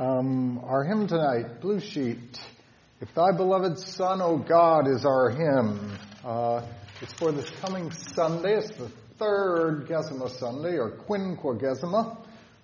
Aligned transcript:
Um, 0.00 0.62
our 0.64 0.82
hymn 0.82 1.08
tonight, 1.08 1.60
Blue 1.60 1.78
Sheet. 1.78 2.40
If 3.02 3.14
thy 3.14 3.36
beloved 3.36 3.78
Son, 3.78 4.22
O 4.22 4.38
God, 4.38 4.88
is 4.88 5.04
our 5.04 5.28
hymn. 5.28 5.92
Uh, 6.24 6.66
it's 7.02 7.12
for 7.12 7.32
this 7.32 7.50
coming 7.60 7.90
Sunday. 7.90 8.54
It's 8.54 8.74
the 8.78 8.90
third 9.18 9.88
Gesima 9.88 10.30
Sunday, 10.38 10.78
or 10.78 10.92
Quinquagesima. 11.06 12.16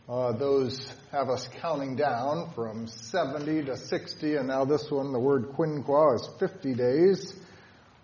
Uh, 0.09 0.33
those 0.33 0.91
have 1.13 1.29
us 1.29 1.47
counting 1.61 1.95
down 1.95 2.53
from 2.55 2.87
70 2.87 3.67
to 3.67 3.77
60, 3.77 4.37
and 4.37 4.49
now 4.49 4.65
this 4.65 4.91
one, 4.91 5.13
the 5.13 5.21
word 5.21 5.51
quinqua, 5.59 6.15
is 6.15 6.27
50 6.41 6.75
days 6.75 7.35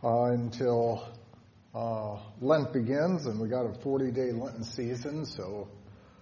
uh, 0.05 0.25
until 0.25 1.09
uh, 1.75 2.19
Lent 2.43 2.75
begins, 2.75 3.25
and 3.25 3.41
we 3.41 3.49
got 3.49 3.65
a 3.65 3.79
40-day 3.79 4.33
Lenten 4.33 4.65
season. 4.65 5.25
So 5.25 5.69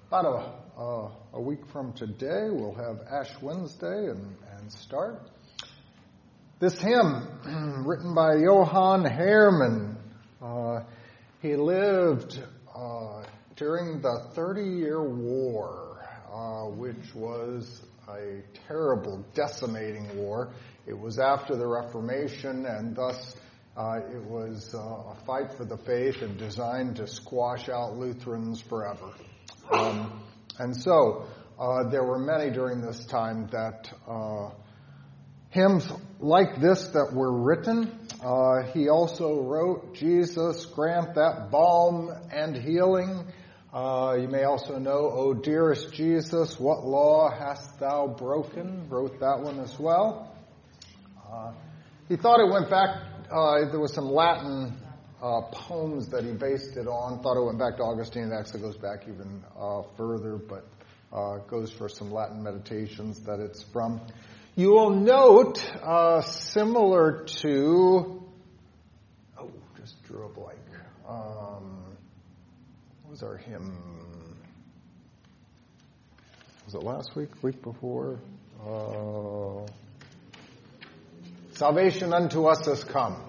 about 0.06 0.26
a, 0.26 0.52
uh, 0.80 1.10
a 1.34 1.40
week 1.40 1.60
from 1.72 1.92
today, 1.92 2.48
we'll 2.50 2.74
have 2.74 3.00
Ash 3.10 3.30
Wednesday 3.42 4.06
and, 4.08 4.34
and 4.56 4.72
start. 4.72 5.30
This 6.58 6.78
hymn, 6.80 7.84
written 7.86 8.14
by 8.14 8.36
Johann 8.36 9.04
Heermann, 9.04 9.96
uh, 10.40 10.84
he 11.42 11.54
lived 11.56 12.42
uh, 12.74 13.24
during 13.56 14.00
the 14.00 14.30
Thirty 14.34 14.64
Year 14.64 15.02
War, 15.02 16.02
uh, 16.32 16.70
which 16.70 17.14
was 17.14 17.82
a 18.08 18.42
terrible, 18.66 19.24
decimating 19.34 20.16
war. 20.16 20.54
It 20.86 20.98
was 20.98 21.18
after 21.18 21.56
the 21.56 21.66
Reformation, 21.66 22.64
and 22.64 22.96
thus 22.96 23.36
uh, 23.76 24.00
it 24.10 24.24
was 24.24 24.74
uh, 24.74 24.78
a 24.78 25.16
fight 25.26 25.52
for 25.58 25.66
the 25.66 25.76
faith 25.76 26.22
and 26.22 26.38
designed 26.38 26.96
to 26.96 27.06
squash 27.06 27.68
out 27.68 27.98
Lutherans 27.98 28.62
forever. 28.62 29.12
Um, 29.70 30.24
and 30.60 30.76
so 30.76 31.24
uh, 31.58 31.88
there 31.90 32.04
were 32.04 32.18
many 32.18 32.50
during 32.50 32.82
this 32.82 33.04
time 33.06 33.48
that 33.50 33.90
uh, 34.06 34.50
hymns 35.48 35.90
like 36.18 36.60
this 36.60 36.86
that 36.88 37.12
were 37.14 37.32
written. 37.32 37.98
Uh, 38.22 38.70
he 38.74 38.90
also 38.90 39.40
wrote, 39.40 39.94
Jesus, 39.94 40.66
grant 40.66 41.14
that 41.14 41.48
balm 41.50 42.10
and 42.30 42.54
healing. 42.54 43.24
Uh, 43.72 44.16
you 44.20 44.28
may 44.28 44.44
also 44.44 44.78
know, 44.78 45.10
O 45.10 45.32
dearest 45.32 45.94
Jesus, 45.94 46.60
what 46.60 46.84
law 46.84 47.30
hast 47.30 47.80
thou 47.80 48.06
broken? 48.06 48.86
Wrote 48.90 49.18
that 49.20 49.40
one 49.40 49.60
as 49.60 49.78
well. 49.78 50.36
Uh, 51.26 51.52
he 52.06 52.16
thought 52.16 52.38
it 52.40 52.52
went 52.52 52.68
back, 52.68 52.96
uh, 53.30 53.70
there 53.70 53.80
was 53.80 53.94
some 53.94 54.10
Latin 54.10 54.76
uh, 55.22 55.42
poems 55.52 56.08
that 56.08 56.24
he 56.24 56.32
based 56.32 56.76
it 56.76 56.86
on. 56.86 57.20
Thought 57.22 57.36
it 57.40 57.44
went 57.44 57.58
back 57.58 57.76
to 57.76 57.82
Augustine. 57.82 58.32
It 58.32 58.34
actually 58.38 58.60
goes 58.60 58.76
back 58.76 59.02
even 59.08 59.42
uh, 59.58 59.82
further, 59.96 60.36
but 60.36 60.66
uh, 61.12 61.38
goes 61.48 61.70
for 61.70 61.88
some 61.88 62.12
Latin 62.12 62.42
meditations 62.42 63.20
that 63.20 63.40
it's 63.40 63.62
from. 63.62 64.00
You 64.56 64.70
will 64.70 64.90
note, 64.90 65.62
uh, 65.82 66.22
similar 66.22 67.24
to, 67.24 68.22
oh, 69.38 69.50
just 69.78 70.02
drew 70.04 70.24
a 70.24 70.28
blank. 70.28 70.58
Um, 71.08 71.84
what 73.02 73.10
was 73.10 73.22
our 73.22 73.36
hymn? 73.36 74.36
Was 76.64 76.74
it 76.74 76.82
last 76.82 77.16
week? 77.16 77.30
Week 77.42 77.62
before? 77.62 78.20
Uh, 78.64 79.66
Salvation 81.60 82.14
unto 82.14 82.46
us 82.46 82.64
has 82.64 82.84
come. 82.84 83.22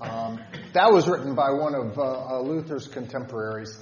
Um, 0.00 0.40
that 0.72 0.92
was 0.92 1.08
written 1.08 1.34
by 1.34 1.50
one 1.50 1.74
of 1.74 1.98
uh, 1.98 2.02
uh, 2.02 2.40
Luther's 2.40 2.88
contemporaries. 2.88 3.78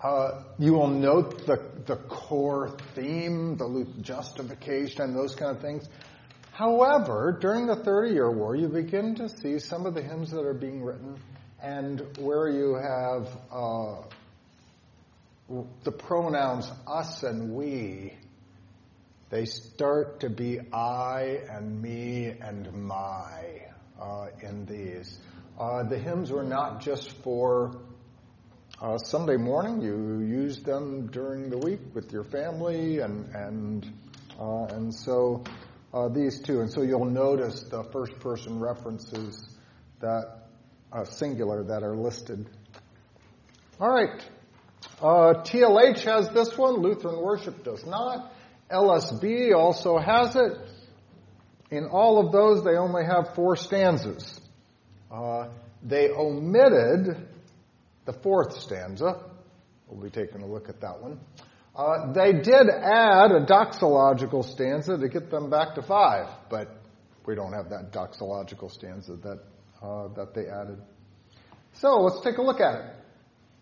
Uh, 0.00 0.42
you 0.58 0.72
will 0.74 0.88
note 0.88 1.46
the, 1.46 1.60
the 1.86 1.96
core 1.96 2.76
theme, 2.94 3.56
the 3.56 3.66
Luther 3.66 4.00
justification, 4.00 5.02
and 5.02 5.16
those 5.16 5.34
kind 5.34 5.56
of 5.56 5.60
things. 5.60 5.88
However, 6.52 7.36
during 7.40 7.66
the 7.66 7.76
Thirty 7.76 8.14
Year 8.14 8.30
War, 8.30 8.54
you 8.54 8.68
begin 8.68 9.14
to 9.16 9.28
see 9.28 9.58
some 9.58 9.86
of 9.86 9.94
the 9.94 10.02
hymns 10.02 10.30
that 10.30 10.44
are 10.44 10.54
being 10.54 10.82
written, 10.82 11.18
and 11.62 12.02
where 12.18 12.48
you 12.48 12.74
have 12.74 13.28
uh, 13.50 14.02
the 15.84 15.92
pronouns 15.92 16.70
us 16.86 17.22
and 17.22 17.54
we, 17.54 18.14
they 19.30 19.44
start 19.44 20.20
to 20.20 20.30
be 20.30 20.60
I 20.72 21.40
and 21.50 21.80
me 21.80 22.26
and 22.40 22.72
my 22.72 23.62
uh, 24.00 24.26
in 24.42 24.66
these. 24.66 25.18
Uh, 25.58 25.82
the 25.82 25.98
hymns 25.98 26.30
were 26.30 26.44
not 26.44 26.80
just 26.80 27.10
for 27.24 27.80
uh, 28.80 28.96
Sunday 28.96 29.36
morning. 29.36 29.80
You 29.80 30.20
use 30.20 30.62
them 30.62 31.08
during 31.08 31.50
the 31.50 31.58
week 31.58 31.80
with 31.94 32.12
your 32.12 32.22
family, 32.22 33.00
and 33.00 33.34
and 33.34 33.92
uh, 34.38 34.66
and 34.66 34.94
so 34.94 35.42
uh, 35.92 36.08
these 36.10 36.38
two. 36.38 36.60
And 36.60 36.70
so 36.70 36.82
you'll 36.82 37.10
notice 37.10 37.64
the 37.64 37.82
first 37.90 38.20
person 38.20 38.60
references 38.60 39.48
that 39.98 40.46
uh, 40.92 41.02
singular 41.02 41.64
that 41.64 41.82
are 41.82 41.96
listed. 41.96 42.48
All 43.80 43.90
right. 43.90 44.24
TLH 45.00 46.04
has 46.04 46.28
this 46.30 46.56
one. 46.56 46.82
Lutheran 46.82 47.20
Worship 47.20 47.64
does 47.64 47.84
not. 47.84 48.32
LSB 48.70 49.52
also 49.56 49.98
has 49.98 50.36
it. 50.36 50.52
In 51.72 51.86
all 51.86 52.24
of 52.24 52.32
those, 52.32 52.62
they 52.62 52.76
only 52.76 53.04
have 53.04 53.34
four 53.34 53.56
stanzas. 53.56 54.40
Uh, 55.10 55.48
they 55.82 56.10
omitted 56.10 57.28
the 58.04 58.12
fourth 58.12 58.58
stanza. 58.58 59.22
We'll 59.86 60.02
be 60.02 60.10
taking 60.10 60.42
a 60.42 60.46
look 60.46 60.68
at 60.68 60.80
that 60.80 61.00
one. 61.00 61.20
Uh, 61.74 62.12
they 62.12 62.32
did 62.32 62.68
add 62.68 63.30
a 63.30 63.46
doxological 63.46 64.44
stanza 64.44 64.98
to 64.98 65.08
get 65.08 65.30
them 65.30 65.48
back 65.48 65.76
to 65.76 65.82
five, 65.82 66.28
but 66.50 66.68
we 67.24 67.34
don't 67.34 67.52
have 67.52 67.70
that 67.70 67.92
doxological 67.92 68.70
stanza 68.70 69.14
that 69.16 69.38
uh, 69.82 70.08
that 70.08 70.34
they 70.34 70.46
added. 70.46 70.80
So 71.74 72.00
let's 72.00 72.20
take 72.22 72.38
a 72.38 72.42
look 72.42 72.60
at 72.60 72.74
it. 72.74 72.94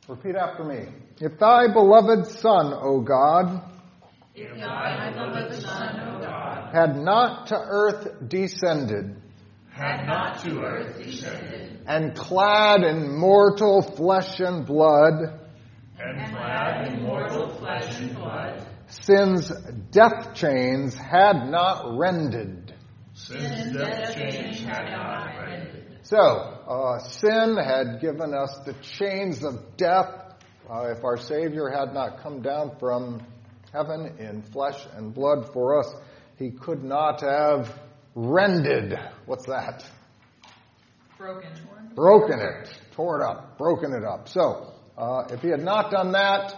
Repeat 0.09 0.37
after 0.37 0.65
me. 0.65 0.87
If 1.21 1.39
thy 1.39 1.73
beloved 1.73 2.27
Son, 2.27 2.73
O 2.73 3.01
God, 3.01 3.61
if 4.35 4.57
thy 4.59 5.13
beloved 5.13 5.63
Son, 5.63 6.01
O 6.01 6.21
God, 6.21 6.73
had 6.73 6.97
not 6.97 7.49
to 7.49 7.57
earth 7.57 8.29
descended, 8.29 9.21
had 9.77 10.07
not 10.07 10.43
to 10.43 10.61
earth 10.63 11.05
descended, 11.05 11.81
and 11.87 12.17
clad 12.17 12.83
in 12.83 13.15
mortal 13.15 13.83
flesh 13.83 14.41
and 14.41 14.65
blood, 14.65 15.39
and 15.99 16.31
clad 16.31 16.89
in 16.89 17.03
mortal 17.03 17.51
flesh 17.57 18.01
and 18.01 18.15
blood, 18.15 18.67
sin's 18.89 19.51
death 19.91 20.35
chains 20.35 20.95
had 20.95 21.51
not 21.51 21.99
rended. 21.99 22.75
Sin's 23.13 23.77
death 23.77 24.15
chains 24.15 24.61
had 24.61 24.91
not 24.93 25.37
rended. 25.43 25.99
So, 26.05 26.17
uh, 26.17 26.99
sin 27.01 27.59
had 27.59 28.01
given 28.01 28.33
us 28.33 28.59
the 28.65 28.73
chains 28.81 29.45
of 29.45 29.77
death. 29.77 30.09
Uh, 30.71 30.95
if 30.97 31.05
our 31.05 31.19
Savior 31.19 31.69
had 31.69 31.93
not 31.93 32.23
come 32.23 32.41
down 32.41 32.79
from 32.79 33.21
heaven 33.75 34.17
in 34.19 34.41
flesh 34.41 34.87
and 34.95 35.13
blood 35.13 35.53
for 35.53 35.81
us, 35.81 35.95
he 36.39 36.51
could 36.51 36.83
not 36.83 37.21
have 37.21 37.79
rended. 38.17 38.99
What's 39.27 39.47
that? 39.47 39.85
Broken. 41.17 41.51
Broken 41.95 42.41
it. 42.41 42.69
Tore 42.93 43.21
it 43.21 43.25
up. 43.25 43.59
Broken 43.59 43.93
it 43.93 44.05
up. 44.05 44.29
So, 44.29 44.73
uh, 44.99 45.29
if 45.31 45.43
he 45.43 45.49
had 45.49 45.63
not 45.63 45.91
done 45.91 46.13
that, 46.13 46.55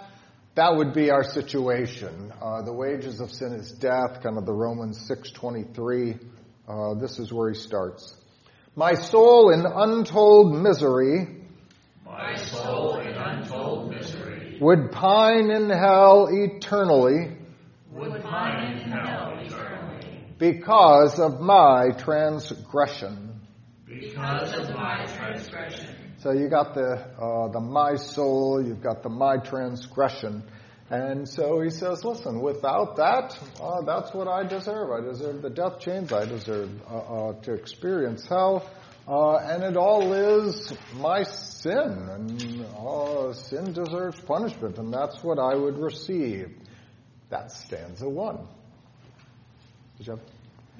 that 0.54 0.76
would 0.76 0.94
be 0.94 1.10
our 1.10 1.22
situation. 1.22 2.32
Uh, 2.40 2.62
the 2.62 2.72
wages 2.72 3.20
of 3.20 3.30
sin 3.30 3.52
is 3.52 3.70
death, 3.70 4.22
kind 4.22 4.38
of 4.38 4.46
the 4.46 4.52
Romans 4.52 5.08
6.23. 5.08 6.18
Uh, 6.66 6.94
this 6.94 7.18
is 7.18 7.32
where 7.32 7.50
he 7.50 7.58
starts. 7.58 8.14
My 8.74 8.94
soul 8.94 9.50
in 9.50 9.64
untold 9.66 10.54
misery. 10.54 11.44
My 12.04 12.36
soul 12.36 12.98
in 13.00 13.14
untold 13.14 13.90
misery. 13.90 14.58
Would 14.60 14.92
pine 14.92 15.50
in 15.50 15.70
hell 15.70 16.28
eternally. 16.30 17.36
Would 17.92 18.22
pine 18.22 18.78
in 18.78 18.90
hell 18.90 18.98
eternally. 19.00 19.27
Because 20.38 21.18
of 21.18 21.40
my 21.40 21.90
transgression. 21.98 23.40
Because 23.86 24.52
of 24.54 24.74
my 24.74 25.04
transgression. 25.06 25.98
So 26.18 26.32
you 26.32 26.48
got 26.48 26.74
the 26.74 26.94
uh, 27.20 27.48
the 27.48 27.60
my 27.60 27.96
soul, 27.96 28.64
you've 28.64 28.82
got 28.82 29.02
the 29.02 29.08
my 29.08 29.38
transgression, 29.38 30.42
and 30.90 31.28
so 31.28 31.60
he 31.60 31.70
says, 31.70 32.04
listen, 32.04 32.40
without 32.40 32.96
that, 32.96 33.38
uh, 33.60 33.82
that's 33.82 34.12
what 34.14 34.26
I 34.26 34.44
deserve. 34.44 34.90
I 34.90 35.00
deserve 35.00 35.42
the 35.42 35.50
death 35.50 35.80
chains. 35.80 36.12
I 36.12 36.24
deserve 36.24 36.70
uh, 36.90 36.96
uh 36.96 37.32
to 37.42 37.52
experience 37.52 38.26
hell, 38.26 38.68
uh, 39.06 39.36
and 39.36 39.62
it 39.62 39.76
all 39.76 40.12
is 40.12 40.72
my 40.94 41.22
sin, 41.22 42.08
and 42.10 42.66
uh, 42.76 43.32
sin 43.32 43.72
deserves 43.72 44.20
punishment, 44.20 44.78
and 44.78 44.92
that's 44.92 45.22
what 45.22 45.38
I 45.38 45.54
would 45.54 45.78
receive. 45.78 46.50
That's 47.28 47.56
stanza 47.64 48.08
one. 48.08 48.48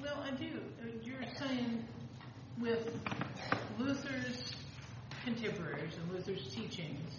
Well, 0.01 0.23
I 0.23 0.31
do. 0.31 0.61
You're 1.03 1.25
saying 1.37 1.83
with 2.59 2.89
Luther's 3.77 4.53
contemporaries 5.25 5.93
and 6.01 6.13
Luther's 6.13 6.47
teachings, 6.53 7.11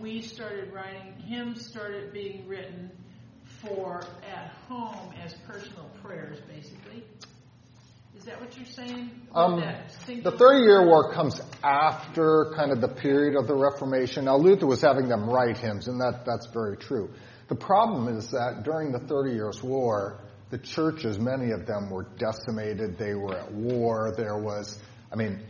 we 0.00 0.22
started 0.22 0.72
writing, 0.72 1.14
hymns 1.26 1.66
started 1.66 2.12
being 2.12 2.46
written 2.46 2.90
for 3.62 4.02
at 4.32 4.52
home 4.68 5.12
as 5.24 5.34
personal 5.46 5.90
prayers, 6.04 6.38
basically. 6.48 7.02
Is 8.16 8.24
that 8.24 8.40
what 8.40 8.56
you're 8.56 8.66
saying? 8.66 9.10
Um, 9.34 9.62
the 10.06 10.30
Thirty 10.30 10.60
Year 10.60 10.86
War 10.86 11.12
comes 11.12 11.40
after 11.62 12.52
kind 12.56 12.72
of 12.72 12.80
the 12.80 12.88
period 12.88 13.36
of 13.36 13.46
the 13.46 13.54
Reformation. 13.54 14.24
Now, 14.24 14.36
Luther 14.36 14.66
was 14.66 14.80
having 14.80 15.08
them 15.08 15.28
write 15.28 15.58
hymns, 15.58 15.86
and 15.86 16.00
that, 16.00 16.24
that's 16.24 16.46
very 16.46 16.76
true. 16.76 17.10
The 17.48 17.54
problem 17.56 18.08
is 18.16 18.30
that 18.30 18.62
during 18.64 18.92
the 18.92 19.00
Thirty 19.00 19.32
Years' 19.32 19.62
War, 19.62 20.20
the 20.50 20.58
churches, 20.58 21.18
many 21.18 21.50
of 21.50 21.66
them 21.66 21.90
were 21.90 22.06
decimated. 22.18 22.98
They 22.98 23.14
were 23.14 23.36
at 23.36 23.52
war. 23.52 24.12
There 24.16 24.38
was, 24.38 24.78
I 25.12 25.16
mean, 25.16 25.42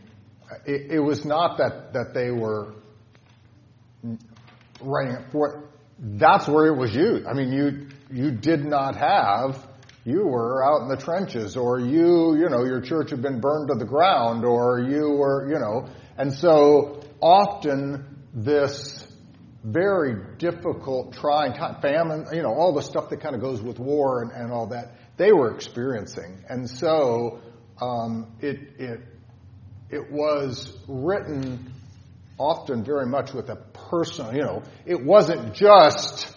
it, 0.65 0.93
it 0.93 1.01
was 1.01 1.25
not 1.25 1.59
that, 1.59 1.93
that 1.93 2.15
they 2.15 2.31
were 2.31 2.75
writing 4.81 5.15
it 5.15 5.33
for, 5.33 5.69
that's 5.99 6.49
where 6.49 6.67
it 6.67 6.77
was 6.77 6.95
used. 6.95 7.27
I 7.27 7.33
mean, 7.33 7.53
you, 7.53 7.89
you 8.11 8.31
did 8.31 8.65
not 8.65 8.97
have, 8.97 9.67
you 10.05 10.27
were 10.27 10.65
out 10.65 10.83
in 10.83 10.89
the 10.89 10.97
trenches, 10.97 11.57
or 11.57 11.81
you, 11.81 12.37
you 12.37 12.49
know, 12.49 12.65
your 12.65 12.81
church 12.81 13.11
had 13.11 13.23
been 13.23 13.41
burned 13.41 13.69
to 13.69 13.75
the 13.75 13.87
ground, 13.87 14.45
or 14.45 14.81
you 14.81 15.11
were, 15.11 15.49
you 15.49 15.59
know, 15.59 15.89
and 16.17 16.33
so 16.33 17.03
often 17.21 18.25
this 18.33 19.06
very 19.67 20.15
difficult, 20.39 21.13
trying 21.13 21.53
time, 21.53 21.81
famine, 21.81 22.27
you 22.33 22.43
know, 22.43 22.55
all 22.55 22.73
the 22.73 22.83
stuff 22.83 23.11
that 23.11 23.21
kind 23.21 23.35
of 23.35 23.41
goes 23.41 23.61
with 23.61 23.81
war 23.81 24.23
and, 24.23 24.31
and 24.31 24.53
all 24.53 24.69
that, 24.69 24.93
they 25.17 25.33
were 25.33 25.53
experiencing. 25.53 26.45
And 26.49 26.71
so 26.71 27.41
um, 27.81 28.33
it, 28.41 28.61
it, 28.79 29.01
it 29.91 30.11
was 30.13 30.73
written 30.87 31.73
often 32.39 32.85
very 32.85 33.07
much 33.07 33.33
with 33.33 33.49
a 33.49 33.57
personal, 33.91 34.35
you 34.35 34.43
know, 34.43 34.63
it 34.85 35.03
wasn't 35.03 35.53
just 35.55 36.33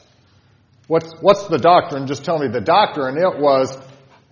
what's, 0.87 1.13
what's 1.21 1.47
the 1.47 1.59
doctrine, 1.59 2.07
just 2.07 2.23
tell 2.23 2.39
me 2.39 2.47
the 2.47 2.61
doctrine. 2.61 3.15
It 3.17 3.39
was, 3.39 3.77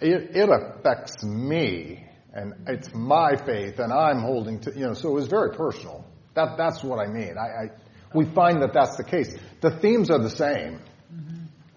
it, 0.02 0.36
it 0.36 0.50
affects 0.50 1.24
me 1.24 2.04
and 2.34 2.54
it's 2.68 2.92
my 2.96 3.36
faith 3.36 3.78
and 3.78 3.94
I'm 3.94 4.22
holding 4.22 4.60
to, 4.62 4.72
you 4.72 4.88
know, 4.88 4.94
so 4.94 5.10
it 5.10 5.14
was 5.14 5.28
very 5.28 5.52
personal. 5.56 6.04
That, 6.34 6.58
that's 6.58 6.84
what 6.84 6.98
I 7.00 7.08
mean. 7.12 7.36
I, 7.38 7.66
I 7.66 7.70
we 8.18 8.26
find 8.26 8.64
that 8.64 8.74
that's 8.74 8.98
the 8.98 9.04
case. 9.04 9.38
The 9.62 9.70
themes 9.70 10.10
are 10.10 10.18
the 10.18 10.30
same. 10.30 10.80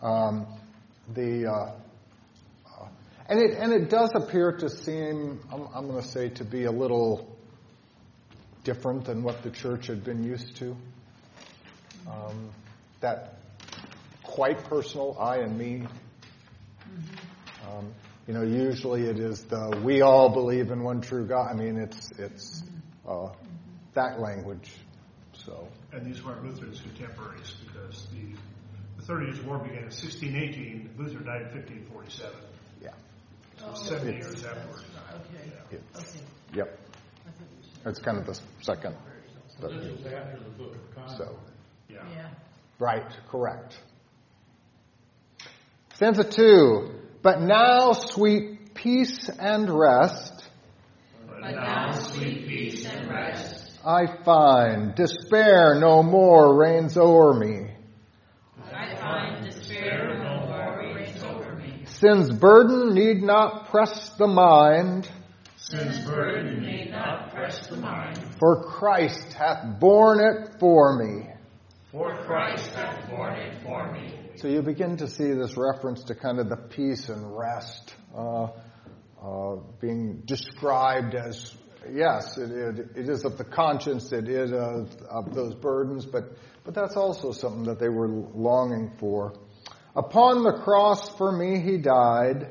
Um, 0.01 0.47
the, 1.13 1.47
uh, 1.47 1.73
uh, 2.67 2.89
and 3.29 3.39
it, 3.39 3.59
and 3.59 3.73
it 3.73 3.91
does 3.91 4.13
appear 4.15 4.53
to 4.53 4.71
seem, 4.71 5.41
I'm, 5.53 5.69
I'm 5.75 5.87
going 5.87 6.03
to 6.03 6.09
say, 6.09 6.31
to 6.31 6.45
be 6.45 6.65
a 6.65 6.71
little 6.71 7.37
different 8.65 9.05
than 9.05 9.23
what 9.23 9.43
the 9.43 9.51
church 9.51 9.87
had 9.89 10.03
been 10.03 10.25
used 10.25 10.57
to. 10.57 10.77
Um, 12.11 12.51
that 13.01 13.37
quite 14.23 14.65
personal, 14.65 15.17
I 15.21 15.39
and 15.39 15.59
me. 15.59 15.87
Um, 17.69 17.93
you 18.27 18.35
know, 18.35 18.43
usually 18.43 19.03
it 19.03 19.19
is 19.19 19.45
the 19.45 19.81
we 19.85 20.01
all 20.01 20.31
believe 20.31 20.71
in 20.71 20.83
one 20.83 21.01
true 21.01 21.27
God. 21.27 21.51
I 21.51 21.55
mean, 21.55 21.77
it's 21.77 22.11
it's 22.19 22.63
uh, 23.07 23.29
that 23.95 24.21
language. 24.21 24.71
So 25.45 25.69
And 25.93 26.05
these 26.07 26.23
weren't 26.25 26.45
Luther's 26.45 26.81
contemporaries 26.81 27.55
because 27.67 28.07
the, 28.13 28.37
the 28.99 29.03
Thirty 29.03 29.27
Years' 29.27 29.41
War 29.43 29.59
began 29.59 29.79
in 29.79 29.85
1618. 29.85 30.91
Luther 30.99 31.25
died 31.25 31.43
in 31.43 31.49
1547. 31.49 32.33
yeah, 32.83 32.91
So 33.59 33.75
70 33.75 34.13
years 34.17 34.45
afterwards. 34.45 34.85
Okay. 35.15 35.79
it's, 35.95 35.99
Okay. 36.17 36.25
yep. 36.55 36.79
It's 37.87 37.99
kind 38.01 38.19
of 38.19 38.27
the 38.27 38.39
second. 38.61 38.95
So 39.61 39.69
this 39.69 39.91
was 39.91 40.07
after 40.13 40.39
the 40.39 40.51
Book 40.51 40.75
of 40.75 40.95
Common. 40.95 41.17
So 41.17 41.37
Yeah. 41.89 41.99
Yeah. 42.15 42.29
right, 42.79 43.07
correct. 43.31 43.79
Stanza 45.95 46.25
two. 46.25 46.91
But 47.23 47.43
now, 47.43 47.93
sweet 47.93 48.75
peace 48.75 49.29
and 49.29 49.69
rest 49.69 50.49
But 51.27 51.41
now 51.41 51.93
sweet 51.93 52.47
peace 52.49 52.87
and 52.87 53.11
rest 53.11 53.60
I 53.85 54.07
find. 54.25 54.95
Despair 54.95 55.77
no 55.81 56.03
more 56.03 56.57
reigns 56.57 56.97
o'er 56.97 57.35
me. 57.35 57.71
I 58.73 58.95
find 58.97 59.45
despair 59.45 60.19
no 60.19 60.47
more 60.47 60.95
reigns 60.95 61.23
over 61.23 61.57
me. 61.57 61.83
Sin's 61.87 62.31
burden 62.31 62.95
need 62.95 63.23
not 63.23 63.69
press 63.71 64.11
the 64.11 64.27
mind, 64.27 65.09
Sin's 65.57 66.05
burden 66.05 66.63
may 66.63 66.89
not 66.91 67.33
press 67.35 67.67
the 67.69 67.77
mind. 67.77 68.19
for 68.39 68.65
Christ 68.65 69.33
hath 69.35 69.79
borne 69.79 70.21
it 70.21 70.59
for 70.59 70.99
me. 70.99 71.29
For 71.93 72.17
Christ 72.25 72.71
hath 72.75 73.09
borne 73.11 73.35
it 73.35 73.63
for 73.63 73.93
me. 73.93 74.15
So 74.37 74.49
you 74.49 74.63
begin 74.63 74.97
to 74.99 75.07
see 75.07 75.33
this 75.33 75.57
reference 75.57 76.05
to 76.05 76.15
kind 76.15 76.39
of 76.39 76.49
the 76.49 76.57
peace 76.57 77.09
and 77.09 77.37
rest 77.37 77.95
uh, 78.17 78.49
uh, 79.23 79.57
being 79.81 80.23
described 80.25 81.15
as, 81.15 81.55
yes, 81.91 82.37
it, 82.39 82.51
it, 82.51 82.79
it 82.97 83.09
is 83.09 83.25
of 83.25 83.39
the 83.39 83.45
conscience, 83.45 84.13
it 84.13 84.29
is 84.29 84.53
of, 84.53 84.91
of 85.09 85.35
those 85.35 85.55
burdens, 85.55 86.05
but, 86.07 86.25
but 86.65 86.75
that's 86.75 86.97
also 86.97 87.33
something 87.33 87.65
that 87.65 87.79
they 87.79 87.89
were 87.89 88.09
longing 88.09 88.93
for. 88.99 89.33
Upon 89.97 90.43
the 90.45 90.53
cross 90.53 91.09
for 91.17 91.33
me 91.33 91.61
he 91.61 91.79
died, 91.79 92.49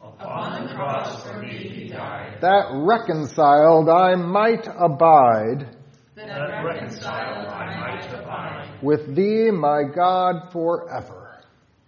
Upon 0.00 0.66
the 0.68 0.74
cross 0.74 1.22
for 1.26 1.38
me 1.42 1.56
he 1.68 1.88
died. 1.88 2.38
that 2.40 2.70
reconciled 2.72 3.88
I 3.88 4.14
might 4.14 4.66
abide 4.66 5.76
That 6.14 6.62
reconciled 6.64 7.48
I 7.48 7.78
might 7.80 8.12
abide. 8.14 8.78
with 8.82 9.14
thee, 9.14 9.50
my 9.50 9.82
God, 9.94 10.52
forever. 10.52 11.17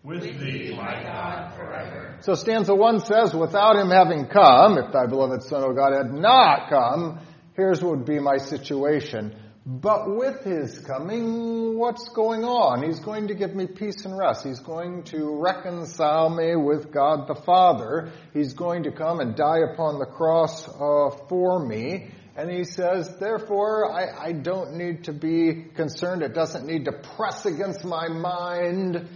With 0.03 0.23
thee, 0.23 0.75
My 0.75 1.03
God 1.03 1.55
forever. 1.57 2.17
So 2.21 2.35
stanza 2.35 2.75
one 2.75 3.01
says, 3.01 3.35
without 3.35 3.77
him 3.77 3.91
having 3.91 4.29
come, 4.29 4.79
if 4.79 4.93
thy 4.93 5.07
beloved 5.07 5.43
Son, 5.43 5.63
O 5.63 5.75
God, 5.75 5.93
had 5.93 6.11
not 6.13 6.71
come, 6.71 7.21
here's 7.55 7.83
what 7.83 7.99
would 7.99 8.07
be 8.07 8.19
my 8.19 8.39
situation. 8.39 9.37
But 9.67 10.17
with 10.17 10.43
his 10.43 10.79
coming, 10.79 11.79
what's 11.79 12.09
going 12.09 12.45
on? 12.45 12.83
He's 12.83 13.01
going 13.01 13.29
to 13.29 13.35
give 13.35 13.55
me 13.55 13.67
peace 13.67 14.07
and 14.07 14.17
rest. 14.17 14.43
He's 14.43 14.61
going 14.61 15.03
to 15.05 15.39
reconcile 15.39 16.31
me 16.31 16.57
with 16.57 16.91
God 16.91 17.29
the 17.29 17.35
Father. 17.35 18.11
He's 18.33 18.55
going 18.55 18.85
to 18.85 18.93
come 18.93 19.21
and 19.21 19.37
die 19.37 19.61
upon 19.71 19.99
the 19.99 20.07
cross 20.07 20.67
uh, 20.67 21.11
for 21.29 21.65
me. 21.65 22.11
And 22.37 22.51
he 22.51 22.65
says, 22.65 23.19
therefore, 23.21 23.93
I, 23.93 24.29
I 24.29 24.33
don't 24.33 24.77
need 24.77 25.05
to 25.05 25.13
be 25.13 25.67
concerned. 25.75 26.23
It 26.23 26.33
doesn't 26.33 26.65
need 26.65 26.87
to 26.87 26.93
press 26.93 27.45
against 27.45 27.85
my 27.85 28.09
mind 28.09 29.09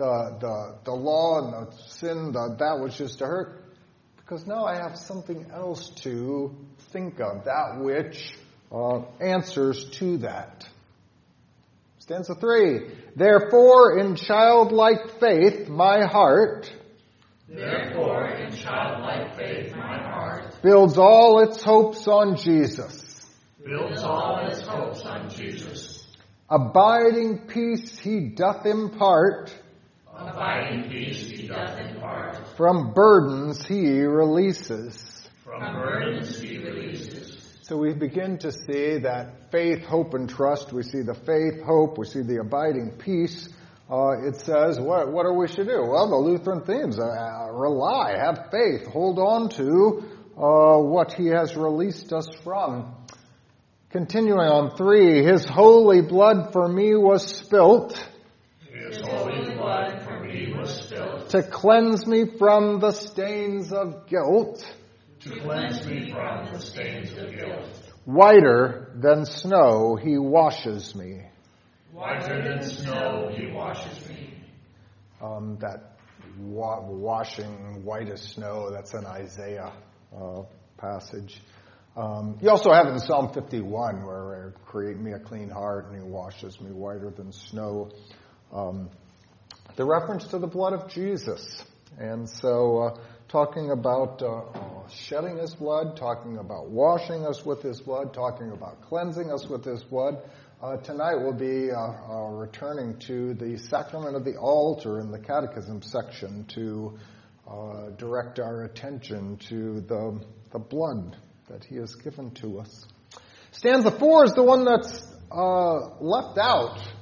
the, 0.00 0.36
the, 0.40 0.74
the 0.84 0.92
law 0.92 1.44
and 1.44 1.68
the 1.68 1.76
sin, 1.88 2.32
the, 2.32 2.56
that 2.58 2.80
which 2.82 3.00
is 3.02 3.16
to 3.16 3.26
hurt, 3.26 3.62
because 4.16 4.46
now 4.46 4.64
I 4.64 4.76
have 4.76 4.96
something 4.96 5.46
else 5.52 5.90
to 6.02 6.56
think 6.92 7.20
of, 7.20 7.44
that 7.44 7.78
which 7.78 8.34
uh, 8.72 9.02
answers 9.20 9.84
to 9.98 10.16
that. 10.18 10.66
Stanza 11.98 12.34
three. 12.34 12.94
Therefore, 13.14 13.98
in 13.98 14.16
childlike 14.16 15.20
faith, 15.20 15.68
my 15.68 16.06
heart 16.06 16.72
Therefore, 17.52 18.28
in 18.28 18.52
childlike 18.52 19.36
faith, 19.36 19.74
my 19.74 19.98
heart 20.00 20.62
builds 20.62 20.96
all 20.96 21.40
its 21.42 21.60
hopes 21.62 22.06
on 22.06 22.36
Jesus. 22.36 23.26
builds 23.64 24.04
all 24.04 24.46
its 24.46 24.60
hopes 24.60 25.02
on 25.02 25.28
Jesus. 25.30 26.06
Abiding 26.48 27.48
peace 27.48 27.98
he 27.98 28.20
doth 28.28 28.66
impart, 28.66 29.52
Abiding 30.20 30.90
peace 30.90 31.30
he 31.30 31.46
doth 31.48 31.78
impart. 31.78 32.56
from 32.56 32.92
burdens 32.92 33.64
he 33.66 34.02
releases. 34.02 35.28
From 35.44 35.60
burdens 35.60 36.38
he 36.38 36.58
releases. 36.58 37.58
So 37.62 37.76
we 37.76 37.94
begin 37.94 38.38
to 38.38 38.52
see 38.52 38.98
that 38.98 39.50
faith, 39.50 39.84
hope, 39.84 40.14
and 40.14 40.28
trust. 40.28 40.72
We 40.72 40.82
see 40.82 41.02
the 41.02 41.14
faith, 41.14 41.62
hope, 41.62 41.98
we 41.98 42.06
see 42.06 42.22
the 42.22 42.40
abiding 42.40 42.92
peace. 42.98 43.48
Uh, 43.90 44.26
it 44.26 44.36
says, 44.36 44.78
what, 44.78 45.10
what 45.10 45.24
are 45.26 45.32
we 45.32 45.48
should 45.48 45.66
do? 45.66 45.84
Well, 45.84 46.08
the 46.08 46.16
Lutheran 46.16 46.62
themes, 46.62 46.98
uh, 46.98 47.02
uh, 47.02 47.52
rely, 47.52 48.16
have 48.18 48.48
faith, 48.50 48.86
hold 48.86 49.18
on 49.18 49.48
to 49.50 50.04
uh, 50.36 50.78
what 50.78 51.12
he 51.12 51.26
has 51.26 51.56
released 51.56 52.12
us 52.12 52.28
from. 52.44 52.94
Continuing 53.90 54.38
on 54.38 54.76
three, 54.76 55.24
his 55.24 55.44
holy 55.44 56.02
blood 56.02 56.52
for 56.52 56.68
me 56.68 56.94
was 56.94 57.26
spilt 57.26 58.00
His 58.72 59.00
holy 59.00 59.49
to 61.30 61.42
cleanse 61.42 62.06
me 62.06 62.24
from 62.38 62.80
the 62.80 62.92
stains 62.92 63.72
of 63.72 64.06
guilt, 64.08 64.64
to 65.20 65.30
cleanse 65.40 65.86
me 65.86 66.10
from 66.12 66.52
the 66.52 66.60
stains 66.60 67.12
of 67.16 67.30
guilt. 67.32 67.92
whiter 68.04 68.92
than 68.96 69.24
snow 69.24 69.96
he 69.96 70.18
washes 70.18 70.94
me. 70.94 71.22
Whiter 71.92 72.42
than 72.42 72.62
snow 72.62 73.30
he 73.32 73.52
washes 73.52 74.08
me. 74.08 74.34
Um, 75.22 75.58
that 75.60 75.98
wa- 76.38 76.80
washing 76.80 77.84
white 77.84 78.08
as 78.08 78.22
snow, 78.22 78.70
that's 78.70 78.94
an 78.94 79.04
Isaiah 79.06 79.72
uh, 80.16 80.42
passage. 80.78 81.40
Um, 81.96 82.38
you 82.40 82.48
also 82.50 82.72
have 82.72 82.86
it 82.86 82.90
in 82.90 82.98
Psalm 83.00 83.32
51 83.32 84.04
where 84.04 84.54
create 84.66 84.98
me 84.98 85.12
a 85.12 85.18
clean 85.18 85.50
heart 85.50 85.90
and 85.90 86.02
he 86.02 86.08
washes 86.08 86.60
me 86.60 86.70
whiter 86.70 87.10
than 87.10 87.32
snow. 87.32 87.90
Um, 88.52 88.90
the 89.80 89.86
reference 89.86 90.26
to 90.26 90.38
the 90.38 90.46
blood 90.46 90.74
of 90.74 90.90
Jesus. 90.90 91.64
And 91.98 92.28
so, 92.28 92.80
uh, 92.80 93.00
talking 93.28 93.70
about 93.70 94.20
uh, 94.22 94.42
shedding 94.90 95.38
his 95.38 95.54
blood, 95.54 95.96
talking 95.96 96.36
about 96.36 96.68
washing 96.68 97.24
us 97.24 97.46
with 97.46 97.62
his 97.62 97.80
blood, 97.80 98.12
talking 98.12 98.52
about 98.52 98.82
cleansing 98.82 99.32
us 99.32 99.46
with 99.48 99.64
his 99.64 99.82
blood. 99.82 100.18
Uh, 100.62 100.76
tonight 100.76 101.14
we'll 101.14 101.32
be 101.32 101.70
uh, 101.70 101.78
uh, 101.78 102.28
returning 102.28 102.98
to 103.06 103.32
the 103.32 103.56
sacrament 103.56 104.16
of 104.16 104.26
the 104.26 104.36
altar 104.36 105.00
in 105.00 105.10
the 105.10 105.18
catechism 105.18 105.80
section 105.80 106.44
to 106.48 106.98
uh, 107.50 107.88
direct 107.96 108.38
our 108.38 108.64
attention 108.64 109.38
to 109.48 109.80
the, 109.80 110.22
the 110.52 110.58
blood 110.58 111.16
that 111.48 111.64
he 111.64 111.76
has 111.76 111.94
given 111.94 112.30
to 112.32 112.58
us. 112.58 112.84
Stanza 113.52 113.90
four 113.90 114.26
is 114.26 114.34
the 114.34 114.42
one 114.42 114.66
that's 114.66 115.02
left 115.32 116.36
out. 116.36 116.99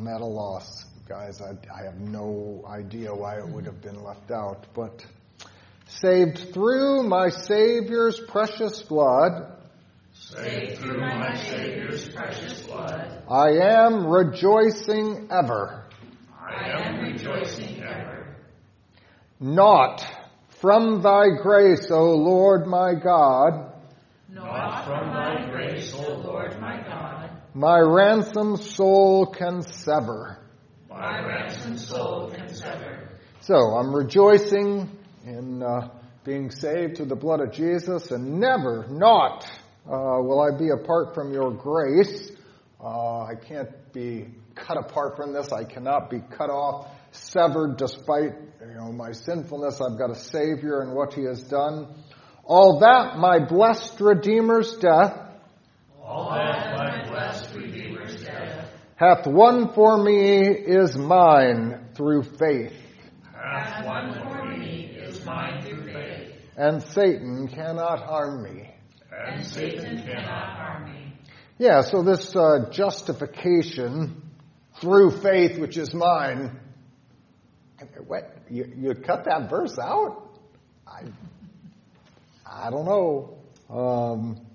I'm 0.00 0.08
at 0.08 0.22
a 0.22 0.24
loss 0.24 0.86
guys. 1.06 1.42
I, 1.42 1.50
I, 1.70 1.84
have 1.84 2.00
no 2.00 2.64
idea 2.66 3.14
why 3.14 3.36
it 3.36 3.46
would 3.46 3.66
have 3.66 3.82
been 3.82 4.02
left 4.02 4.30
out. 4.30 4.64
But 4.72 5.04
saved 5.88 6.54
through 6.54 7.02
my 7.02 7.28
Savior's 7.28 8.18
precious 8.18 8.80
blood. 8.80 9.58
Saved 10.14 10.78
through 10.78 11.00
my 11.00 11.36
Savior's 11.36 12.08
precious 12.08 12.62
blood. 12.62 13.24
I 13.28 13.58
am 13.58 14.06
rejoicing 14.06 15.28
ever. 15.30 15.84
I 16.32 16.70
am 16.70 17.00
rejoicing 17.00 17.82
ever. 17.82 18.36
Not 19.38 20.02
from 20.62 21.02
thy 21.02 21.42
grace, 21.42 21.90
O 21.90 22.14
Lord 22.14 22.66
my 22.66 22.94
God. 22.94 23.70
Not 24.30 24.86
from 24.86 25.12
thy 25.12 25.50
grace, 25.50 25.92
O 25.94 26.14
Lord 26.14 26.58
my 26.58 26.80
God. 26.80 27.19
My 27.54 27.78
ransom 27.78 28.56
soul 28.56 29.26
can 29.26 29.62
sever 29.62 30.40
my 30.90 31.20
ransom 31.20 31.78
soul 31.78 32.30
can 32.34 32.52
sever. 32.52 33.08
So 33.40 33.54
I'm 33.54 33.94
rejoicing 33.94 34.90
in 35.24 35.62
uh, 35.62 35.88
being 36.24 36.50
saved 36.50 36.96
through 36.96 37.06
the 37.06 37.16
blood 37.16 37.40
of 37.40 37.52
Jesus, 37.52 38.10
and 38.10 38.38
never, 38.38 38.86
not 38.90 39.44
uh, 39.86 40.20
will 40.20 40.40
I 40.40 40.58
be 40.58 40.68
apart 40.70 41.14
from 41.14 41.32
your 41.32 41.52
grace. 41.52 42.32
Uh, 42.82 43.22
I 43.22 43.34
can't 43.34 43.70
be 43.92 44.26
cut 44.54 44.76
apart 44.76 45.16
from 45.16 45.32
this. 45.32 45.52
I 45.52 45.64
cannot 45.64 46.10
be 46.10 46.18
cut 46.36 46.50
off, 46.50 46.88
severed, 47.12 47.76
despite 47.78 48.34
you 48.60 48.74
know 48.74 48.92
my 48.92 49.12
sinfulness. 49.12 49.80
I've 49.80 49.98
got 49.98 50.10
a 50.10 50.16
Savior 50.16 50.80
and 50.80 50.92
what 50.92 51.14
He 51.14 51.22
has 51.24 51.42
done. 51.44 51.94
All 52.44 52.80
that 52.80 53.16
my 53.16 53.38
blessed 53.38 54.00
Redeemer's 54.00 54.76
death. 54.76 55.16
All 56.02 56.30
that 56.30 56.79
hath 59.00 59.26
won 59.26 59.72
for 59.72 59.96
me 59.96 60.40
is 60.42 60.94
mine 60.94 61.88
through 61.94 62.22
faith. 62.22 62.74
Hath 63.34 63.86
won 63.86 64.12
for 64.12 64.44
me 64.44 64.94
is 64.94 65.24
mine 65.24 65.62
through 65.62 65.90
faith. 65.90 66.34
And 66.54 66.82
Satan 66.82 67.48
cannot 67.48 68.00
harm 68.00 68.42
me. 68.42 68.70
And 69.10 69.46
Satan 69.46 70.02
cannot 70.02 70.54
harm 70.54 70.92
me. 70.92 71.14
Yeah, 71.56 71.80
so 71.80 72.02
this 72.02 72.36
uh, 72.36 72.68
justification 72.70 74.20
through 74.82 75.22
faith, 75.22 75.58
which 75.58 75.78
is 75.78 75.94
mine. 75.94 76.60
What? 78.06 78.36
You, 78.50 78.70
you 78.76 78.94
cut 78.94 79.24
that 79.24 79.48
verse 79.48 79.78
out? 79.78 80.38
I, 80.86 81.04
I 82.44 82.68
don't 82.68 82.84
know. 82.84 83.38
Um, 83.70 84.46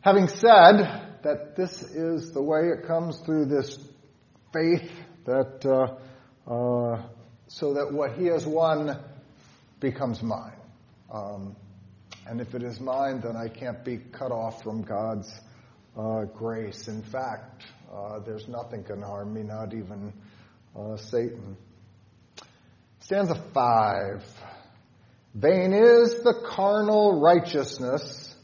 having 0.00 0.26
said 0.26 1.05
that 1.26 1.56
this 1.56 1.82
is 1.82 2.30
the 2.30 2.40
way 2.40 2.68
it 2.68 2.86
comes 2.86 3.18
through 3.18 3.46
this 3.46 3.76
faith 4.52 4.88
that 5.24 5.66
uh, 5.66 5.96
uh, 6.48 7.02
so 7.48 7.74
that 7.74 7.92
what 7.92 8.12
he 8.12 8.26
has 8.26 8.46
won 8.46 8.96
becomes 9.80 10.22
mine. 10.22 10.52
Um, 11.12 11.56
and 12.28 12.40
if 12.40 12.54
it 12.54 12.62
is 12.62 12.78
mine, 12.78 13.22
then 13.24 13.36
I 13.36 13.48
can't 13.48 13.84
be 13.84 13.96
cut 13.96 14.30
off 14.30 14.62
from 14.62 14.82
God's 14.82 15.28
uh, 15.96 16.26
grace. 16.26 16.86
In 16.86 17.02
fact, 17.02 17.64
uh, 17.92 18.20
there's 18.20 18.46
nothing 18.46 18.84
can 18.84 19.02
harm 19.02 19.34
me, 19.34 19.42
not 19.42 19.74
even 19.74 20.12
uh, 20.78 20.96
Satan. 20.96 21.56
Stanza 23.00 23.34
five. 23.52 24.24
Vain 25.34 25.72
is 25.72 26.22
the 26.22 26.34
carnal 26.54 27.20
righteousness 27.20 28.35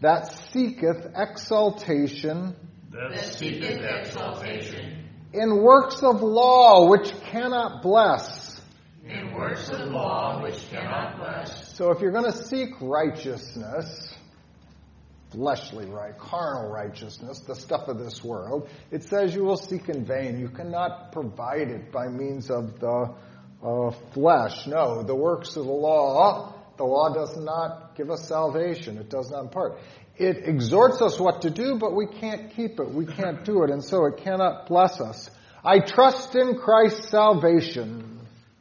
that 0.00 0.32
seeketh 0.52 1.12
exaltation, 1.16 2.54
that 2.92 3.18
seeketh 3.18 3.80
exaltation 3.82 5.04
in 5.34 5.62
works 5.62 6.02
of 6.02 6.22
law 6.22 6.88
which 6.88 7.12
cannot 7.22 7.82
bless. 7.82 8.60
In 9.04 9.34
works 9.34 9.68
of 9.68 9.90
law 9.90 10.42
which 10.42 10.70
cannot 10.70 11.18
bless. 11.18 11.76
So 11.76 11.90
if 11.90 12.00
you're 12.00 12.12
going 12.12 12.30
to 12.30 12.44
seek 12.44 12.70
righteousness, 12.80 14.14
fleshly 15.30 15.86
right, 15.86 16.16
carnal 16.16 16.70
righteousness, 16.70 17.40
the 17.40 17.56
stuff 17.56 17.88
of 17.88 17.98
this 17.98 18.22
world, 18.22 18.68
it 18.90 19.02
says 19.02 19.34
you 19.34 19.44
will 19.44 19.56
seek 19.56 19.88
in 19.88 20.04
vain. 20.04 20.38
You 20.38 20.48
cannot 20.48 21.12
provide 21.12 21.68
it 21.68 21.90
by 21.90 22.06
means 22.06 22.50
of 22.50 22.78
the 22.78 23.14
uh, 23.62 23.90
flesh. 24.12 24.66
No, 24.66 25.02
the 25.02 25.16
works 25.16 25.56
of 25.56 25.64
the 25.66 25.72
law 25.72 26.54
the 26.76 26.84
law 26.84 27.12
does 27.12 27.36
not 27.36 27.96
give 27.96 28.10
us 28.10 28.26
salvation. 28.28 28.98
It 28.98 29.08
does 29.08 29.30
not 29.30 29.44
impart. 29.44 29.78
It 30.16 30.48
exhorts 30.48 31.02
us 31.02 31.18
what 31.18 31.42
to 31.42 31.50
do, 31.50 31.76
but 31.78 31.94
we 31.94 32.06
can't 32.06 32.54
keep 32.54 32.78
it. 32.78 32.90
We 32.90 33.06
can't 33.06 33.44
do 33.44 33.64
it, 33.64 33.70
and 33.70 33.82
so 33.82 34.06
it 34.06 34.18
cannot 34.18 34.68
bless 34.68 35.00
us. 35.00 35.30
I 35.64 35.80
trust 35.80 36.34
in 36.36 36.56
Christ's 36.56 37.08
salvation. 37.08 38.20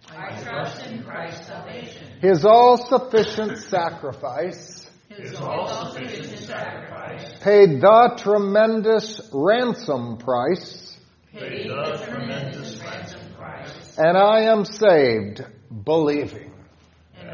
I 0.09 0.41
trust 0.41 0.85
in 0.87 1.03
Christ's 1.03 1.47
salvation. 1.47 2.07
His 2.21 2.45
all 2.45 2.77
sufficient 2.77 3.57
sacrifice. 3.57 4.89
His 5.09 5.35
all 5.35 5.67
sufficient 5.91 6.39
sacrifice. 6.39 7.31
Paid 7.41 7.81
the 7.81 8.13
tremendous 8.17 9.21
ransom 9.31 10.17
price. 10.17 10.97
Paid 11.31 11.69
the 11.69 12.03
tremendous 12.05 12.81
ransom 12.81 13.21
price. 13.37 13.97
And 13.97 14.17
I 14.17 14.43
am 14.43 14.65
saved, 14.65 15.45
believing. 15.83 16.51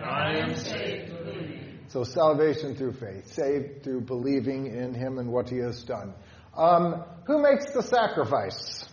I 0.03 0.37
am 0.37 0.55
saved 0.55 1.09
believing. 1.23 1.79
So 1.87 2.03
salvation 2.03 2.75
through 2.75 2.93
faith, 2.93 3.33
saved 3.33 3.83
through 3.83 4.01
believing 4.01 4.67
in 4.67 4.93
Him 4.93 5.17
and 5.17 5.31
what 5.31 5.49
He 5.49 5.57
has 5.57 5.83
done. 5.83 6.13
Um, 6.55 7.03
who 7.25 7.41
makes 7.41 7.71
the 7.71 7.81
sacrifice? 7.81 8.85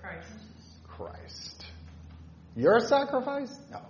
Christ. 0.00 0.28
Christ. 0.86 1.66
Your 2.56 2.80
sacrifice? 2.80 3.56
No, 3.70 3.80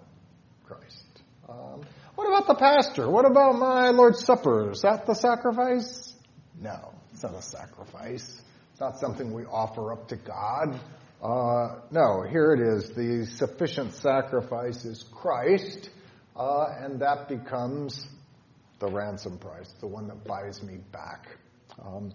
Christ. 0.64 1.22
Um, 1.48 1.82
what 2.14 2.28
about 2.28 2.46
the 2.46 2.54
pastor? 2.54 3.10
What 3.10 3.24
about 3.24 3.56
my 3.58 3.90
Lord's 3.90 4.24
Supper? 4.24 4.70
Is 4.70 4.82
that 4.82 5.06
the 5.06 5.14
sacrifice? 5.14 6.14
No, 6.60 6.94
it's 7.12 7.22
not 7.22 7.34
a 7.34 7.42
sacrifice. 7.42 8.40
It's 8.72 8.80
not 8.80 8.98
something 8.98 9.32
we 9.32 9.44
offer 9.44 9.92
up 9.92 10.08
to 10.08 10.16
God. 10.16 10.78
Uh, 11.24 11.76
no, 11.90 12.22
here 12.28 12.52
it 12.52 12.60
is. 12.60 12.90
The 12.90 13.24
sufficient 13.24 13.94
sacrifice 13.94 14.84
is 14.84 15.02
Christ, 15.10 15.88
uh, 16.36 16.66
and 16.80 17.00
that 17.00 17.28
becomes 17.30 18.06
the 18.78 18.88
ransom 18.88 19.38
price, 19.38 19.72
the 19.80 19.86
one 19.86 20.08
that 20.08 20.22
buys 20.24 20.62
me 20.62 20.80
back. 20.92 21.38
Um, 21.82 22.12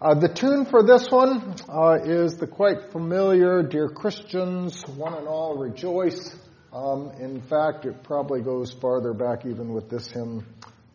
uh, 0.00 0.14
the 0.14 0.28
tune 0.28 0.66
for 0.66 0.84
this 0.84 1.10
one 1.10 1.56
uh, 1.68 1.98
is 2.04 2.36
the 2.36 2.46
quite 2.46 2.92
familiar 2.92 3.64
"Dear 3.64 3.88
Christians, 3.88 4.86
one 4.86 5.14
and 5.14 5.26
all 5.26 5.56
rejoice." 5.56 6.32
Um, 6.72 7.10
in 7.18 7.40
fact, 7.40 7.84
it 7.84 8.04
probably 8.04 8.42
goes 8.42 8.72
farther 8.72 9.12
back 9.12 9.44
even 9.44 9.72
with 9.72 9.90
this 9.90 10.08
hymn 10.08 10.46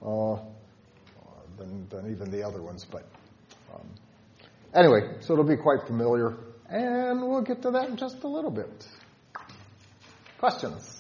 uh, 0.02 0.38
than, 1.58 1.86
than, 1.90 2.12
even 2.12 2.32
the 2.32 2.44
other 2.44 2.62
ones. 2.62 2.86
But 2.90 3.04
um, 3.76 3.90
anyway, 4.74 5.18
so 5.20 5.34
it'll 5.34 5.44
be 5.44 5.58
quite 5.58 5.86
familiar. 5.86 6.47
And 6.70 7.22
we'll 7.22 7.42
get 7.42 7.62
to 7.62 7.72
that 7.72 7.90
in 7.90 7.98
just 7.98 8.24
a 8.24 8.28
little 8.28 8.52
bit. 8.52 8.88
Questions? 10.38 10.94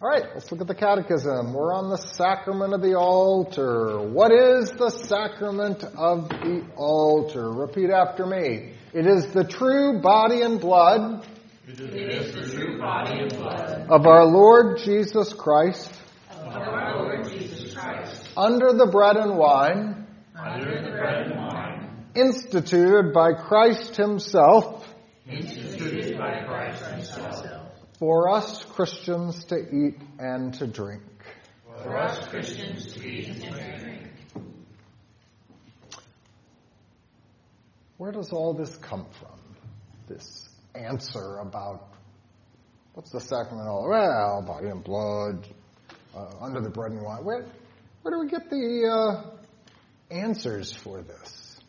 All 0.00 0.08
right, 0.08 0.24
let's 0.34 0.50
look 0.50 0.60
at 0.60 0.66
the 0.66 0.74
catechism. 0.74 1.54
We're 1.54 1.72
on 1.72 1.88
the 1.88 1.96
sacrament 1.96 2.74
of 2.74 2.82
the 2.82 2.96
altar. 2.96 4.00
What 4.00 4.32
is 4.32 4.70
the 4.72 4.90
sacrament 4.90 5.84
of 5.84 6.28
the 6.28 6.66
altar? 6.76 7.50
Repeat 7.50 7.90
after 7.90 8.26
me. 8.26 8.72
It 8.92 9.06
is 9.06 9.32
the 9.32 9.44
true 9.44 10.00
body 10.00 10.42
and 10.42 10.60
blood. 10.60 11.24
It 11.68 11.80
is 11.80 12.34
the 12.34 12.56
true 12.56 12.78
body 12.78 13.20
and 13.20 13.30
blood 13.30 13.86
of 13.88 14.06
our 14.06 14.24
Lord 14.26 14.78
Jesus 14.78 15.32
Christ. 15.32 15.92
Of 16.32 16.48
our 16.48 17.02
Lord 17.02 17.30
Jesus 17.30 17.72
Christ. 17.72 18.28
Under 18.36 18.72
the 18.72 18.88
bread 18.90 19.16
and 19.16 19.38
wine. 19.38 20.04
Under 20.36 20.82
the 20.82 20.90
bread 20.90 21.26
and 21.28 21.36
wine 21.36 21.51
instituted 22.14 23.12
by 23.12 23.32
Christ 23.32 23.96
Himself, 23.96 24.86
instituted 25.28 26.18
by 26.18 26.44
Christ 26.44 26.84
Himself, 26.84 27.46
for 27.98 28.30
us 28.30 28.64
Christians 28.64 29.44
to 29.44 29.56
eat 29.56 30.00
and 30.18 30.54
to 30.54 30.66
drink. 30.66 31.02
For 31.82 31.96
us 31.96 32.28
Christians 32.28 32.92
to 32.94 33.06
eat 33.06 33.28
and 33.28 33.42
to 33.42 33.50
drink. 33.50 33.82
where 38.02 38.10
does 38.10 38.32
all 38.32 38.52
this 38.52 38.76
come 38.78 39.06
from? 39.20 39.38
This 40.08 40.48
answer 40.74 41.38
about 41.38 41.88
what's 42.94 43.12
the 43.12 43.20
sacrament 43.20 43.68
all 43.68 43.88
well, 43.88 44.42
body 44.44 44.66
and 44.66 44.82
blood, 44.82 45.46
uh, 46.12 46.32
under 46.40 46.60
the 46.60 46.68
bread 46.68 46.90
and 46.90 47.00
wine. 47.00 47.24
Where, 47.24 47.46
where 48.02 48.12
do 48.12 48.18
we 48.18 48.28
get 48.28 48.50
the 48.50 48.90
uh, 48.90 50.12
answers 50.12 50.72
for 50.72 51.00
this? 51.00 51.60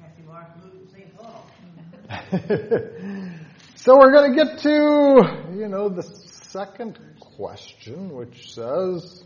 Matthew, 0.00 0.24
Mark, 0.24 0.50
Luke, 0.62 0.88
St. 0.94 1.16
Paul. 1.16 1.50
so 3.74 3.98
we're 3.98 4.10
going 4.10 4.34
to 4.34 4.44
get 4.44 4.58
to, 4.60 5.52
you 5.54 5.68
know, 5.68 5.90
the 5.90 6.02
second 6.02 6.98
question, 7.36 8.08
which 8.08 8.54
says, 8.54 9.22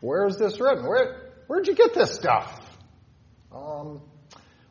where's 0.00 0.36
this 0.36 0.60
written? 0.60 0.86
Where, 0.86 1.32
where'd 1.46 1.66
you 1.66 1.74
get 1.74 1.94
this 1.94 2.14
stuff? 2.14 2.60
Um, 3.50 4.02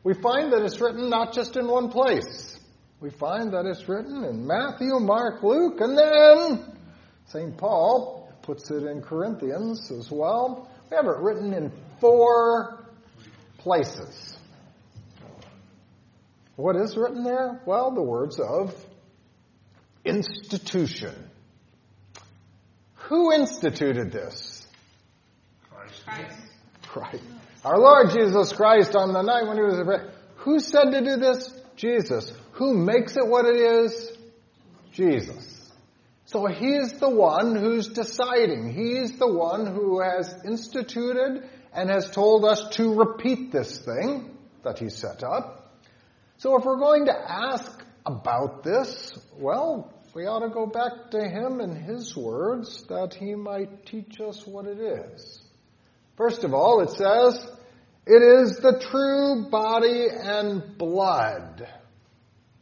we 0.04 0.14
find 0.14 0.52
that 0.52 0.62
it's 0.62 0.80
written 0.80 1.10
not 1.10 1.32
just 1.32 1.56
in 1.56 1.66
one 1.66 1.88
place. 1.90 2.60
We 3.00 3.10
find 3.10 3.52
that 3.52 3.66
it's 3.66 3.88
written 3.88 4.22
in 4.22 4.46
Matthew, 4.46 5.00
Mark, 5.00 5.42
Luke, 5.42 5.80
and 5.80 5.98
then 5.98 6.78
St. 7.26 7.56
Paul 7.56 8.32
puts 8.42 8.70
it 8.70 8.84
in 8.84 9.02
Corinthians 9.02 9.90
as 9.90 10.08
well. 10.08 10.70
We 10.88 10.96
have 10.96 11.06
it 11.06 11.18
written 11.18 11.52
in 11.52 11.72
four 12.00 12.86
places. 13.58 14.35
What 16.56 16.76
is 16.76 16.96
written 16.96 17.22
there? 17.22 17.60
Well, 17.66 17.92
the 17.92 18.02
words 18.02 18.40
of 18.40 18.74
institution. 20.04 21.14
Who 22.94 23.32
instituted 23.32 24.10
this? 24.10 24.66
Christ. 25.70 26.02
Christ. 26.06 26.36
Christ. 26.82 27.22
Our 27.64 27.78
Lord 27.78 28.10
Jesus 28.10 28.52
Christ 28.52 28.96
on 28.96 29.12
the 29.12 29.22
night 29.22 29.46
when 29.46 29.56
he 29.56 29.62
was 29.62 29.78
arrested. 29.78 30.10
Who 30.36 30.60
said 30.60 30.92
to 30.92 31.00
do 31.00 31.16
this? 31.16 31.52
Jesus. 31.76 32.32
Who 32.52 32.74
makes 32.74 33.16
it 33.16 33.26
what 33.26 33.44
it 33.44 33.56
is? 33.56 34.12
Jesus. 34.92 35.70
So 36.24 36.46
he's 36.46 36.92
the 36.94 37.10
one 37.10 37.54
who's 37.54 37.88
deciding. 37.88 38.72
He's 38.72 39.18
the 39.18 39.32
one 39.32 39.66
who 39.66 40.00
has 40.00 40.34
instituted 40.44 41.48
and 41.72 41.90
has 41.90 42.10
told 42.10 42.44
us 42.44 42.68
to 42.76 42.94
repeat 42.94 43.52
this 43.52 43.78
thing 43.78 44.36
that 44.64 44.78
he 44.78 44.88
set 44.88 45.22
up. 45.22 45.55
So 46.38 46.56
if 46.58 46.64
we're 46.64 46.78
going 46.78 47.06
to 47.06 47.14
ask 47.16 47.84
about 48.04 48.62
this, 48.62 49.18
well, 49.38 49.92
we 50.14 50.26
ought 50.26 50.40
to 50.40 50.50
go 50.50 50.66
back 50.66 51.10
to 51.10 51.28
him 51.28 51.60
and 51.60 51.76
his 51.76 52.16
words 52.16 52.84
that 52.88 53.14
he 53.14 53.34
might 53.34 53.86
teach 53.86 54.20
us 54.20 54.46
what 54.46 54.66
it 54.66 54.78
is. 54.78 55.42
First 56.16 56.44
of 56.44 56.54
all, 56.54 56.80
it 56.82 56.90
says, 56.90 57.50
it 58.06 58.22
is 58.22 58.58
the 58.58 58.78
true 58.90 59.50
body 59.50 60.06
and 60.10 60.78
blood. 60.78 61.66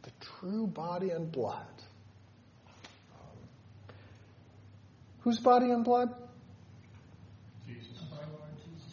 The 0.03 0.11
true 0.39 0.67
body 0.67 1.11
and 1.11 1.31
blood. 1.31 1.65
Whose 5.21 5.39
body 5.39 5.71
and 5.71 5.83
blood? 5.83 6.09
Jesus. 7.67 8.03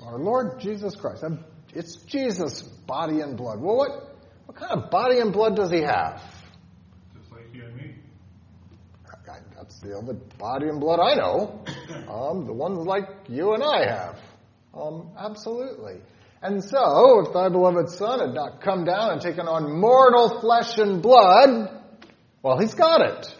Our 0.05 0.19
Lord 0.19 0.61
Jesus 0.61 0.97
Christ. 0.97 1.25
It's 1.75 1.97
Jesus' 1.97 2.63
body 2.63 3.21
and 3.21 3.37
blood. 3.37 3.61
Well, 3.61 3.77
what, 3.77 4.12
what 4.53 4.69
kind 4.69 4.83
of 4.83 4.91
body 4.91 5.19
and 5.19 5.33
blood 5.33 5.57
does 5.57 5.71
he 5.71 5.81
have? 5.83 6.21
Just 7.19 7.33
like 7.33 7.45
you 7.55 7.65
and 7.65 7.77
me. 7.77 7.95
I- 9.09 9.39
That's 9.57 9.79
the 9.81 9.95
only 9.97 10.17
body 10.39 10.69
and 10.69 10.81
blood 10.81 11.01
I 11.01 11.15
know. 11.15 11.65
Um, 12.13 12.47
the 12.47 12.53
ones 12.53 12.79
like 12.87 13.09
you 13.29 13.55
and 13.55 13.63
I 13.63 13.87
have. 13.87 14.19
Um, 14.75 15.13
absolutely. 15.17 16.01
And 16.43 16.63
so, 16.63 17.21
if 17.25 17.33
thy 17.33 17.49
beloved 17.49 17.89
Son 17.91 18.19
had 18.19 18.35
not 18.35 18.61
come 18.61 18.85
down 18.85 19.13
and 19.13 19.21
taken 19.21 19.47
on 19.47 19.79
mortal 19.81 20.41
flesh 20.41 20.77
and 20.79 21.01
blood, 21.03 21.71
well, 22.43 22.59
he's 22.59 22.75
got 22.75 23.01
it. 23.01 23.35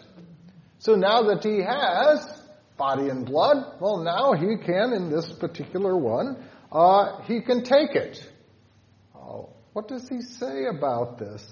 So 0.79 0.95
now 0.95 1.23
that 1.23 1.43
he 1.43 1.59
has 1.61 2.25
body 2.77 3.09
and 3.09 3.25
blood, 3.25 3.75
well, 3.79 3.97
now 3.97 4.33
he 4.33 4.57
can, 4.57 4.93
in 4.93 5.11
this 5.11 5.31
particular 5.33 5.95
one, 5.95 6.43
uh, 6.71 7.21
he 7.23 7.41
can 7.41 7.63
take 7.63 7.91
it. 7.95 8.27
What 9.73 9.87
does 9.87 10.07
he 10.07 10.21
say 10.21 10.65
about 10.65 11.17
this? 11.17 11.43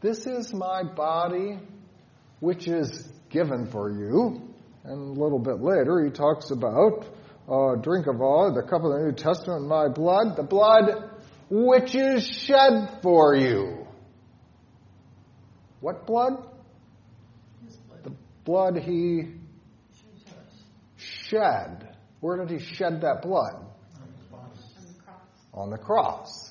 This 0.00 0.26
is 0.26 0.54
my 0.54 0.84
body, 0.84 1.58
which 2.38 2.68
is 2.68 3.06
given 3.30 3.66
for 3.66 3.90
you. 3.90 4.54
And 4.84 5.16
a 5.16 5.20
little 5.20 5.40
bit 5.40 5.60
later, 5.60 6.04
he 6.04 6.10
talks 6.10 6.50
about 6.50 7.04
uh, 7.48 7.74
drink 7.76 8.06
of 8.06 8.20
all 8.20 8.52
the 8.54 8.62
cup 8.62 8.84
of 8.84 8.92
the 8.92 9.06
New 9.06 9.12
Testament, 9.12 9.66
my 9.66 9.88
blood, 9.88 10.36
the 10.36 10.44
blood 10.44 11.10
which 11.50 11.94
is 11.94 12.24
shed 12.26 13.00
for 13.02 13.34
you. 13.34 13.86
What 15.80 16.06
blood? 16.06 16.34
Blood. 17.88 18.04
The 18.04 18.12
blood 18.44 18.78
he 18.78 19.34
shed. 20.96 21.96
Where 22.20 22.44
did 22.44 22.60
he 22.60 22.64
shed 22.64 23.00
that 23.00 23.22
blood? 23.22 23.54
On 23.54 23.70
the 24.10 24.36
cross. 24.36 25.28
On 25.54 25.70
the 25.70 25.78
cross. 25.78 26.47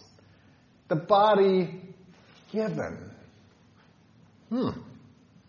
The 0.87 0.95
body 0.95 1.81
given. 2.51 3.11
Hmm. 4.49 4.69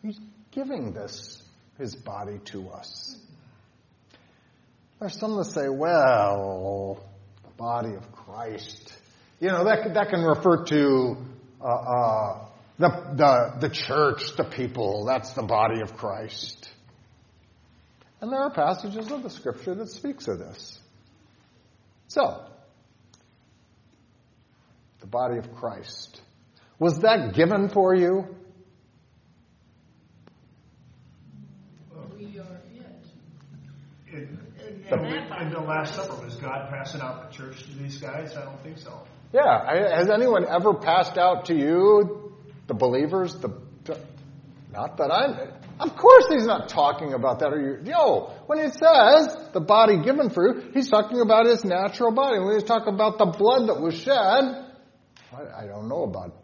He's 0.02 0.18
giving 0.50 0.92
this, 0.92 1.42
his 1.78 1.94
body 1.94 2.38
to 2.46 2.68
us. 2.70 3.16
There's 4.98 5.18
some 5.18 5.36
that 5.36 5.44
say, 5.44 5.68
well, 5.68 7.04
the 7.44 7.50
body 7.56 7.94
of 7.94 8.10
Christ. 8.12 8.92
You 9.38 9.48
know, 9.48 9.64
that, 9.64 9.94
that 9.94 10.08
can 10.10 10.22
refer 10.22 10.64
to 10.64 11.16
uh, 11.60 11.64
uh, 11.64 12.46
the, 12.78 12.88
the, 13.14 13.68
the 13.68 13.74
church, 13.74 14.34
the 14.36 14.44
people. 14.44 15.04
That's 15.04 15.32
the 15.34 15.44
body 15.44 15.80
of 15.80 15.96
Christ. 15.96 16.68
And 18.20 18.32
there 18.32 18.40
are 18.40 18.50
passages 18.50 19.12
of 19.12 19.22
the 19.22 19.30
scripture 19.30 19.76
that 19.76 19.88
speaks 19.88 20.26
of 20.26 20.40
this. 20.40 20.78
So, 22.08 22.44
the 25.00 25.06
body 25.06 25.38
of 25.38 25.54
Christ. 25.54 26.20
Was 26.78 27.00
that 27.00 27.34
given 27.34 27.68
for 27.68 27.94
you? 27.94 28.26
We 32.18 32.38
are 32.38 32.60
it. 32.74 32.86
In, 34.12 34.38
And 34.90 35.06
in, 35.06 35.28
that 35.28 35.42
in 35.42 35.50
the 35.50 35.60
Last 35.60 35.94
Supper, 35.94 36.24
was 36.24 36.34
God 36.36 36.70
passing 36.70 37.00
out 37.00 37.30
the 37.30 37.36
church 37.36 37.62
to 37.64 37.78
these 37.78 37.98
guys? 37.98 38.36
I 38.36 38.44
don't 38.44 38.62
think 38.62 38.78
so. 38.78 39.02
Yeah. 39.32 39.40
I- 39.42 39.96
Has 39.96 40.08
anyone 40.10 40.46
ever 40.48 40.74
passed 40.74 41.18
out 41.18 41.46
to 41.46 41.54
you, 41.54 42.32
the 42.66 42.74
believers, 42.74 43.34
the, 43.34 43.50
not 44.72 44.96
that 44.98 45.10
I'm, 45.10 45.34
of 45.80 45.96
course 45.96 46.26
he's 46.28 46.46
not 46.46 46.68
talking 46.68 47.12
about 47.14 47.38
that. 47.40 47.48
Are 47.52 47.60
you, 47.60 47.78
yo, 47.84 48.32
when 48.46 48.58
he 48.58 48.68
says 48.70 49.36
the 49.52 49.60
body 49.60 50.02
given 50.02 50.30
for 50.30 50.46
you, 50.46 50.70
he's 50.74 50.88
talking 50.88 51.20
about 51.20 51.46
his 51.46 51.64
natural 51.64 52.12
body. 52.12 52.38
When 52.38 52.54
he's 52.54 52.64
talking 52.64 52.92
about 52.94 53.18
the 53.18 53.26
blood 53.26 53.68
that 53.68 53.80
was 53.80 53.94
shed, 53.94 54.66
I, 55.32 55.64
I 55.64 55.66
don't 55.66 55.88
know 55.88 56.04
about 56.04 56.34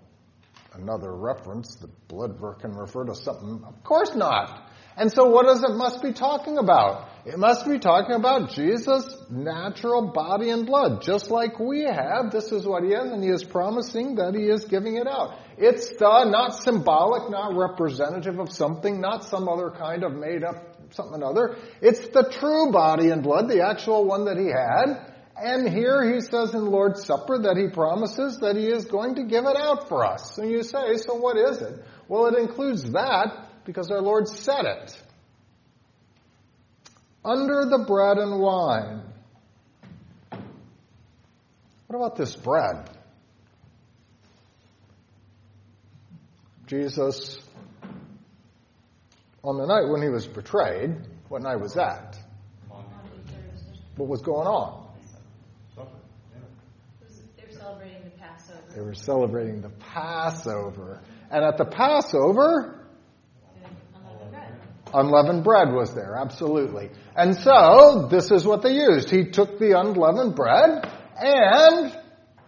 another 0.75 1.15
reference. 1.15 1.75
The 1.77 1.89
blood 2.09 2.39
ver- 2.39 2.55
can 2.55 2.73
refer 2.73 3.05
to 3.05 3.15
something. 3.15 3.63
Of 3.67 3.83
course 3.83 4.15
not. 4.15 4.71
And 4.97 5.11
so 5.11 5.25
what 5.25 5.47
does 5.47 5.65
it 5.65 5.75
must 5.75 6.03
be 6.03 6.13
talking 6.13 6.57
about? 6.57 7.09
It 7.27 7.37
must 7.37 7.67
be 7.67 7.79
talking 7.79 8.15
about 8.15 8.51
Jesus' 8.51 9.17
natural 9.29 10.13
body 10.13 10.51
and 10.51 10.67
blood, 10.67 11.03
just 11.03 11.31
like 11.31 11.59
we 11.59 11.83
have. 11.83 12.31
This 12.31 12.53
is 12.53 12.65
what 12.65 12.85
he 12.85 12.91
is, 12.91 13.11
and 13.11 13.23
he 13.23 13.31
is 13.31 13.43
promising 13.43 14.17
that 14.17 14.35
he 14.35 14.43
is 14.43 14.67
giving 14.67 14.97
it 14.97 15.09
out. 15.09 15.37
It's 15.59 15.89
the, 15.99 16.25
not 16.31 16.55
symbolic, 16.55 17.29
not 17.31 17.57
representative 17.57 18.39
of 18.39 18.53
something, 18.53 19.01
not 19.01 19.25
some 19.25 19.49
other 19.49 19.71
kind 19.71 20.05
of 20.05 20.13
made 20.13 20.45
up 20.45 20.75
something 20.91 21.23
other. 21.23 21.57
It's 21.81 22.07
the 22.09 22.31
true 22.31 22.71
body 22.71 23.11
and 23.11 23.23
blood, 23.23 23.49
the 23.49 23.67
actual 23.67 24.05
one 24.05 24.27
that 24.27 24.37
he 24.37 24.47
had. 24.47 25.14
And 25.37 25.69
here 25.69 26.15
he 26.15 26.21
says 26.21 26.55
in 26.55 26.67
Lord's 26.67 27.05
Supper 27.05 27.39
that 27.43 27.57
he 27.57 27.69
promises 27.69 28.39
that 28.39 28.57
he 28.57 28.69
is 28.69 28.85
going 28.85 29.17
to 29.17 29.25
give 29.25 29.45
it 29.47 29.57
out 29.57 29.89
for 29.89 30.05
us. 30.05 30.39
And 30.39 30.51
you 30.51 30.63
say, 30.63 30.97
so 30.97 31.15
what 31.15 31.37
is 31.37 31.61
it? 31.61 31.85
Well, 32.07 32.27
it 32.27 32.39
includes 32.39 32.85
that 32.93 33.49
because 33.65 33.91
our 33.91 34.01
Lord 34.01 34.29
said 34.29 34.65
it. 34.65 35.03
Under 37.25 37.65
the 37.65 37.85
bread 37.87 38.19
and 38.19 38.39
wine. 38.41 39.03
What 41.89 41.97
about 41.97 42.17
this 42.17 42.37
bread? 42.37 42.91
Jesus, 46.67 47.39
on 49.43 49.59
the 49.59 49.67
night 49.67 49.89
when 49.91 50.01
he 50.03 50.09
was 50.09 50.27
betrayed, 50.27 50.97
what 51.29 51.43
night 51.43 51.61
was 51.61 51.75
that? 51.75 52.17
What 53.97 54.09
was 54.09 54.23
going 54.23 54.47
on? 54.47 54.89
They 57.37 57.45
were 57.47 57.53
celebrating 57.53 58.03
the 58.03 58.11
Passover. 58.19 58.64
They 58.75 58.81
were 58.81 58.95
celebrating 58.95 59.61
the 59.61 59.69
Passover. 59.69 61.01
And 61.31 61.45
at 61.45 61.59
the 61.59 61.65
Passover, 61.65 62.81
Unleavened 64.05 64.33
bread. 64.33 64.53
unleavened 64.93 65.45
bread 65.45 65.73
was 65.73 65.95
there, 65.95 66.17
absolutely. 66.17 66.91
And 67.17 67.37
so, 67.37 68.09
this 68.11 68.31
is 68.31 68.45
what 68.45 68.63
they 68.63 68.75
used. 68.75 69.11
He 69.11 69.27
took 69.27 69.59
the 69.59 69.79
unleavened 69.79 70.35
bread 70.35 70.91
and 71.17 71.97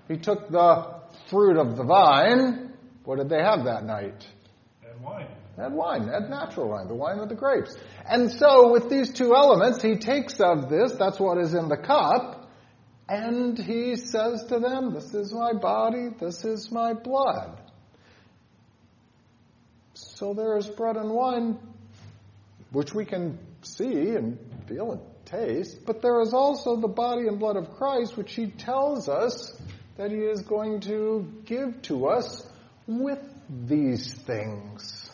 he 0.09 0.17
took 0.17 0.51
the 0.51 0.97
fruit 1.31 1.57
of 1.59 1.77
the 1.77 1.85
vine. 1.85 2.73
What 3.05 3.19
did 3.19 3.29
they 3.29 3.43
have 3.43 3.65
that 3.65 3.85
night? 3.85 4.27
And 4.85 5.01
wine. 5.01 5.29
They 5.57 5.63
had 5.63 5.73
wine, 5.73 6.07
they 6.07 6.13
had 6.13 6.29
natural 6.29 6.69
wine, 6.69 6.89
the 6.89 6.95
wine 6.95 7.19
of 7.19 7.29
the 7.29 7.35
grapes. 7.35 7.75
And 8.09 8.31
so, 8.31 8.73
with 8.73 8.91
these 8.91 9.13
two 9.13 9.35
elements, 9.35 9.81
he 9.81 9.97
takes 9.97 10.39
of 10.41 10.69
this, 10.69 10.93
that's 10.93 11.19
what 11.19 11.39
is 11.39 11.55
in 11.55 11.69
the 11.69 11.79
cup, 11.79 12.46
and 13.09 13.57
he 13.57 13.97
says 13.97 14.45
to 14.49 14.59
them, 14.59 14.95
This 14.95 15.15
is 15.15 15.33
my 15.33 15.53
body, 15.53 16.09
this 16.19 16.45
is 16.45 16.71
my 16.73 16.93
blood. 16.93 17.61
So 19.95 20.35
there 20.35 20.57
is 20.57 20.67
bread 20.67 20.97
and 20.97 21.11
wine, 21.11 21.59
which 22.71 22.93
we 22.93 23.05
can 23.05 23.39
see 23.63 24.11
and 24.11 24.39
feel 24.67 24.93
and 24.93 25.01
taste, 25.25 25.85
but 25.87 26.03
there 26.03 26.21
is 26.21 26.33
also 26.33 26.77
the 26.77 26.89
body 26.89 27.29
and 27.29 27.39
blood 27.39 27.57
of 27.57 27.77
Christ, 27.77 28.17
which 28.17 28.35
he 28.35 28.47
tells 28.49 29.09
us 29.09 29.61
that 29.97 30.11
he 30.11 30.19
is 30.19 30.43
going 30.43 30.81
to 30.81 31.27
give 31.45 31.83
to 31.83 32.07
us 32.09 32.47
with 32.87 33.21
these 33.49 34.15
things. 34.15 35.11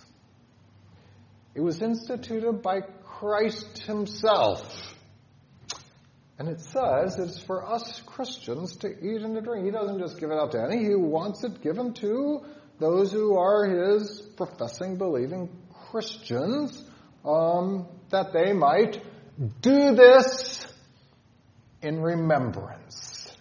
It 1.55 1.61
was 1.61 1.83
instituted 1.83 2.63
by 2.63 2.81
Christ 3.05 3.83
himself. 3.85 4.92
And 6.43 6.51
it 6.51 6.61
says 6.61 7.21
it's 7.21 7.41
for 7.41 7.65
us 7.73 8.03
Christians 8.05 8.79
to 8.79 8.89
eat 8.89 9.23
and 9.23 9.37
to 9.37 9.41
drink. 9.41 9.65
He 9.65 9.71
doesn't 9.71 10.01
just 10.01 10.19
give 10.19 10.33
it 10.33 10.35
out 10.35 10.51
to 10.51 10.61
any, 10.61 10.83
he 10.83 10.97
wants 10.97 11.45
it 11.45 11.63
given 11.63 11.95
to 11.95 12.41
those 12.81 13.13
who 13.13 13.37
are 13.37 13.65
his 13.65 14.21
professing, 14.37 14.99
believing 14.99 15.57
Christians, 15.89 16.85
um, 17.25 17.87
that 18.11 18.33
they 18.33 18.53
might 18.53 19.01
do 19.61 19.95
this 19.95 20.67
in 21.81 22.03
remembrance. 22.03 23.33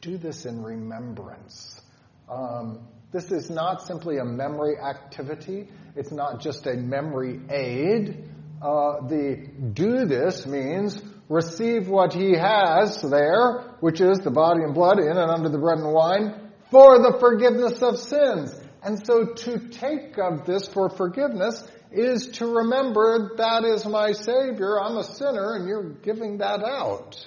Do 0.00 0.18
this 0.18 0.46
in 0.46 0.64
remembrance. 0.64 1.80
Um, 2.28 2.88
this 3.12 3.30
is 3.30 3.50
not 3.50 3.86
simply 3.86 4.18
a 4.18 4.24
memory 4.24 4.74
activity. 4.80 5.68
It's 5.94 6.10
not 6.10 6.40
just 6.40 6.66
a 6.66 6.74
memory 6.74 7.40
aid. 7.48 8.28
Uh, 8.60 9.06
the 9.06 9.46
do 9.74 10.06
this 10.06 10.44
means 10.44 11.00
receive 11.30 11.88
what 11.88 12.12
he 12.12 12.32
has 12.32 13.00
there, 13.00 13.76
which 13.78 14.00
is 14.00 14.18
the 14.18 14.30
body 14.32 14.62
and 14.64 14.74
blood 14.74 14.98
in 14.98 15.16
and 15.16 15.30
under 15.30 15.48
the 15.48 15.58
bread 15.58 15.78
and 15.78 15.92
wine, 15.92 16.50
for 16.72 16.98
the 16.98 17.16
forgiveness 17.20 17.80
of 17.82 17.98
sins. 17.98 18.52
And 18.82 19.06
so 19.06 19.26
to 19.26 19.68
take 19.68 20.18
of 20.18 20.44
this 20.44 20.66
for 20.66 20.90
forgiveness 20.90 21.62
is 21.92 22.26
to 22.38 22.46
remember 22.46 23.36
that 23.36 23.64
is 23.64 23.86
my 23.86 24.12
Savior, 24.12 24.80
I'm 24.80 24.96
a 24.96 25.04
sinner, 25.04 25.54
and 25.54 25.68
you're 25.68 25.90
giving 25.90 26.38
that 26.38 26.64
out. 26.64 27.24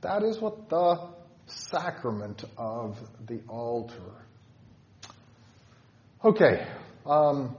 That 0.00 0.22
is 0.22 0.40
what 0.40 0.70
the 0.70 1.10
sacrament 1.46 2.42
of 2.56 2.98
the 3.26 3.40
altar. 3.48 4.26
Okay, 6.24 6.66
um, 7.04 7.54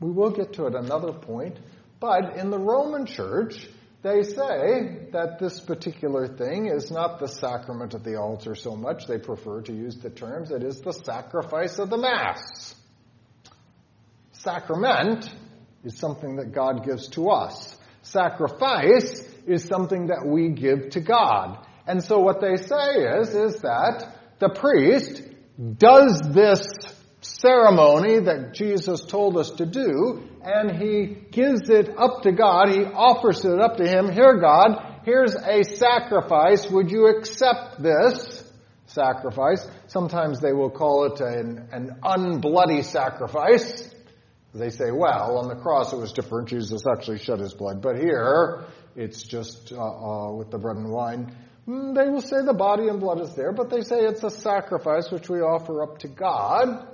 we 0.00 0.10
will 0.10 0.30
get 0.30 0.54
to 0.54 0.66
it 0.66 0.74
another 0.74 1.12
point, 1.12 1.56
but 2.00 2.36
in 2.36 2.50
the 2.50 2.58
Roman 2.58 3.06
Church, 3.06 3.68
they 4.02 4.22
say 4.22 5.08
that 5.12 5.38
this 5.40 5.58
particular 5.60 6.28
thing 6.28 6.66
is 6.66 6.90
not 6.90 7.18
the 7.18 7.26
sacrament 7.26 7.94
of 7.94 8.04
the 8.04 8.16
altar 8.16 8.54
so 8.54 8.76
much. 8.76 9.06
They 9.06 9.18
prefer 9.18 9.62
to 9.62 9.72
use 9.72 9.96
the 9.96 10.10
terms, 10.10 10.50
it 10.50 10.62
is 10.62 10.80
the 10.80 10.92
sacrifice 10.92 11.78
of 11.78 11.90
the 11.90 11.98
Mass. 11.98 12.74
Sacrament 14.32 15.28
is 15.82 15.96
something 15.96 16.36
that 16.36 16.52
God 16.52 16.84
gives 16.84 17.08
to 17.08 17.30
us. 17.30 17.76
Sacrifice 18.02 19.28
is 19.46 19.64
something 19.64 20.08
that 20.08 20.24
we 20.24 20.50
give 20.50 20.90
to 20.90 21.00
God. 21.00 21.66
And 21.86 22.02
so 22.02 22.20
what 22.20 22.40
they 22.40 22.56
say 22.56 23.02
is, 23.20 23.34
is 23.34 23.60
that 23.62 24.08
the 24.38 24.50
priest 24.50 25.22
does 25.78 26.20
this 26.32 26.66
ceremony 27.20 28.20
that 28.20 28.54
Jesus 28.54 29.04
told 29.04 29.36
us 29.36 29.50
to 29.52 29.66
do, 29.66 30.22
and 30.46 30.80
he 30.80 31.06
gives 31.32 31.68
it 31.68 31.90
up 31.98 32.22
to 32.22 32.30
God. 32.30 32.68
He 32.68 32.84
offers 32.84 33.44
it 33.44 33.60
up 33.60 33.78
to 33.78 33.86
him. 33.86 34.10
Here, 34.12 34.38
God, 34.38 35.00
here's 35.04 35.34
a 35.34 35.64
sacrifice. 35.64 36.70
Would 36.70 36.90
you 36.90 37.08
accept 37.08 37.82
this 37.82 38.44
sacrifice? 38.86 39.66
Sometimes 39.88 40.40
they 40.40 40.52
will 40.52 40.70
call 40.70 41.06
it 41.06 41.20
an, 41.20 41.68
an 41.72 41.98
unbloody 42.02 42.84
sacrifice. 42.84 43.92
They 44.54 44.70
say, 44.70 44.90
well, 44.92 45.38
on 45.38 45.48
the 45.48 45.56
cross 45.56 45.92
it 45.92 45.98
was 45.98 46.12
different. 46.12 46.48
Jesus 46.48 46.82
actually 46.90 47.18
shed 47.18 47.40
his 47.40 47.52
blood. 47.52 47.82
But 47.82 47.98
here, 47.98 48.64
it's 48.94 49.24
just 49.24 49.72
uh, 49.72 49.76
uh, 49.76 50.32
with 50.32 50.50
the 50.50 50.58
bread 50.58 50.76
and 50.76 50.90
wine. 50.90 51.36
Mm, 51.66 51.96
they 51.96 52.08
will 52.08 52.22
say 52.22 52.42
the 52.44 52.54
body 52.54 52.86
and 52.86 53.00
blood 53.00 53.20
is 53.20 53.34
there, 53.34 53.52
but 53.52 53.68
they 53.68 53.80
say 53.80 53.96
it's 53.96 54.22
a 54.22 54.30
sacrifice 54.30 55.10
which 55.10 55.28
we 55.28 55.40
offer 55.40 55.82
up 55.82 55.98
to 55.98 56.08
God 56.08 56.86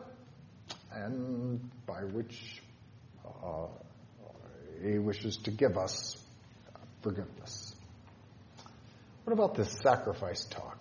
and 0.91 1.71
by 1.87 2.05
which 2.05 2.62
Uh, 3.43 3.67
he 4.83 4.99
wishes 4.99 5.37
to 5.39 5.51
give 5.51 5.77
us 5.77 6.17
forgiveness. 7.03 7.75
What 9.25 9.33
about 9.33 9.55
this 9.55 9.71
sacrifice 9.83 10.45
talk? 10.45 10.79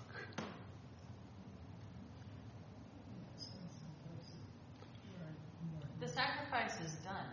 The 6.00 6.08
sacrifice 6.08 6.74
is 6.84 6.94
done 7.04 7.28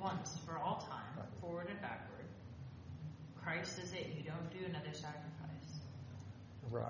once 0.00 0.36
for 0.44 0.58
all 0.58 0.84
time, 0.90 1.26
forward 1.40 1.68
and 1.70 1.80
backward. 1.80 2.26
Christ 3.42 3.78
is 3.78 3.92
it. 3.92 4.14
You 4.16 4.24
don't 4.24 4.50
do 4.50 4.64
another 4.66 4.92
sacrifice. 4.92 5.30
Right. 6.70 6.84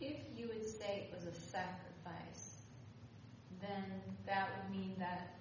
If 0.00 0.16
you 0.36 0.48
would 0.48 0.66
say 0.68 1.08
it 1.08 1.14
was 1.14 1.24
a 1.24 1.34
sacrifice, 1.34 1.85
then 3.68 3.84
that 4.26 4.48
would 4.56 4.76
mean 4.76 4.94
that 4.98 5.34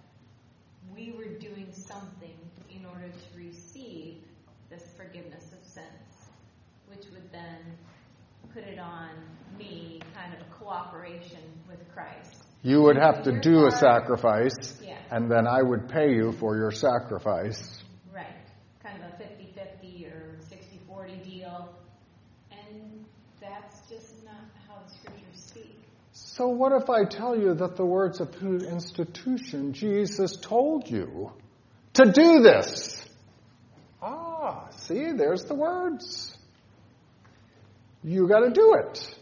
we 0.95 1.11
were 1.17 1.37
doing 1.39 1.67
something 1.71 2.37
in 2.69 2.85
order 2.85 3.07
to 3.07 3.37
receive 3.37 4.17
this 4.69 4.83
forgiveness 4.97 5.51
of 5.53 5.67
sins, 5.67 6.29
which 6.87 7.05
would 7.13 7.31
then 7.31 7.59
put 8.53 8.63
it 8.63 8.79
on 8.79 9.09
me, 9.57 9.99
kind 10.13 10.33
of 10.33 10.41
a 10.41 10.51
cooperation 10.51 11.41
with 11.67 11.79
Christ. 11.93 12.43
You 12.63 12.81
would 12.83 12.97
have 12.97 13.23
to 13.23 13.39
do 13.39 13.67
a 13.67 13.71
sacrifice, 13.71 14.81
Yeah. 14.81 14.97
and 15.11 15.29
then 15.29 15.47
I 15.47 15.61
would 15.61 15.87
pay 15.89 16.13
you 16.13 16.31
for 16.33 16.55
your 16.57 16.71
sacrifice. 16.71 17.83
Right. 18.13 18.35
Kind 18.81 19.03
of 19.03 19.13
a 19.13 19.17
50 19.17 19.53
50 19.53 20.05
or 20.07 20.37
60 20.41 20.79
40 20.87 21.17
deal. 21.17 21.69
And 22.51 23.05
that's 23.39 23.87
just 23.89 24.23
not 24.25 24.35
how 24.67 24.81
the 24.83 24.91
scriptures 24.91 25.43
speak. 25.45 25.79
So, 26.35 26.49
what 26.49 26.73
if 26.73 26.89
I 26.89 27.05
tell 27.05 27.39
you 27.39 27.53
that 27.53 27.77
the 27.77 27.85
words 27.85 28.19
of 28.19 28.37
the 28.37 28.69
institution, 28.69 29.71
Jesus 29.71 30.35
told 30.35 30.89
you 30.89 31.31
to 31.93 32.11
do 32.11 32.41
this? 32.41 33.01
Ah, 34.01 34.67
see, 34.71 35.13
there's 35.13 35.45
the 35.45 35.55
words. 35.55 36.37
You 38.03 38.27
got 38.27 38.41
to 38.41 38.49
do 38.49 38.73
it. 38.73 39.15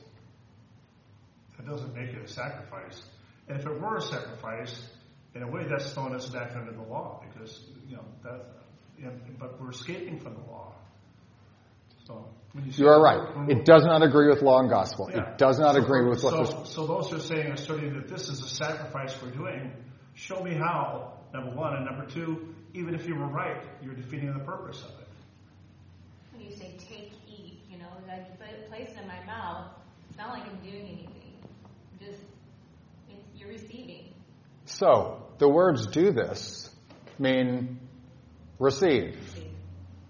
That 1.58 1.68
doesn't 1.68 1.94
make 1.96 2.10
it 2.10 2.24
a 2.24 2.28
sacrifice. 2.28 3.04
And 3.48 3.60
if 3.60 3.68
it 3.68 3.80
were 3.80 3.98
a 3.98 4.02
sacrifice, 4.02 4.76
in 5.36 5.44
a 5.44 5.48
way, 5.48 5.66
that's 5.70 5.94
throwing 5.94 6.16
us 6.16 6.28
back 6.30 6.56
under 6.56 6.72
the 6.72 6.82
law 6.82 7.24
because 7.32 7.62
you 7.88 7.96
know 7.96 8.06
that. 8.24 8.44
But 9.38 9.62
we're 9.62 9.70
escaping 9.70 10.20
from 10.20 10.34
the 10.34 10.52
law. 10.52 10.74
So 12.06 12.28
you 12.66 12.88
are 12.88 13.02
right. 13.02 13.50
It 13.50 13.66
does 13.66 13.84
not 13.84 14.04
agree 14.04 14.30
with 14.30 14.42
law 14.42 14.60
and 14.60 14.70
gospel. 14.70 15.10
Yeah. 15.12 15.32
It 15.32 15.38
does 15.38 15.60
not 15.60 15.76
So 15.76 15.82
agree 15.82 16.08
with 16.08 16.24
what 16.24 16.34
so, 16.34 16.62
this. 16.62 16.74
So 16.74 16.86
those 16.86 17.10
who 17.10 17.18
are 17.18 17.20
saying, 17.20 17.52
asserting 17.52 17.94
that 17.96 18.08
this 18.08 18.30
is 18.30 18.42
a 18.42 18.48
sacrifice 18.48 19.16
we're 19.22 19.32
doing, 19.32 19.72
show 20.14 20.42
me 20.44 20.54
how. 20.54 21.14
Number 21.34 21.56
one, 21.56 21.76
and 21.76 21.86
number 21.86 22.06
two, 22.06 22.54
even 22.74 22.94
if 22.94 23.08
you 23.08 23.16
were 23.16 23.28
right, 23.28 23.64
you're 23.82 23.96
defeating 23.96 24.34
the 24.34 24.44
purpose 24.44 24.84
of 24.84 24.92
it. 25.02 25.08
When 26.32 26.44
you 26.44 26.52
say 26.56 26.76
take, 26.78 27.12
eat, 27.28 27.62
you 27.72 27.80
know, 27.80 27.88
like 28.08 28.28
you 28.28 28.38
put 28.38 28.50
it, 28.50 28.70
place 28.70 28.90
it 28.92 29.02
in 29.02 29.08
my 29.08 29.24
mouth, 29.26 29.72
it's 30.10 30.18
not 30.18 30.30
like 30.30 30.44
I'm 30.44 30.58
doing 30.58 30.86
anything. 30.86 31.34
Just, 32.00 32.22
it's, 33.10 33.24
you're 33.36 33.50
receiving. 33.50 34.14
So, 34.66 35.26
the 35.40 35.50
words 35.50 35.88
do 35.88 36.12
this 36.12 36.70
mean 37.18 37.80
receive. 38.60 39.18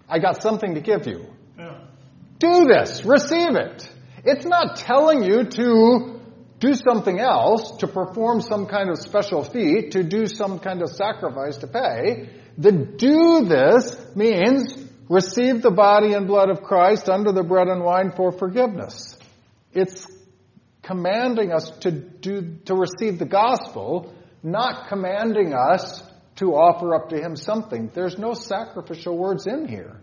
I 0.08 0.18
got 0.18 0.42
something 0.42 0.74
to 0.74 0.80
give 0.82 1.06
you. 1.06 1.26
Yeah. 1.58 1.78
Do 2.44 2.66
this. 2.66 3.06
Receive 3.06 3.56
it. 3.56 3.88
It's 4.22 4.44
not 4.44 4.76
telling 4.76 5.24
you 5.24 5.44
to 5.44 6.20
do 6.60 6.74
something 6.74 7.18
else, 7.18 7.78
to 7.78 7.86
perform 7.86 8.42
some 8.42 8.66
kind 8.66 8.90
of 8.90 8.98
special 8.98 9.42
feat, 9.42 9.92
to 9.92 10.02
do 10.02 10.26
some 10.26 10.58
kind 10.58 10.82
of 10.82 10.90
sacrifice 10.90 11.56
to 11.58 11.66
pay. 11.66 12.28
The 12.58 12.72
do 12.72 13.46
this 13.46 13.96
means 14.14 14.76
receive 15.08 15.62
the 15.62 15.70
body 15.70 16.12
and 16.12 16.26
blood 16.26 16.50
of 16.50 16.62
Christ 16.62 17.08
under 17.08 17.32
the 17.32 17.42
bread 17.42 17.68
and 17.68 17.82
wine 17.82 18.12
for 18.14 18.30
forgiveness. 18.30 19.16
It's 19.72 20.06
commanding 20.82 21.50
us 21.50 21.70
to 21.80 21.90
do, 21.90 22.58
to 22.66 22.74
receive 22.74 23.18
the 23.18 23.24
gospel, 23.24 24.14
not 24.42 24.88
commanding 24.88 25.54
us 25.54 26.02
to 26.36 26.52
offer 26.52 26.94
up 26.94 27.08
to 27.08 27.16
him 27.16 27.36
something. 27.36 27.90
There's 27.94 28.18
no 28.18 28.34
sacrificial 28.34 29.16
words 29.16 29.46
in 29.46 29.66
here. 29.66 29.98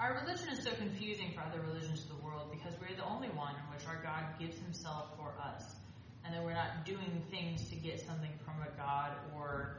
Our 0.00 0.22
religion 0.22 0.50
is 0.50 0.62
so 0.62 0.70
confusing 0.76 1.32
for 1.34 1.42
other 1.42 1.60
religions 1.60 2.02
of 2.02 2.16
the 2.16 2.24
world 2.24 2.52
because 2.52 2.72
we're 2.80 2.94
the 2.94 3.04
only 3.04 3.30
one 3.30 3.54
in 3.56 3.74
which 3.74 3.84
our 3.84 4.00
God 4.00 4.38
gives 4.38 4.56
himself 4.58 5.08
for 5.16 5.34
us. 5.42 5.74
And 6.24 6.32
then 6.32 6.44
we're 6.44 6.47
not 6.58 6.84
doing 6.84 7.22
things 7.30 7.68
to 7.68 7.76
get 7.76 8.00
something 8.00 8.32
from 8.44 8.54
a 8.62 8.76
God 8.76 9.12
or 9.36 9.76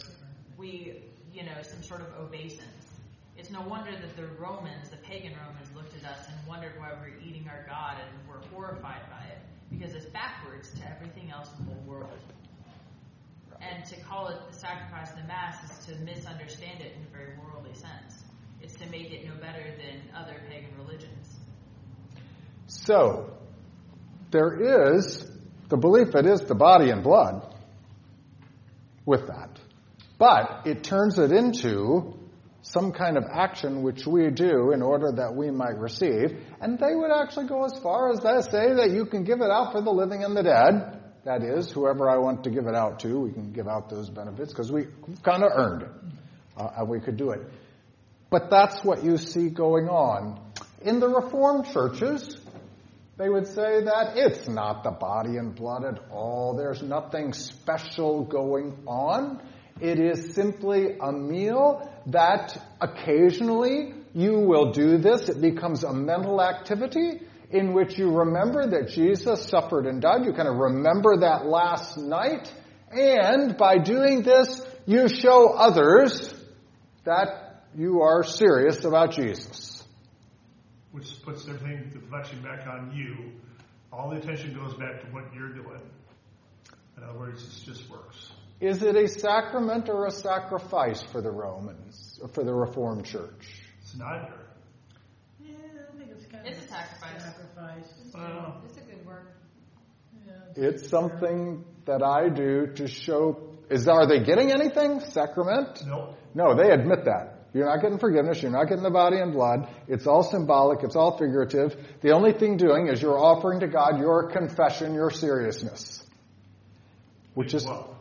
we, 0.57 1.03
you 1.33 1.43
know, 1.43 1.61
some 1.61 1.83
sort 1.83 1.99
of 1.99 2.07
obeisance. 2.17 2.87
It's 3.37 3.49
no 3.49 3.61
wonder 3.61 3.91
that 3.91 4.15
the 4.15 4.27
Romans, 4.41 4.89
the 4.89 4.97
pagan 4.97 5.33
Romans, 5.45 5.67
looked 5.75 5.93
at 5.97 6.09
us 6.09 6.27
and 6.27 6.47
wondered 6.47 6.73
why 6.77 6.91
we 6.93 7.11
we're 7.11 7.19
eating 7.19 7.49
our 7.49 7.65
God 7.67 7.95
and 7.99 8.27
were 8.29 8.41
horrified 8.53 9.01
by 9.09 9.25
it 9.27 9.39
because 9.69 9.93
it's 9.93 10.05
backwards 10.07 10.71
to 10.71 10.89
everything 10.89 11.31
else 11.31 11.49
in 11.59 11.65
the 11.65 11.73
whole 11.73 11.83
world. 11.85 12.19
And 13.61 13.83
to 13.85 13.99
call 14.01 14.29
it 14.29 14.37
the 14.49 14.57
sacrifice 14.57 15.11
of 15.11 15.17
the 15.17 15.27
Mass 15.27 15.57
is 15.69 15.85
to 15.87 15.95
misunderstand 16.03 16.79
it 16.79 16.93
in 16.95 17.03
a 17.03 17.11
very 17.11 17.33
worldly 17.43 17.73
sense. 17.73 18.23
It's 18.61 18.75
to 18.75 18.85
make 18.87 19.11
it 19.11 19.25
no 19.25 19.33
better 19.35 19.63
than 19.77 20.01
other 20.15 20.41
pagan 20.49 20.71
religions. 20.77 21.39
So, 22.67 23.37
there 24.31 24.93
is 24.95 25.25
the 25.69 25.77
belief 25.77 26.15
it 26.15 26.25
is 26.25 26.41
the 26.41 26.55
body 26.55 26.89
and 26.89 27.03
blood 27.03 27.55
with 29.05 29.27
that. 29.27 29.59
But 30.17 30.63
it 30.65 30.83
turns 30.83 31.17
it 31.17 31.31
into 31.31 32.19
some 32.61 32.91
kind 32.91 33.17
of 33.17 33.23
action 33.31 33.83
which 33.83 34.05
we 34.05 34.29
do 34.29 34.71
in 34.71 34.81
order 34.81 35.11
that 35.13 35.33
we 35.33 35.49
might 35.49 35.77
receive. 35.77 36.37
And 36.59 36.77
they 36.77 36.93
would 36.93 37.11
actually 37.11 37.47
go 37.47 37.63
as 37.63 37.79
far 37.79 38.11
as 38.11 38.19
to 38.19 38.43
say 38.43 38.73
that 38.73 38.91
you 38.91 39.05
can 39.05 39.23
give 39.23 39.41
it 39.41 39.49
out 39.49 39.71
for 39.71 39.81
the 39.81 39.91
living 39.91 40.23
and 40.23 40.35
the 40.35 40.43
dead. 40.43 41.01
That 41.23 41.43
is, 41.43 41.71
whoever 41.71 42.09
I 42.09 42.17
want 42.17 42.43
to 42.43 42.49
give 42.49 42.67
it 42.67 42.75
out 42.75 42.99
to, 43.01 43.19
we 43.19 43.31
can 43.31 43.51
give 43.51 43.67
out 43.67 43.89
those 43.89 44.09
benefits 44.09 44.51
because 44.51 44.71
we 44.71 44.87
kind 45.23 45.43
of 45.43 45.51
earned 45.53 45.83
it. 45.83 45.89
Uh, 46.57 46.69
and 46.77 46.89
we 46.89 46.99
could 46.99 47.17
do 47.17 47.31
it. 47.31 47.41
But 48.29 48.49
that's 48.49 48.83
what 48.83 49.03
you 49.03 49.17
see 49.17 49.49
going 49.49 49.87
on. 49.87 50.39
In 50.81 50.99
the 50.99 51.07
Reformed 51.07 51.65
churches, 51.73 52.38
they 53.19 53.27
would 53.27 53.47
say 53.47 53.83
that 53.83 54.13
it's 54.15 54.47
not 54.47 54.81
the 54.85 54.91
body 54.91 55.35
and 55.35 55.53
blood 55.53 55.83
at 55.83 55.99
all. 56.09 56.55
There's 56.55 56.81
nothing 56.81 57.33
special 57.33 58.23
going 58.23 58.77
on. 58.87 59.41
It 59.81 59.99
is 59.99 60.33
simply 60.33 60.97
a 61.01 61.11
meal 61.11 61.91
that 62.07 62.57
occasionally 62.79 63.93
you 64.13 64.39
will 64.39 64.71
do 64.71 64.97
this. 64.97 65.27
It 65.27 65.41
becomes 65.41 65.83
a 65.83 65.91
mental 65.91 66.41
activity 66.41 67.19
in 67.51 67.73
which 67.73 67.97
you 67.97 68.09
remember 68.09 68.65
that 68.67 68.87
Jesus 68.87 69.45
suffered 69.45 69.85
and 69.85 70.01
died. 70.01 70.23
You 70.23 70.31
kind 70.31 70.47
of 70.47 70.55
remember 70.55 71.17
that 71.17 71.45
last 71.45 71.97
night. 71.97 72.49
And 72.89 73.57
by 73.57 73.79
doing 73.79 74.23
this, 74.23 74.61
you 74.85 75.09
show 75.09 75.49
others 75.49 76.33
that 77.03 77.65
you 77.75 78.01
are 78.01 78.23
serious 78.23 78.85
about 78.85 79.11
Jesus. 79.11 79.68
Which 80.91 81.21
puts 81.23 81.47
everything, 81.47 81.89
the 81.93 81.99
reflection 81.99 82.41
back 82.41 82.65
on 82.67 82.91
you. 82.95 83.31
All 83.93 84.09
the 84.09 84.17
attention 84.17 84.53
goes 84.55 84.73
back 84.75 85.01
to 85.01 85.07
what 85.07 85.25
you're 85.33 85.53
doing. 85.53 85.81
In 86.97 87.03
other 87.03 87.17
words, 87.17 87.43
it 87.43 87.65
just 87.71 87.89
works. 87.89 88.31
Is 88.59 88.81
it 88.83 88.95
a 88.95 89.07
sacrament 89.07 89.87
or 89.87 90.05
a 90.07 90.11
sacrifice 90.11 91.01
for 91.01 91.21
the 91.21 91.31
Romans, 91.31 92.19
or 92.21 92.27
for 92.27 92.43
the 92.43 92.53
Reformed 92.53 93.05
Church? 93.05 93.63
It's 93.81 93.95
neither. 93.95 94.33
Yeah, 95.39 95.53
I 95.93 95.97
think 95.97 96.11
it's 96.11 96.25
kind 96.25 96.45
It's 96.45 96.57
of 96.59 96.65
a 96.65 96.67
sacrifice. 96.67 97.23
sacrifice. 97.23 98.13
Well, 98.13 98.61
It's 98.65 98.77
a 98.77 98.81
good 98.81 99.05
word. 99.05 99.27
Yeah, 100.27 100.33
It's 100.55 100.89
something 100.89 101.63
that 101.85 102.03
I 102.03 102.29
do 102.29 102.67
to 102.75 102.87
show. 102.87 103.55
Is 103.69 103.87
are 103.87 104.07
they 104.07 104.23
getting 104.23 104.51
anything? 104.51 104.99
Sacrament? 104.99 105.85
no. 105.85 106.15
No, 106.35 106.55
they 106.55 106.69
admit 106.71 107.05
that. 107.05 107.38
You're 107.53 107.65
not 107.65 107.81
getting 107.81 107.97
forgiveness. 107.97 108.41
You're 108.41 108.51
not 108.51 108.65
getting 108.65 108.83
the 108.83 108.91
body 108.91 109.17
and 109.17 109.33
blood. 109.33 109.67
It's 109.87 110.05
all 110.05 110.23
symbolic. 110.23 110.83
It's 110.83 110.95
all 110.95 111.17
figurative. 111.17 111.75
The 112.01 112.11
only 112.11 112.33
thing 112.33 112.57
doing 112.57 112.87
is 112.87 113.01
you're 113.01 113.17
offering 113.17 113.61
to 113.61 113.67
God 113.67 113.99
your 113.99 114.29
confession, 114.29 114.93
your 114.93 115.09
seriousness. 115.09 116.03
Which 117.33 117.53
is, 117.53 117.65
well, 117.65 117.95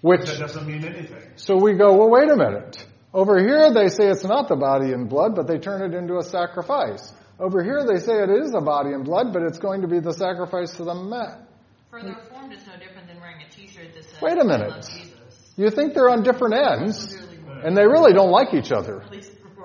which, 0.00 0.26
that 0.26 0.38
doesn't 0.38 0.66
mean 0.66 0.84
anything. 0.84 1.22
so 1.36 1.56
we 1.56 1.74
go, 1.74 1.96
well, 1.96 2.10
wait 2.10 2.30
a 2.30 2.36
minute. 2.36 2.84
Over 3.14 3.38
here 3.38 3.72
they 3.72 3.88
say 3.88 4.08
it's 4.08 4.24
not 4.24 4.48
the 4.48 4.56
body 4.56 4.92
and 4.92 5.08
blood, 5.08 5.34
but 5.34 5.46
they 5.46 5.58
turn 5.58 5.82
it 5.82 5.96
into 5.96 6.18
a 6.18 6.22
sacrifice. 6.22 7.12
Over 7.38 7.62
here 7.62 7.84
they 7.86 8.00
say 8.00 8.22
it 8.22 8.30
is 8.30 8.54
a 8.54 8.60
body 8.60 8.90
and 8.92 9.04
blood, 9.04 9.32
but 9.32 9.42
it's 9.42 9.58
going 9.58 9.82
to 9.82 9.88
be 9.88 10.00
the 10.00 10.12
sacrifice 10.12 10.72
to 10.76 10.84
the 10.84 10.94
man. 10.94 11.46
For 11.90 12.02
the 12.02 12.08
Reformed, 12.10 12.52
it's 12.52 12.66
no 12.66 12.76
different 12.76 13.08
than 13.08 13.20
wearing 13.20 13.42
a 13.42 13.50
T-shirt 13.50 13.94
that 13.94 14.04
says 14.04 14.20
Wait 14.20 14.36
a 14.36 14.40
"I 14.40 14.44
minute. 14.44 14.68
love 14.70 14.88
Jesus." 14.88 15.52
You 15.56 15.70
think 15.70 15.94
they're 15.94 16.10
on 16.10 16.22
different 16.22 16.54
ends, 16.54 17.10
Literally, 17.12 17.27
and 17.64 17.76
they 17.76 17.86
really 17.86 18.12
don't 18.12 18.30
like 18.30 18.54
each 18.54 18.72
other. 18.72 19.02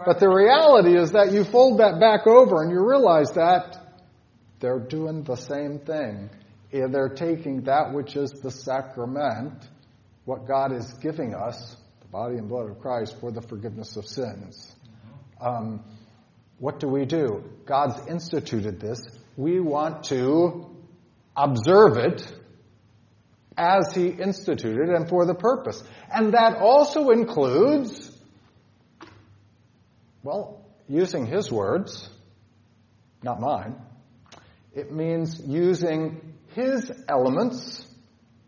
But 0.06 0.20
the 0.20 0.30
reality 0.30 0.98
is 0.98 1.12
that 1.12 1.32
you 1.32 1.44
fold 1.44 1.80
that 1.80 2.00
back 2.00 2.28
over 2.28 2.62
and 2.62 2.72
you 2.72 2.86
realize 2.86 3.32
that 3.34 3.78
they're 4.60 4.80
doing 4.80 5.24
the 5.24 5.36
same 5.36 5.80
thing. 5.80 6.30
They're 6.72 7.10
taking 7.10 7.64
that 7.64 7.94
which 7.94 8.16
is 8.16 8.32
the 8.32 8.52
sacrament, 8.52 9.68
what 10.26 10.48
God 10.48 10.72
is 10.74 10.92
giving 11.02 11.36
us, 11.36 11.78
the 12.02 12.08
body 12.08 12.38
and 12.38 12.50
blood 12.50 12.70
of 12.70 12.80
Christ, 12.80 13.20
for 13.20 13.32
the 13.32 13.42
forgiveness 13.42 13.96
of 13.96 14.06
sins. 14.06 14.76
Um, 15.40 15.84
what 16.58 16.80
do 16.80 16.88
we 16.88 17.06
do? 17.06 17.44
God's 17.66 18.08
instituted 18.08 18.80
this. 18.80 19.02
We 19.38 19.60
want 19.60 20.06
to 20.06 20.70
observe 21.36 21.98
it 21.98 22.26
as 23.58 23.94
He 23.94 24.08
instituted 24.08 24.90
and 24.90 25.08
for 25.08 25.26
the 25.26 25.36
purpose. 25.36 25.84
And 26.12 26.34
that 26.34 26.58
also 26.58 27.10
includes 27.10 28.14
well, 30.24 30.66
using 30.88 31.26
his 31.26 31.52
words, 31.52 32.10
not 33.22 33.42
mine, 33.42 33.76
it 34.74 34.92
means 34.92 35.40
using 35.46 36.34
his 36.56 36.92
elements. 37.08 37.86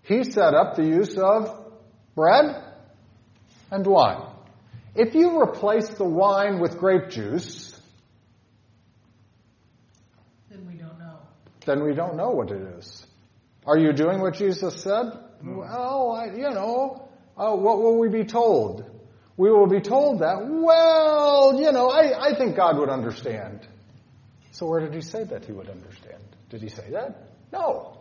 He 0.04 0.24
set 0.24 0.54
up 0.54 0.76
the 0.76 0.86
use 0.86 1.18
of 1.18 1.74
bread 2.16 2.64
and 3.72 3.86
wine. 3.86 4.26
If 4.96 5.14
you 5.14 5.42
replace 5.42 5.90
the 5.90 6.06
wine 6.06 6.60
with 6.60 6.78
grape 6.78 7.10
juice, 7.10 7.78
then 10.50 10.66
we 10.66 10.76
don't 10.76 10.98
know. 10.98 11.18
then 11.66 11.84
we 11.84 11.94
don't 11.94 12.16
know 12.16 12.30
what 12.30 12.52
it 12.52 12.62
is. 12.78 13.06
Are 13.66 13.78
you 13.78 13.94
doing 13.94 14.22
what 14.22 14.36
Jesus 14.36 14.82
said? 14.82 15.06
Well, 15.44 16.12
I, 16.12 16.36
you 16.36 16.50
know, 16.52 17.10
uh, 17.38 17.56
what 17.56 17.82
will 17.82 18.00
we 18.00 18.10
be 18.10 18.24
told? 18.24 18.86
We 19.38 19.52
will 19.52 19.68
be 19.68 19.82
told 19.82 20.20
that, 20.20 20.48
well, 20.48 21.60
you 21.60 21.72
know, 21.72 21.90
I, 21.90 22.30
I 22.30 22.38
think 22.38 22.56
God 22.56 22.78
would 22.78 22.90
understand. 22.90 23.68
So 24.52 24.68
where 24.68 24.80
did 24.80 24.94
he 24.94 25.02
say 25.02 25.24
that 25.26 25.46
he 25.46 25.52
would 25.52 25.70
understand? 25.70 26.24
Did 26.50 26.62
he 26.62 26.70
say 26.70 26.92
that? 26.92 27.30
No. 27.52 28.00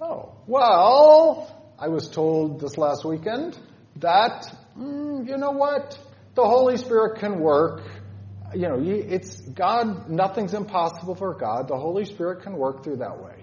Oh. 0.00 0.32
Well, 0.46 1.54
I 1.78 1.88
was 1.88 2.08
told 2.08 2.60
this 2.60 2.76
last 2.76 3.04
weekend 3.04 3.58
that, 3.96 4.52
mm, 4.76 5.28
you 5.28 5.36
know 5.36 5.52
what? 5.52 5.98
The 6.34 6.44
Holy 6.44 6.76
Spirit 6.76 7.20
can 7.20 7.40
work. 7.40 7.82
You 8.54 8.68
know, 8.68 8.78
it's 8.80 9.40
God, 9.40 10.08
nothing's 10.08 10.54
impossible 10.54 11.14
for 11.14 11.34
God. 11.34 11.68
The 11.68 11.76
Holy 11.76 12.04
Spirit 12.04 12.42
can 12.42 12.56
work 12.56 12.82
through 12.82 12.96
that 12.96 13.22
way. 13.22 13.37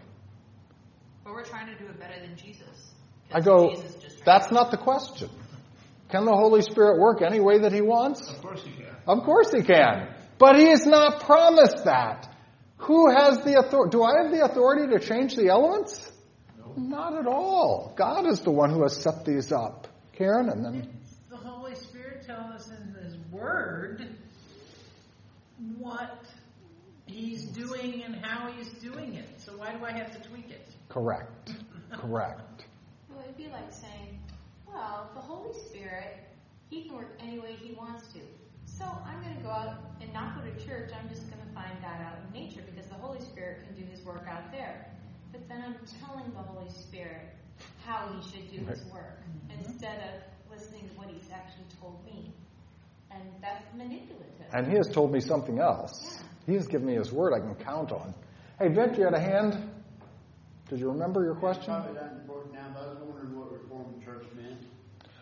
But 1.36 1.44
we're 1.44 1.50
trying 1.50 1.68
to 1.68 1.76
do 1.76 1.90
it 1.90 2.00
better 2.00 2.20
than 2.22 2.38
Jesus. 2.38 2.94
'Cause 3.30 3.34
I 3.34 3.42
go, 3.42 3.70
Jesus 3.70 3.96
just 3.96 4.24
that's 4.24 4.52
not 4.52 4.72
the 4.72 4.78
question. 4.78 5.30
Can 6.10 6.24
the 6.24 6.32
Holy 6.32 6.62
Spirit 6.62 7.00
work 7.00 7.22
any 7.22 7.42
way 7.42 7.60
that 7.60 7.74
He 7.74 7.82
wants? 7.82 8.30
Of 8.30 8.42
course 8.42 8.64
He 8.64 8.72
can. 8.72 8.96
Of 9.06 9.24
course 9.24 9.52
He 9.52 9.62
can. 9.62 10.16
But 10.38 10.58
He 10.58 10.68
has 10.68 10.86
not 10.86 11.22
promised 11.22 11.84
that. 11.86 12.30
Who 12.78 13.10
has 13.10 13.40
the 13.44 13.60
authority? 13.60 13.92
Do 13.92 14.04
I 14.04 14.22
have 14.22 14.32
the 14.32 14.46
authority 14.46 14.88
to 14.94 15.00
change 15.00 15.36
the 15.36 15.50
elements? 15.50 16.10
No. 16.58 16.74
Not 16.78 17.18
at 17.18 17.28
all. 17.28 17.94
God 17.98 18.28
is 18.28 18.42
the 18.42 18.52
one 18.52 18.70
who 18.70 18.84
has 18.84 18.96
set 18.96 19.26
these 19.26 19.52
up. 19.52 19.88
Karen, 20.14 20.50
and 20.50 20.64
then 20.64 20.90
the 21.30 21.38
Holy 21.38 21.76
Spirit 21.76 22.24
telling 22.26 22.54
us 22.54 22.70
in 22.70 22.96
His 23.04 23.18
Word 23.30 24.08
what 25.78 26.26
He's 27.08 27.44
doing 27.46 28.04
and 28.04 28.16
how 28.16 28.52
He's 28.52 28.70
doing 28.76 29.16
it. 29.16 29.42
So 29.42 29.58
why 29.58 29.74
do 29.74 29.84
I 29.84 29.92
have 29.92 30.12
to 30.14 30.30
tweak 30.30 30.50
it? 30.50 30.65
Correct. 30.90 31.54
Correct. 31.92 32.66
Well, 33.10 33.24
it'd 33.24 33.38
be 33.38 33.48
like 33.48 33.72
saying, 33.72 34.20
well, 34.68 35.10
the 35.14 35.22
Holy 35.22 35.54
Spirit, 35.54 36.18
He 36.70 36.84
can 36.84 36.96
work 36.96 37.18
any 37.20 37.40
way 37.40 37.56
He 37.62 37.74
wants 37.74 38.12
to. 38.14 38.20
So 38.66 38.86
I'm 39.06 39.22
going 39.22 39.38
to 39.38 39.44
go 39.44 39.50
out 39.50 39.76
and 40.02 40.12
not 40.14 40.36
go 40.36 40.50
to 40.50 40.66
church. 40.66 40.92
I'm 41.00 41.10
just 41.10 41.30
going 41.30 41.42
to 41.42 41.54
find 41.54 41.72
God 41.82 42.02
out 42.02 42.18
in 42.26 42.42
nature 42.42 42.62
because 42.66 42.90
the 42.90 42.96
Holy 42.96 43.22
Spirit 43.22 43.66
can 43.66 43.76
do 43.82 43.90
His 43.90 44.04
work 44.04 44.26
out 44.30 44.52
there. 44.52 44.88
But 45.32 45.48
then 45.48 45.64
I'm 45.66 45.76
telling 46.02 46.32
the 46.32 46.40
Holy 46.40 46.70
Spirit 46.70 47.22
how 47.86 48.10
He 48.14 48.30
should 48.30 48.52
do 48.52 48.66
His 48.66 48.84
work 48.92 49.20
mm-hmm. 49.22 49.64
instead 49.64 50.00
of 50.00 50.52
listening 50.52 50.90
to 50.90 50.96
what 50.96 51.08
He's 51.08 51.30
actually 51.32 51.66
told 51.80 52.04
me. 52.06 52.32
And 53.12 53.22
that's 53.42 53.64
manipulative. 53.78 54.26
And 54.54 54.68
He 54.68 54.76
has 54.76 54.90
told 54.90 55.12
me 55.12 55.22
something 55.22 55.60
else. 55.60 56.22
He 56.46 56.54
has 56.56 56.68
given 56.68 56.88
me 56.88 56.96
His 56.96 57.12
word 57.12 57.34
I 57.34 57.40
can 57.40 57.56
count 57.56 57.92
on. 57.92 58.14
Hey, 58.60 58.68
Vic, 58.68 58.98
you 58.98 59.04
had 59.04 59.14
a 59.14 59.20
hand? 59.20 59.70
Did 60.70 60.80
you 60.80 60.90
remember 60.90 61.24
your 61.24 61.36
question? 61.36 61.74
Probably 61.74 61.94
not 61.94 62.12
important 62.14 62.54
now, 62.56 62.72
but 62.74 62.84
I 62.84 62.88
was 62.88 62.98
wondering 63.02 63.38
what 63.38 63.52
Reformed 63.52 64.04
Church 64.04 64.26
meant. 64.36 64.62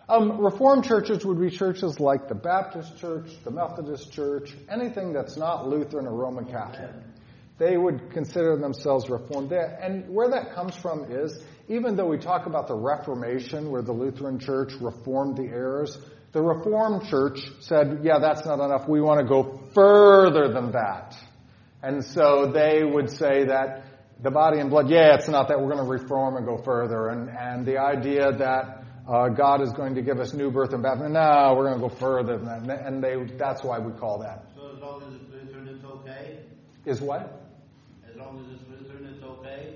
Um, 0.08 0.39
Reformed 0.39 0.86
churches 0.86 1.25
would 1.25 1.39
be 1.39 1.49
churches 1.49 1.99
like 1.99 2.29
the 2.29 2.36
Baptist 2.36 2.97
Church, 2.97 3.29
the 3.43 3.51
Methodist 3.51 4.12
Church, 4.13 4.53
anything 4.69 5.12
that's 5.12 5.36
not 5.36 5.67
Lutheran 5.67 6.08
or 6.08 6.13
Roman 6.13 6.45
Catholic. 6.45 6.91
They 7.58 7.77
would 7.77 8.12
consider 8.12 8.58
themselves 8.58 9.10
Reformed. 9.10 9.51
And 9.51 10.10
where 10.10 10.29
that 10.29 10.56
comes 10.56 10.75
from 10.75 11.12
is, 11.12 11.43
even 11.67 11.95
though 11.95 12.08
we 12.08 12.17
talk 12.17 12.45
about 12.45 12.67
the 12.67 12.75
Reformation, 12.75 13.69
where 13.69 13.82
the 13.82 13.93
Lutheran 13.93 14.39
Church 14.39 14.73
reformed 14.79 15.38
the 15.38 15.43
errors, 15.43 15.97
the 16.32 16.41
Reformed 16.41 17.08
Church 17.10 17.39
said, 17.60 17.99
yeah, 18.03 18.19
that's 18.19 18.45
not 18.45 18.60
enough. 18.60 18.88
We 18.88 19.01
want 19.01 19.19
to 19.19 19.25
go 19.25 19.62
further 19.73 20.51
than 20.51 20.71
that. 20.71 21.15
And 21.82 22.03
so 22.03 22.51
they 22.51 22.84
would 22.84 23.10
say 23.10 23.45
that 23.45 23.84
the 24.23 24.31
body 24.31 24.59
and 24.59 24.69
blood, 24.69 24.89
yeah, 24.89 25.15
it's 25.15 25.27
not 25.27 25.49
that 25.49 25.59
we're 25.59 25.71
going 25.73 25.86
to 25.86 25.91
reform 25.91 26.38
and 26.38 26.45
go 26.45 26.57
further. 26.57 27.09
And, 27.09 27.29
and 27.29 27.65
the 27.65 27.77
idea 27.77 28.31
that 28.31 28.83
uh, 29.07 29.27
God 29.29 29.62
is 29.62 29.71
going 29.73 29.95
to 29.95 30.01
give 30.01 30.19
us 30.19 30.33
new 30.33 30.49
birth 30.49 30.73
and 30.73 30.81
baptism, 30.81 31.13
no, 31.13 31.53
we're 31.57 31.67
going 31.69 31.81
to 31.81 31.88
go 31.89 31.93
further 31.93 32.38
than 32.38 32.67
that. 32.67 32.86
And 32.86 33.03
they, 33.03 33.15
that's 33.38 33.63
why 33.63 33.79
we 33.79 33.91
call 33.93 34.19
that. 34.19 34.45
So 34.55 34.71
as 34.73 34.79
long 34.79 35.03
as 35.03 35.13
it's 35.21 35.31
Lutheran, 35.31 35.67
it's 35.67 35.83
okay? 35.83 36.39
Is 36.86 37.01
what? 37.01 37.41
As 38.09 38.15
long 38.15 38.39
as 38.39 38.53
it's 38.53 38.63
Lutheran, 38.69 39.13
it's 39.13 39.23
okay? 39.23 39.75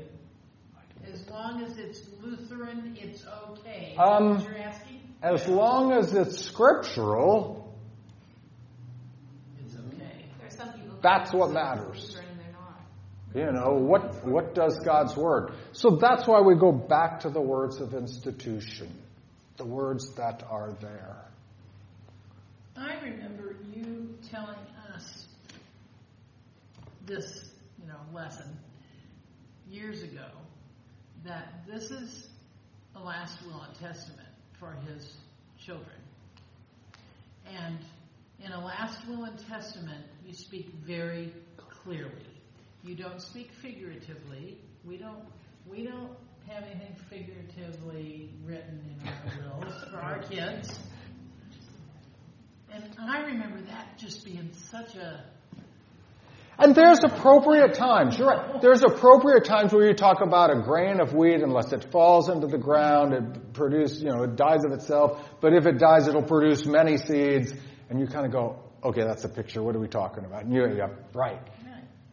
As 1.11 1.29
long 1.29 1.63
as 1.63 1.77
it's 1.77 2.01
Lutheran, 2.21 2.97
it's 2.99 3.25
okay. 3.49 3.91
Is 3.93 3.99
Um, 3.99 4.35
what 4.35 4.43
you're 4.43 4.57
asking? 4.57 4.99
As 5.21 5.47
long 5.47 5.91
as 5.91 6.13
it's 6.13 6.39
scriptural, 6.45 7.75
It's 9.63 9.75
okay. 9.75 10.25
There's 10.39 10.55
some 10.55 10.71
people. 10.73 10.97
That's 11.01 11.33
what 11.33 11.49
say 11.49 11.53
matters. 11.55 12.07
Lutheran 12.09 12.29
and 12.31 12.39
they're 12.39 12.51
not. 12.51 12.81
You 13.35 13.51
know, 13.51 13.73
what, 13.73 14.25
what 14.25 14.55
does 14.55 14.79
God's 14.79 15.15
word? 15.15 15.53
So 15.73 15.97
that's 15.97 16.27
why 16.27 16.41
we 16.41 16.55
go 16.55 16.71
back 16.71 17.21
to 17.21 17.29
the 17.29 17.41
words 17.41 17.79
of 17.79 17.93
institution, 17.93 18.91
the 19.57 19.65
words 19.65 20.13
that 20.15 20.43
are 20.49 20.71
there. 20.81 21.25
I 22.75 22.95
remember 23.03 23.55
you 23.75 24.15
telling 24.31 24.55
us 24.93 25.27
this, 27.05 27.49
you 27.81 27.87
know, 27.87 27.99
lesson 28.13 28.57
years 29.69 30.03
ago 30.03 30.27
that 31.25 31.65
this 31.67 31.91
is 31.91 32.29
a 32.95 32.99
last 32.99 33.43
will 33.45 33.61
and 33.61 33.75
testament 33.75 34.29
for 34.59 34.77
his 34.87 35.13
children. 35.59 35.85
And 37.45 37.79
in 38.43 38.51
a 38.51 38.63
last 38.63 39.07
will 39.07 39.23
and 39.23 39.37
testament, 39.47 40.03
you 40.25 40.33
speak 40.33 40.69
very 40.85 41.33
clearly. 41.83 42.36
You 42.83 42.95
don't 42.95 43.21
speak 43.21 43.51
figuratively. 43.61 44.57
We 44.85 44.97
don't 44.97 45.25
we 45.69 45.83
don't 45.83 46.11
have 46.47 46.63
anything 46.63 46.95
figuratively 47.09 48.31
written 48.45 48.97
in 49.01 49.07
our 49.07 49.61
wills 49.61 49.83
for 49.91 49.97
our 49.97 50.19
kids. 50.19 50.79
And 52.71 52.83
I 52.99 53.21
remember 53.21 53.61
that 53.61 53.97
just 53.97 54.23
being 54.23 54.51
such 54.53 54.95
a 54.95 55.23
And 56.57 56.73
there's 56.73 56.99
appropriate 57.03 57.73
times. 57.73 58.17
You're 58.17 58.27
right. 58.27 58.61
There's 58.61 58.83
appropriate 58.83 59.45
times 59.45 59.73
where 59.73 59.87
you 59.87 59.93
talk 59.93 60.21
about 60.21 60.49
a 60.51 60.61
grain 60.61 60.99
of 60.99 61.13
wheat, 61.13 61.41
unless 61.41 61.73
it 61.73 61.91
falls 61.91 62.29
into 62.29 62.47
the 62.47 62.57
ground, 62.57 63.13
it 63.13 63.53
produces, 63.53 64.01
you 64.01 64.09
know, 64.09 64.23
it 64.23 64.35
dies 64.35 64.63
of 64.63 64.71
itself. 64.71 65.21
But 65.41 65.53
if 65.53 65.65
it 65.65 65.79
dies, 65.79 66.07
it'll 66.07 66.23
produce 66.23 66.65
many 66.65 66.97
seeds. 66.97 67.53
And 67.89 67.99
you 67.99 68.07
kind 68.07 68.25
of 68.25 68.31
go, 68.31 68.59
okay, 68.83 69.03
that's 69.03 69.23
a 69.23 69.29
picture. 69.29 69.61
What 69.61 69.75
are 69.75 69.79
we 69.79 69.87
talking 69.87 70.25
about? 70.25 70.43
And 70.43 70.53
you, 70.53 70.75
yeah, 70.75 70.89
right. 71.13 71.39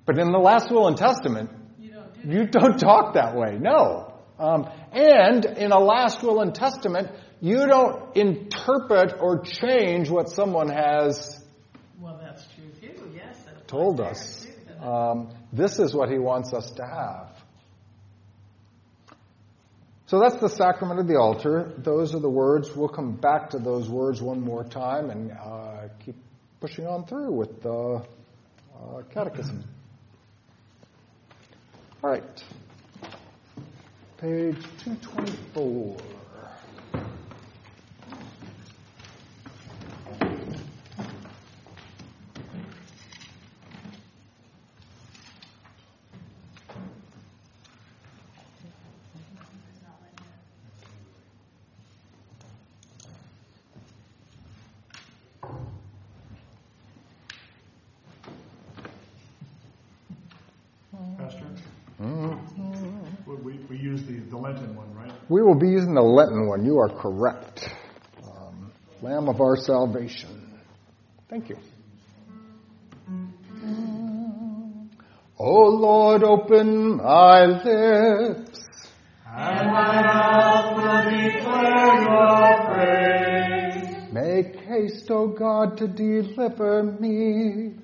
But 0.07 0.19
in 0.19 0.33
the 0.33 0.39
last 0.39 0.71
will 0.71 0.87
and 0.87 0.97
testament, 0.97 1.51
you 1.79 1.93
don't 1.93 2.23
do 2.23 2.29
you 2.29 2.47
don't 2.47 2.79
talk 2.79 3.15
that 3.15 3.35
way. 3.35 3.59
No. 3.59 4.13
Um, 4.39 4.69
and 4.93 5.45
in 5.45 5.73
a 5.73 5.79
last 5.79 6.23
will 6.23 6.41
and 6.41 6.55
testament, 6.55 7.11
you 7.41 7.67
don't 7.67 8.17
interpret 8.17 9.15
or 9.21 9.41
change 9.41 10.11
what 10.11 10.29
someone 10.29 10.69
has 10.69 11.45
well 12.01 12.21
that's 12.23 12.45
true 12.55 12.71
too, 12.81 13.13
yes. 13.15 13.39
that's 13.47 13.67
told 13.67 14.01
us. 14.01 14.45
too. 14.45 14.85
Um, 14.85 15.35
this 15.53 15.79
is 15.79 15.95
what 15.95 16.11
he 16.11 16.19
wants 16.19 16.53
us 16.53 16.71
to 16.73 16.83
have. 16.85 17.31
So 20.07 20.21
that's 20.21 20.37
the 20.37 20.51
sacrament 20.51 21.01
of 21.01 21.09
the 21.09 21.17
altar. 21.17 21.73
Those 21.79 22.15
are 22.15 22.21
the 22.21 22.29
words. 22.29 22.77
We'll 22.77 22.89
come 22.89 23.13
back 23.13 23.51
to 23.51 23.59
those 23.59 23.89
words 23.89 24.21
one 24.21 24.41
more 24.41 24.63
time 24.63 25.09
and 25.09 25.33
uh, 25.33 25.89
keep 26.05 26.17
pushing 26.61 26.87
on 26.87 27.07
through 27.07 27.33
with 27.33 27.63
the 27.63 28.05
uh, 28.77 29.03
catechism. 29.11 29.65
All 32.05 32.11
right. 32.11 32.45
Page 34.19 34.57
224. 34.85 35.97
Pastor? 61.17 61.47
Mm-hmm. 62.03 63.31
We, 63.31 63.37
we, 63.37 63.53
we 63.71 63.77
use 63.77 64.03
the, 64.05 64.15
the 64.15 64.37
Lenten 64.37 64.75
one, 64.75 64.93
right? 64.95 65.11
We 65.35 65.43
will 65.43 65.57
be 65.57 65.67
using 65.67 65.95
the 65.95 66.01
Lenten 66.01 66.47
one. 66.47 66.65
You 66.65 66.79
are 66.79 66.89
correct. 66.89 67.69
Um, 68.23 68.71
Lamb 69.03 69.29
of 69.29 69.41
our 69.41 69.57
salvation. 69.57 70.61
Thank 71.29 71.49
you. 71.49 71.57
O 75.37 75.71
Lord, 75.71 76.23
open 76.23 76.99
my 76.99 77.47
lips. 77.47 78.65
And 79.27 79.73
my 79.73 80.03
mouth 80.03 80.77
will 80.77 81.03
declare 81.11 82.03
your 82.05 82.55
praise. 82.71 84.13
Make 84.13 84.55
haste, 84.55 85.11
O 85.11 85.27
God, 85.27 85.79
to 85.79 85.89
deliver 85.89 86.85
me. 86.85 87.75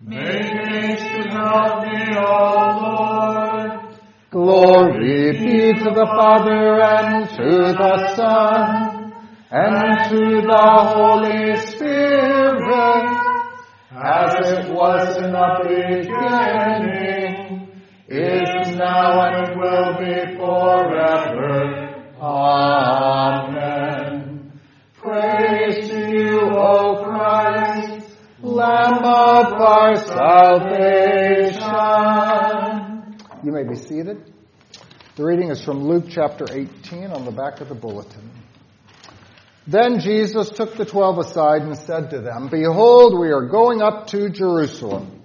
Make 0.00 0.66
haste 0.66 1.04
to 1.04 1.28
help 1.30 1.84
me, 1.84 2.16
O 2.16 2.80
Lord. 2.82 3.77
Glory 4.30 5.32
be 5.32 5.72
to 5.72 5.84
the 5.84 6.04
Father 6.04 6.82
and 6.82 7.30
to 7.30 7.72
the 7.72 8.14
Son 8.14 9.14
and 9.50 10.10
to 10.10 10.42
the 10.42 10.68
Holy 10.92 11.56
Spirit, 11.56 13.08
as 13.90 14.34
it 14.50 14.68
was 14.70 15.16
in 15.16 15.32
the 15.32 15.60
beginning, 15.64 17.38
is 18.06 18.76
now, 18.76 19.32
and 19.32 19.58
will 19.58 19.96
be 19.96 20.36
forever. 20.36 21.56
Amen. 22.20 23.72
Praise 24.92 25.88
to 25.88 25.98
you, 26.06 26.50
O 26.50 27.02
Christ, 27.02 28.10
Lamb 28.42 29.02
of 29.02 29.54
our 29.54 29.96
salvation. 29.96 31.07
You 33.48 33.54
may 33.54 33.62
be 33.62 33.76
seated. 33.76 34.30
The 35.16 35.24
reading 35.24 35.48
is 35.48 35.64
from 35.64 35.88
Luke 35.88 36.04
chapter 36.10 36.44
18 36.52 37.10
on 37.12 37.24
the 37.24 37.30
back 37.30 37.62
of 37.62 37.70
the 37.70 37.74
bulletin. 37.74 38.30
Then 39.66 40.00
Jesus 40.00 40.50
took 40.50 40.76
the 40.76 40.84
twelve 40.84 41.16
aside 41.16 41.62
and 41.62 41.74
said 41.74 42.10
to 42.10 42.20
them, 42.20 42.48
Behold, 42.48 43.18
we 43.18 43.30
are 43.30 43.46
going 43.46 43.80
up 43.80 44.08
to 44.08 44.28
Jerusalem, 44.28 45.22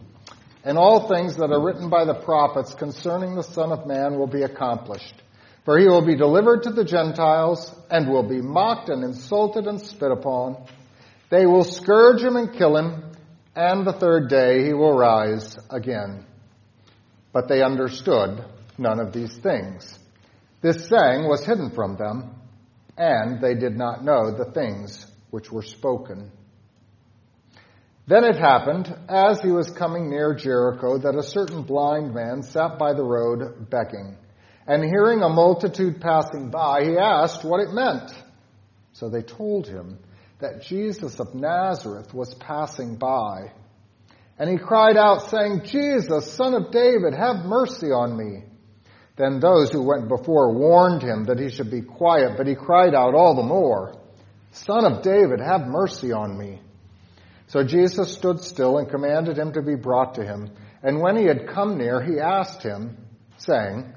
and 0.64 0.78
all 0.78 1.10
things 1.10 1.36
that 1.36 1.52
are 1.52 1.62
written 1.62 1.90
by 1.90 2.06
the 2.06 2.14
prophets 2.14 2.74
concerning 2.74 3.36
the 3.36 3.44
Son 3.44 3.74
of 3.74 3.86
Man 3.86 4.18
will 4.18 4.28
be 4.28 4.44
accomplished. 4.44 5.22
For 5.66 5.78
he 5.78 5.88
will 5.88 6.06
be 6.06 6.16
delivered 6.16 6.64
to 6.64 6.70
the 6.70 6.86
Gentiles, 6.86 7.76
and 7.92 8.08
will 8.08 8.24
be 8.24 8.42
mocked 8.42 8.88
and 8.88 9.04
insulted 9.04 9.68
and 9.68 9.82
spit 9.82 10.12
upon. 10.12 10.66
They 11.30 11.46
will 11.46 11.66
scourge 11.66 12.22
him 12.22 12.38
and 12.38 12.54
kill 12.54 12.78
him, 12.78 13.04
and 13.54 13.86
the 13.86 13.92
third 13.92 14.30
day 14.30 14.64
he 14.64 14.72
will 14.72 14.98
rise 14.98 15.58
again. 15.70 16.26
But 17.34 17.50
they 17.50 17.62
understood 17.62 18.46
none 18.78 19.00
of 19.00 19.12
these 19.12 19.36
things. 19.36 20.00
This 20.62 20.88
saying 20.88 21.28
was 21.28 21.46
hidden 21.46 21.72
from 21.72 21.98
them, 21.98 22.36
and 22.98 23.42
they 23.42 23.56
did 23.56 23.76
not 23.76 24.06
know 24.06 24.32
the 24.32 24.52
things 24.54 25.06
which 25.32 25.52
were 25.52 25.64
spoken. 25.64 26.32
Then 28.06 28.24
it 28.24 28.36
happened, 28.36 28.94
as 29.10 29.42
he 29.42 29.50
was 29.50 29.70
coming 29.70 30.10
near 30.10 30.36
Jericho, 30.36 30.98
that 31.00 31.16
a 31.16 31.24
certain 31.24 31.64
blind 31.64 32.14
man 32.14 32.44
sat 32.44 32.78
by 32.78 32.94
the 32.94 33.04
road 33.04 33.70
begging. 33.70 34.18
And 34.68 34.84
hearing 34.84 35.22
a 35.22 35.30
multitude 35.30 36.00
passing 36.02 36.50
by, 36.50 36.84
he 36.84 36.98
asked 36.98 37.44
what 37.44 37.62
it 37.62 37.74
meant. 37.74 38.12
So 38.94 39.10
they 39.10 39.22
told 39.22 39.68
him 39.68 40.00
that 40.40 40.62
Jesus 40.62 41.20
of 41.20 41.34
Nazareth 41.34 42.14
was 42.14 42.34
passing 42.36 42.96
by. 42.96 43.52
And 44.38 44.50
he 44.50 44.58
cried 44.58 44.98
out, 44.98 45.30
saying, 45.30 45.62
Jesus, 45.66 46.34
son 46.34 46.54
of 46.54 46.72
David, 46.72 47.14
have 47.14 47.46
mercy 47.46 47.88
on 47.88 48.18
me. 48.18 48.44
Then 49.16 49.40
those 49.40 49.72
who 49.72 49.88
went 49.88 50.08
before 50.08 50.54
warned 50.54 51.04
him 51.04 51.26
that 51.26 51.40
he 51.40 51.50
should 51.50 51.70
be 51.70 51.82
quiet, 51.82 52.36
but 52.36 52.48
he 52.48 52.56
cried 52.56 52.96
out 52.96 53.14
all 53.14 53.36
the 53.36 53.44
more, 53.44 53.96
Son 54.52 54.86
of 54.86 55.02
David, 55.02 55.40
have 55.40 55.68
mercy 55.68 56.12
on 56.12 56.38
me. 56.38 56.62
So 57.48 57.64
Jesus 57.64 58.14
stood 58.14 58.40
still 58.40 58.78
and 58.78 58.90
commanded 58.90 59.38
him 59.38 59.54
to 59.54 59.62
be 59.62 59.76
brought 59.76 60.16
to 60.16 60.24
him. 60.24 60.52
And 60.84 61.02
when 61.02 61.16
he 61.16 61.26
had 61.26 61.48
come 61.48 61.78
near, 61.78 62.02
he 62.02 62.20
asked 62.20 62.62
him, 62.62 62.98
saying, 63.38 63.94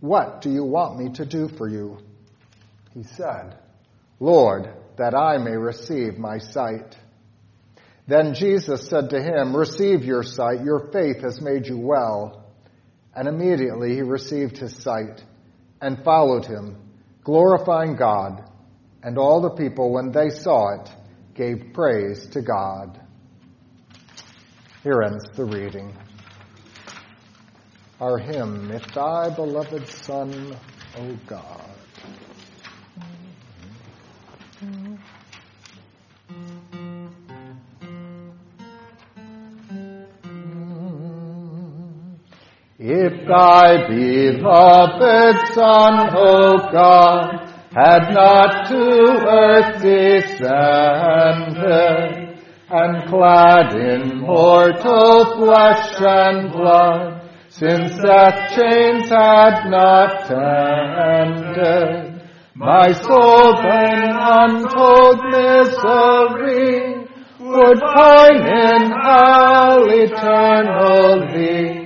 What 0.00 0.40
do 0.40 0.50
you 0.50 0.64
want 0.64 0.98
me 0.98 1.12
to 1.14 1.24
do 1.24 1.48
for 1.48 1.68
you? 1.68 1.98
He 2.92 3.02
said, 3.02 3.56
Lord, 4.20 4.68
that 4.96 5.14
I 5.14 5.38
may 5.38 5.56
receive 5.56 6.18
my 6.18 6.38
sight. 6.38 6.96
Then 8.06 8.34
Jesus 8.34 8.88
said 8.88 9.10
to 9.10 9.22
him, 9.22 9.56
Receive 9.56 10.04
your 10.04 10.22
sight, 10.22 10.62
your 10.62 10.90
faith 10.92 11.22
has 11.22 11.40
made 11.40 11.66
you 11.66 11.78
well. 11.78 12.44
And 13.14 13.28
immediately 13.28 13.94
he 13.94 14.02
received 14.02 14.58
his 14.58 14.76
sight 14.76 15.22
and 15.80 16.04
followed 16.04 16.44
him, 16.44 16.76
glorifying 17.22 17.96
God. 17.96 18.50
And 19.02 19.18
all 19.18 19.40
the 19.40 19.50
people, 19.50 19.92
when 19.92 20.12
they 20.12 20.30
saw 20.30 20.80
it, 20.80 20.90
gave 21.34 21.72
praise 21.72 22.26
to 22.28 22.42
God. 22.42 23.00
Here 24.82 25.02
ends 25.02 25.24
the 25.34 25.44
reading. 25.44 25.96
Our 28.00 28.18
hymn, 28.18 28.70
If 28.70 28.86
Thy 28.92 29.34
Beloved 29.34 29.88
Son, 29.88 30.56
O 30.98 31.18
God. 31.26 31.63
If 42.86 43.26
thy 43.26 43.88
beloved 43.88 45.36
Son, 45.54 46.10
O 46.14 46.68
God, 46.70 47.48
had 47.74 48.12
not 48.12 48.68
to 48.68 49.24
earth 49.26 49.80
descended, 49.80 50.44
and 52.68 53.08
clad 53.08 53.74
in 53.74 54.20
mortal 54.20 55.24
flesh 55.38 55.98
and 55.98 56.52
blood, 56.52 57.22
since 57.48 57.96
death 58.02 58.50
chains 58.54 59.08
had 59.08 59.64
not 59.70 60.30
ended, 61.16 62.20
my 62.54 62.92
soul 62.92 63.62
then 63.62 64.12
untold 64.12 65.24
misery 65.32 67.06
would 67.40 67.80
pine 67.80 68.46
in 68.46 68.90
hell 68.90 69.88
eternally 69.88 71.83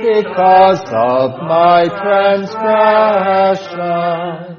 because 0.00 0.80
of 0.86 1.42
my 1.42 1.88
transgression. 1.88 4.56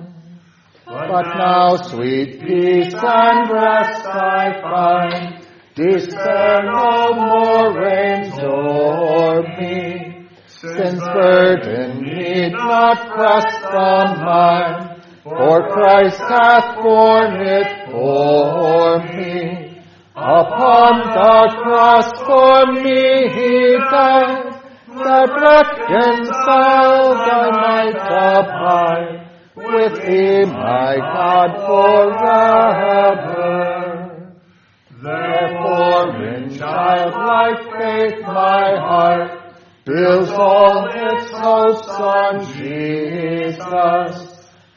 But 0.85 1.37
now 1.37 1.77
sweet 1.77 2.41
peace 2.41 2.93
and 2.93 3.49
rest 3.49 4.05
I 4.05 4.61
find, 4.61 5.39
despair 5.73 6.63
no 6.63 7.13
more 7.13 7.73
reigns 7.79 8.37
o'er 8.39 9.41
me. 9.59 10.27
Since 10.47 10.99
burden 10.99 12.01
need 12.01 12.51
not 12.51 13.09
press 13.09 13.63
on 13.63 14.19
mine, 14.23 15.01
for 15.23 15.69
Christ 15.69 16.19
hath 16.19 16.75
borne 16.75 17.41
it 17.41 17.89
for 17.89 18.99
me. 18.99 19.81
Upon 20.15 20.99
the 20.99 21.55
cross 21.63 22.11
for 22.27 22.65
me 22.73 23.29
he 23.33 23.77
died, 23.89 24.60
that 25.03 25.29
reconciled 25.49 27.17
I 27.17 27.49
might 27.65 27.97
abide 27.97 29.21
with 29.55 29.95
thee, 30.05 30.45
my 30.45 30.95
God, 30.97 31.51
forever. 31.67 33.41
Therefore, 35.03 36.05
in 36.23 36.43
childlike 36.57 37.61
faith, 37.71 38.21
my 38.21 38.75
heart 38.77 39.31
builds 39.85 40.31
all 40.31 40.87
its 40.93 41.31
hopes 41.31 41.87
on 41.87 42.45
Jesus. 42.53 44.27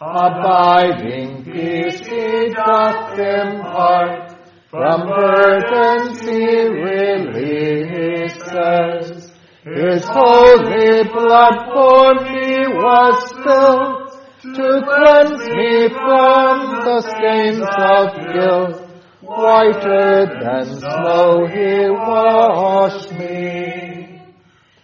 Abiding 0.01 1.45
peace 1.45 2.01
he 2.07 2.49
doth 2.51 3.19
impart, 3.19 4.33
from 4.71 5.07
burdens 5.07 6.21
he 6.21 6.69
releases. 6.69 7.55
His 9.65 10.05
holy 10.05 11.05
blood 11.05 11.57
for 11.73 12.15
me 12.23 12.67
was 12.69 13.31
spilled 13.31 14.05
to 14.43 14.83
cleanse 14.85 15.49
me 15.49 15.89
from 15.89 16.85
the 16.85 17.01
stains 17.01 17.65
of 17.73 18.35
guilt. 18.35 18.91
Whiter 19.23 20.27
than 20.39 20.67
snow 20.67 21.47
he 21.47 21.89
washed 21.89 23.13
me. 23.13 24.21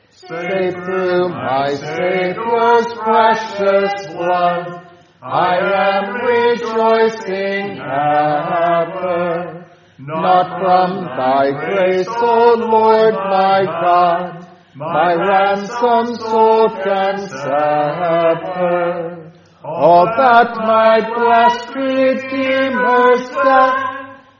Safe 0.08 0.72
through 0.72 1.28
my 1.28 1.74
Savior's 1.74 2.92
precious 2.94 4.06
blood, 4.14 4.86
I 5.22 5.58
am 5.58 6.14
rejoicing 6.24 7.78
ever. 7.78 9.66
Not 9.98 10.46
from 10.58 11.04
thy 11.04 11.50
grace, 11.50 12.08
O 12.08 12.54
Lord 12.56 13.12
my 13.12 13.64
God, 13.64 14.39
my 14.74 15.14
ransom 15.14 16.14
soul 16.14 16.68
can 16.70 17.28
sever. 17.28 19.32
All 19.64 20.06
that 20.06 20.54
my 20.56 21.00
blessed 21.00 21.74
Redeemer's 21.74 23.28
death 23.28 23.76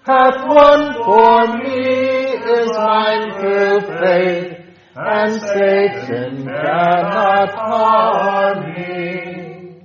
hath 0.06 0.46
won 0.46 0.94
for 1.04 1.58
me 1.58 2.30
is 2.30 2.70
mine 2.70 3.32
through 3.40 3.80
faith, 3.98 4.52
and 4.94 5.42
Satan 5.42 6.46
cannot 6.46 7.54
harm 7.54 8.72
me. 8.72 9.82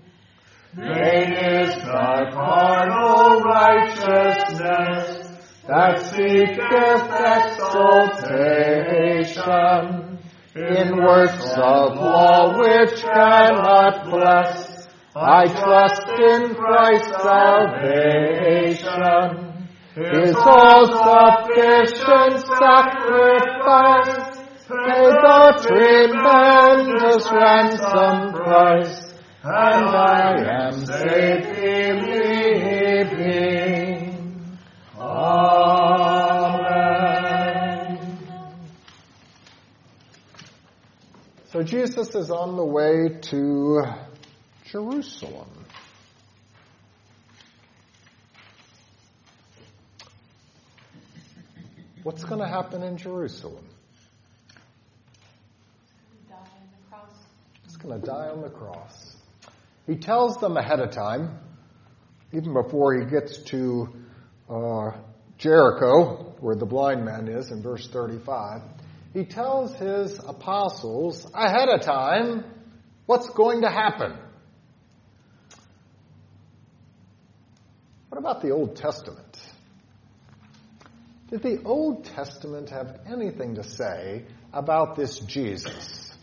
Vain 0.75 1.33
is 1.33 1.73
the 1.75 2.29
carnal 2.33 3.41
righteousness 3.41 5.21
that 5.67 5.99
seeketh 5.99 7.09
exaltation 8.45 10.04
in 10.85 10.97
works 10.97 11.53
of 11.57 11.97
law 11.97 12.57
which 12.59 13.01
cannot 13.01 14.09
bless. 14.09 14.87
I 15.15 15.47
trust 15.47 16.07
in 16.19 16.53
Christ's 16.55 17.21
salvation. 17.23 19.53
His 19.95 20.35
all-sufficient 20.35 22.41
sacrifice 22.59 24.35
paid 24.67 25.15
the 25.23 25.55
tremendous 25.63 27.31
ransom 27.31 28.33
price, 28.33 29.13
and 29.43 29.85
I 29.85 30.35
am 30.65 30.85
saved 30.85 31.57
Jesus 41.65 42.13
is 42.13 42.29
on 42.29 42.57
the 42.57 42.65
way 42.65 43.09
to 43.29 43.81
Jerusalem. 44.65 45.49
What's 52.03 52.23
going 52.23 52.39
to 52.39 52.47
happen 52.47 52.83
in 52.83 52.97
Jerusalem? 52.97 53.65
He's 57.63 57.77
going 57.77 57.99
to 57.99 58.05
die 58.05 58.29
on 58.29 58.41
the 58.41 58.49
cross. 58.49 59.15
He 59.87 59.95
tells 59.95 60.37
them 60.37 60.57
ahead 60.57 60.79
of 60.79 60.91
time, 60.91 61.39
even 62.31 62.53
before 62.53 62.93
he 62.99 63.05
gets 63.05 63.39
to 63.45 63.89
uh, 64.47 64.91
Jericho, 65.39 66.35
where 66.41 66.55
the 66.55 66.67
blind 66.67 67.05
man 67.05 67.27
is 67.27 67.49
in 67.49 67.63
verse 67.63 67.87
35, 67.87 68.61
he 69.15 69.23
tells 69.23 69.73
his 69.75 70.19
apostles 70.19 71.25
ahead 71.33 71.69
of 71.69 71.79
time 71.79 72.43
what's 73.05 73.29
going 73.29 73.61
to 73.61 73.69
happen. 73.69 74.13
What 78.09 78.19
about 78.19 78.41
the 78.41 78.49
Old 78.49 78.75
Testament? 78.75 79.39
Did 81.29 81.43
the 81.43 81.63
Old 81.63 82.03
Testament 82.03 82.71
have 82.71 82.99
anything 83.07 83.55
to 83.55 83.63
say 83.63 84.25
about 84.51 84.97
this 84.97 85.19
Jesus? 85.19 86.13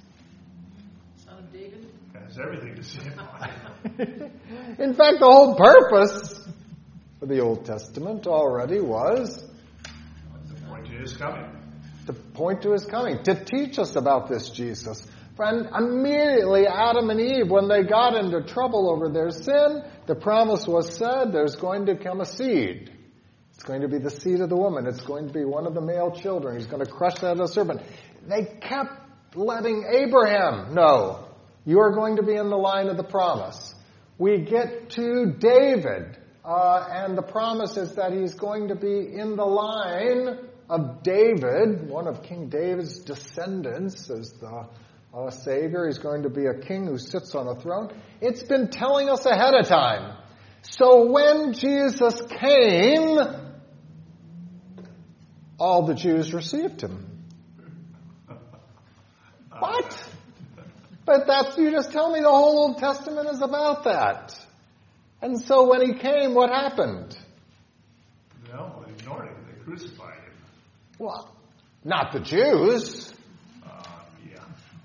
Son 1.25 1.39
of 1.39 1.51
David. 1.51 1.87
Has 2.13 2.39
everything 2.39 2.75
to 2.77 2.83
say 2.83 3.09
about 3.11 3.49
it. 3.99 4.33
In 4.79 4.93
fact, 4.93 5.17
the 5.19 5.31
whole 5.31 5.57
purpose 5.57 6.47
of 7.23 7.29
the 7.29 7.41
Old 7.41 7.65
Testament 7.65 8.27
already 8.27 8.81
was 8.81 9.43
The 10.47 10.61
point 10.67 10.93
is 10.93 11.17
coming. 11.17 11.62
To 12.07 12.13
point 12.13 12.63
to 12.63 12.73
his 12.73 12.85
coming, 12.85 13.23
to 13.25 13.45
teach 13.45 13.79
us 13.79 13.97
about 13.97 14.29
this 14.29 14.51
Jesus, 14.51 15.07
And 15.39 15.67
immediately, 15.75 16.67
Adam 16.67 17.11
and 17.11 17.21
Eve, 17.21 17.51
when 17.51 17.69
they 17.69 17.83
got 17.83 18.15
into 18.15 18.43
trouble 18.43 18.91
over 18.91 19.09
their 19.09 19.31
sin, 19.31 19.83
the 20.07 20.15
promise 20.15 20.67
was 20.67 20.97
said 20.97 21.33
there's 21.33 21.57
going 21.57 21.87
to 21.87 21.97
come 21.97 22.21
a 22.21 22.27
seed. 22.27 22.93
It's 23.55 23.65
going 23.65 23.83
to 23.83 23.89
be 23.89 23.99
the 23.99 24.11
seed 24.11 24.41
of 24.41 24.49
the 24.49 24.57
woman. 24.57 24.87
It's 24.87 25.01
going 25.01 25.29
to 25.29 25.33
be 25.33 25.45
one 25.45 25.67
of 25.67 25.75
the 25.75 25.81
male 25.81 26.11
children. 26.11 26.57
He's 26.57 26.67
going 26.67 26.85
to 26.85 26.91
crush 26.91 27.19
that 27.21 27.41
of 27.41 27.51
serpent. 27.51 27.81
They 28.27 28.45
kept 28.61 29.37
letting 29.37 29.85
Abraham 29.89 30.75
know, 30.75 31.29
you 31.65 31.79
are 31.81 31.93
going 31.93 32.17
to 32.17 32.23
be 32.23 32.35
in 32.35 32.51
the 32.51 32.57
line 32.57 32.89
of 32.89 32.97
the 32.97 33.05
promise. 33.05 33.75
We 34.19 34.39
get 34.39 34.91
to 34.91 35.35
David, 35.39 36.19
uh, 36.45 36.87
and 36.91 37.17
the 37.17 37.23
promise 37.23 37.77
is 37.77 37.95
that 37.95 38.13
he's 38.13 38.35
going 38.35 38.69
to 38.69 38.75
be 38.75 39.15
in 39.15 39.37
the 39.37 39.45
line 39.45 40.39
of 40.69 41.03
David, 41.03 41.89
one 41.89 42.07
of 42.07 42.23
King 42.23 42.49
David's 42.49 43.01
descendants, 43.01 44.11
as 44.11 44.33
the 44.33 44.69
uh, 45.15 45.31
Savior. 45.31 45.87
He's 45.87 45.99
going 45.99 46.23
to 46.23 46.31
be 46.31 46.47
a 46.47 46.55
king 46.55 46.87
who 46.87 46.99
sits 46.99 47.35
on 47.35 47.47
a 47.47 47.61
throne. 47.61 47.93
It's 48.21 48.43
been 48.43 48.69
telling 48.69 49.11
us 49.11 49.27
ahead 49.27 49.55
of 49.55 49.67
time. 49.67 50.17
So 50.63 51.11
when 51.11 51.53
Jesus 51.53 52.23
came, 52.41 53.19
all 55.59 55.87
the 55.87 55.95
Jews 55.95 56.33
received 56.33 56.81
him. 56.81 57.09
What? 59.59 60.09
But 61.05 61.27
that's, 61.27 61.59
you 61.59 61.71
just 61.71 61.93
tell 61.93 62.13
me 62.13 62.21
the 62.21 62.29
whole 62.29 62.69
Old 62.69 62.79
Testament 62.79 63.29
is 63.31 63.43
about 63.43 63.85
that. 63.85 64.39
And 65.21 65.41
so 65.41 65.69
when 65.69 65.87
he 65.87 65.95
came, 65.95 66.35
what 66.35 66.51
happened? 66.51 67.17
No, 68.49 68.85
they 68.87 68.93
ignored 68.93 69.29
him. 69.29 69.37
They 69.47 69.65
crucified. 69.65 70.02
Well, 71.03 71.29
not 71.83 72.13
the 72.13 72.21
Jews. 72.21 73.13
Uh, 73.67 73.83
yeah. 74.31 74.39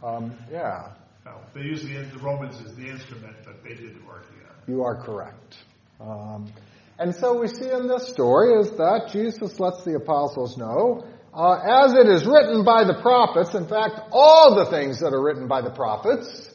Um, 0.04 0.36
yeah, 0.52 0.94
No, 1.24 1.42
they 1.54 1.62
use 1.62 1.84
the, 1.84 1.94
the 2.12 2.18
Romans 2.24 2.56
as 2.66 2.76
the 2.76 2.88
instrument, 2.88 3.36
but 3.46 3.64
they 3.64 3.76
did 3.76 4.02
the 4.02 4.04
work. 4.04 4.26
Yeah. 4.36 4.74
you 4.74 4.82
are 4.82 5.00
correct. 5.00 5.58
Um, 6.00 6.52
and 6.98 7.14
so 7.14 7.40
we 7.40 7.48
see 7.48 7.70
in 7.70 7.88
this 7.88 8.08
story 8.08 8.60
is 8.60 8.72
that 8.78 9.10
Jesus 9.14 9.60
lets 9.60 9.84
the 9.84 9.94
apostles 9.94 10.58
know, 10.58 11.06
uh, 11.36 11.84
as 11.86 11.94
it 11.94 12.08
is 12.08 12.26
written 12.26 12.66
by 12.66 12.84
the 12.84 12.98
prophets, 13.00 13.54
in 13.54 13.68
fact, 13.68 14.10
all 14.12 14.56
the 14.56 14.72
things 14.72 15.02
that 15.02 15.14
are 15.14 15.22
written 15.22 15.48
by 15.48 15.62
the 15.62 15.70
prophets, 15.70 16.50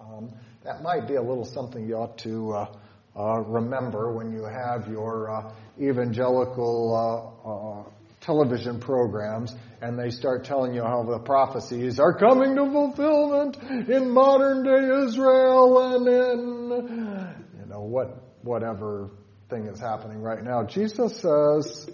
um, 0.00 0.32
that 0.64 0.82
might 0.82 1.06
be 1.06 1.16
a 1.16 1.22
little 1.22 1.44
something 1.44 1.86
you 1.86 1.96
ought 1.96 2.16
to 2.20 2.52
uh, 2.52 2.76
uh, 3.14 3.40
remember 3.40 4.14
when 4.14 4.32
you 4.32 4.44
have 4.44 4.88
your 4.88 5.30
uh, 5.30 5.52
evangelical 5.78 7.34
uh, 7.44 7.50
uh, 7.50 7.90
television 8.24 8.80
programs 8.80 9.54
and 9.82 9.98
they 9.98 10.10
start 10.10 10.44
telling 10.44 10.74
you 10.74 10.82
how 10.82 11.02
the 11.02 11.18
prophecies 11.18 12.00
are 12.00 12.16
coming 12.16 12.56
to 12.56 12.70
fulfillment 12.70 13.56
in 13.88 14.10
modern 14.10 14.64
day 14.64 15.04
Israel 15.06 15.94
and 15.94 16.08
in 16.08 17.34
you 17.60 17.66
know 17.66 17.82
what 17.82 18.22
whatever 18.42 19.10
thing 19.50 19.66
is 19.66 19.78
happening 19.78 20.20
right 20.20 20.42
now. 20.42 20.64
Jesus 20.64 21.16
says 21.20 21.88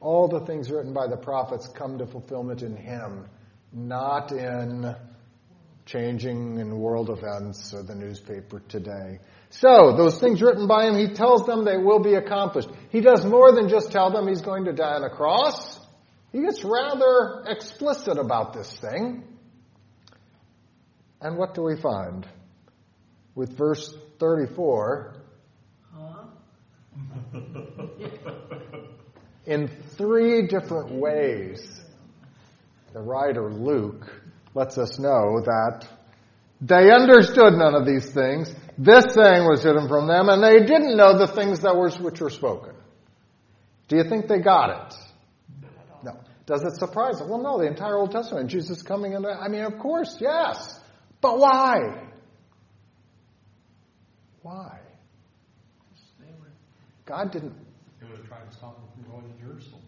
all 0.00 0.28
the 0.28 0.44
things 0.46 0.70
written 0.70 0.92
by 0.92 1.06
the 1.06 1.16
prophets 1.16 1.68
come 1.68 1.98
to 1.98 2.06
fulfillment 2.06 2.62
in 2.62 2.76
him, 2.76 3.26
not 3.72 4.32
in 4.32 4.94
changing 5.86 6.58
in 6.58 6.78
world 6.78 7.10
events 7.10 7.74
or 7.74 7.82
the 7.82 7.94
newspaper 7.94 8.62
today. 8.68 9.18
So, 9.60 9.94
those 9.96 10.18
things 10.18 10.42
written 10.42 10.66
by 10.66 10.86
him, 10.86 10.96
he 10.96 11.14
tells 11.14 11.46
them 11.46 11.64
they 11.64 11.76
will 11.76 12.00
be 12.00 12.14
accomplished. 12.14 12.68
He 12.90 13.00
does 13.00 13.24
more 13.24 13.52
than 13.52 13.68
just 13.68 13.92
tell 13.92 14.10
them 14.10 14.26
he's 14.26 14.42
going 14.42 14.64
to 14.64 14.72
die 14.72 14.94
on 14.94 15.04
a 15.04 15.10
cross. 15.10 15.78
He 16.32 16.40
gets 16.40 16.64
rather 16.64 17.44
explicit 17.46 18.18
about 18.18 18.52
this 18.52 18.72
thing. 18.72 19.22
And 21.20 21.38
what 21.38 21.54
do 21.54 21.62
we 21.62 21.76
find? 21.80 22.26
With 23.36 23.56
verse 23.56 23.94
34, 24.18 25.22
Huh? 25.94 26.24
in 29.46 29.68
three 29.96 30.48
different 30.48 30.90
ways, 30.90 31.80
the 32.92 33.00
writer 33.00 33.52
Luke 33.52 34.10
lets 34.54 34.78
us 34.78 34.98
know 34.98 35.40
that 35.44 35.86
they 36.60 36.90
understood 36.90 37.54
none 37.54 37.76
of 37.76 37.86
these 37.86 38.10
things. 38.10 38.52
This 38.76 39.04
thing 39.14 39.44
was 39.46 39.62
hidden 39.62 39.88
from 39.88 40.08
them, 40.08 40.28
and 40.28 40.42
they 40.42 40.66
didn't 40.66 40.96
know 40.96 41.16
the 41.18 41.28
things 41.28 41.60
that 41.60 41.76
were 41.76 41.90
which 41.90 42.20
were 42.20 42.30
spoken. 42.30 42.74
Do 43.88 43.96
you 43.96 44.04
think 44.04 44.26
they 44.26 44.40
got 44.40 44.70
it? 44.70 44.94
No. 46.02 46.18
Does 46.46 46.62
it 46.62 46.76
surprise 46.76 47.18
them? 47.18 47.28
Well, 47.28 47.42
no. 47.42 47.58
The 47.58 47.66
entire 47.66 47.96
Old 47.96 48.10
Testament, 48.10 48.50
Jesus 48.50 48.82
coming 48.82 49.12
in. 49.12 49.24
I 49.24 49.48
mean, 49.48 49.62
of 49.62 49.78
course, 49.78 50.16
yes. 50.20 50.80
But 51.20 51.38
why? 51.38 52.08
Why? 54.42 54.80
God 57.06 57.32
didn't. 57.32 57.54
They 58.00 58.06
would 58.06 58.16
have 58.16 58.26
tried 58.26 58.50
to 58.50 58.56
stop 58.56 58.76
them 58.76 58.88
from 58.94 59.12
going 59.12 59.32
to 59.32 59.40
Jerusalem. 59.42 59.82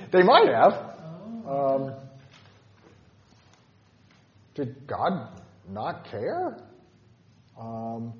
they 0.10 0.22
might 0.22 0.48
have. 0.48 0.98
Oh. 1.46 1.86
Um, 1.86 1.94
did 4.54 4.86
God 4.86 5.28
not 5.68 6.04
care? 6.10 6.58
Um, 7.62 8.14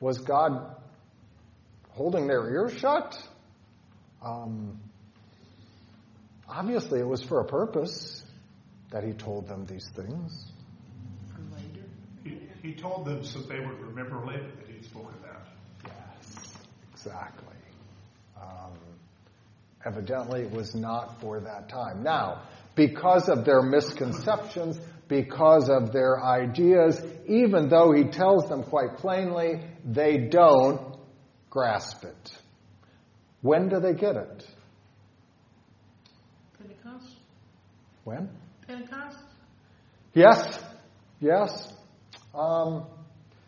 was 0.00 0.18
God 0.18 0.76
holding 1.90 2.26
their 2.26 2.48
ears 2.48 2.72
shut? 2.78 3.18
Um, 4.24 4.80
obviously, 6.48 7.00
it 7.00 7.06
was 7.06 7.22
for 7.22 7.40
a 7.40 7.44
purpose 7.44 8.22
that 8.90 9.04
He 9.04 9.12
told 9.12 9.46
them 9.46 9.66
these 9.66 9.86
things. 9.94 10.46
for 11.34 11.42
later. 11.54 11.86
He, 12.24 12.68
he 12.68 12.74
told 12.74 13.04
them 13.04 13.22
so 13.24 13.40
they 13.40 13.60
would 13.60 13.78
remember 13.80 14.24
later 14.24 14.48
that 14.58 14.68
he'd 14.68 14.84
spoken 14.84 15.14
that. 15.22 15.46
Yes, 15.84 16.54
exactly. 16.92 17.44
Um, 18.40 18.78
evidently, 19.84 20.42
it 20.42 20.50
was 20.50 20.74
not 20.74 21.20
for 21.20 21.40
that 21.40 21.68
time. 21.68 22.02
Now, 22.02 22.42
because 22.74 23.28
of 23.28 23.44
their 23.44 23.60
misconceptions, 23.60 24.80
because 25.08 25.68
of 25.70 25.92
their 25.92 26.22
ideas, 26.22 27.02
even 27.26 27.68
though 27.68 27.92
he 27.92 28.04
tells 28.04 28.48
them 28.48 28.62
quite 28.62 28.98
plainly, 28.98 29.60
they 29.84 30.18
don't 30.18 30.96
grasp 31.50 32.04
it. 32.04 32.38
When 33.40 33.68
do 33.68 33.80
they 33.80 33.94
get 33.94 34.16
it? 34.16 34.46
Pentecost? 36.58 37.16
When? 38.04 38.28
Pentecost? 38.66 39.18
Yes, 40.12 40.60
yes. 41.20 41.72
Um, 42.34 42.86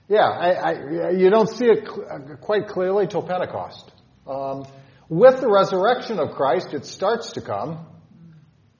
yeah, 0.08 0.28
I, 0.28 0.50
I, 0.52 1.10
you 1.10 1.30
don't 1.30 1.48
see 1.48 1.66
it 1.66 1.86
cl- 1.86 2.38
quite 2.40 2.68
clearly 2.68 3.06
till 3.06 3.22
Pentecost. 3.22 3.92
Um, 4.26 4.66
with 5.08 5.40
the 5.40 5.48
resurrection 5.50 6.18
of 6.18 6.32
Christ, 6.32 6.72
it 6.72 6.84
starts 6.86 7.32
to 7.32 7.40
come, 7.40 7.86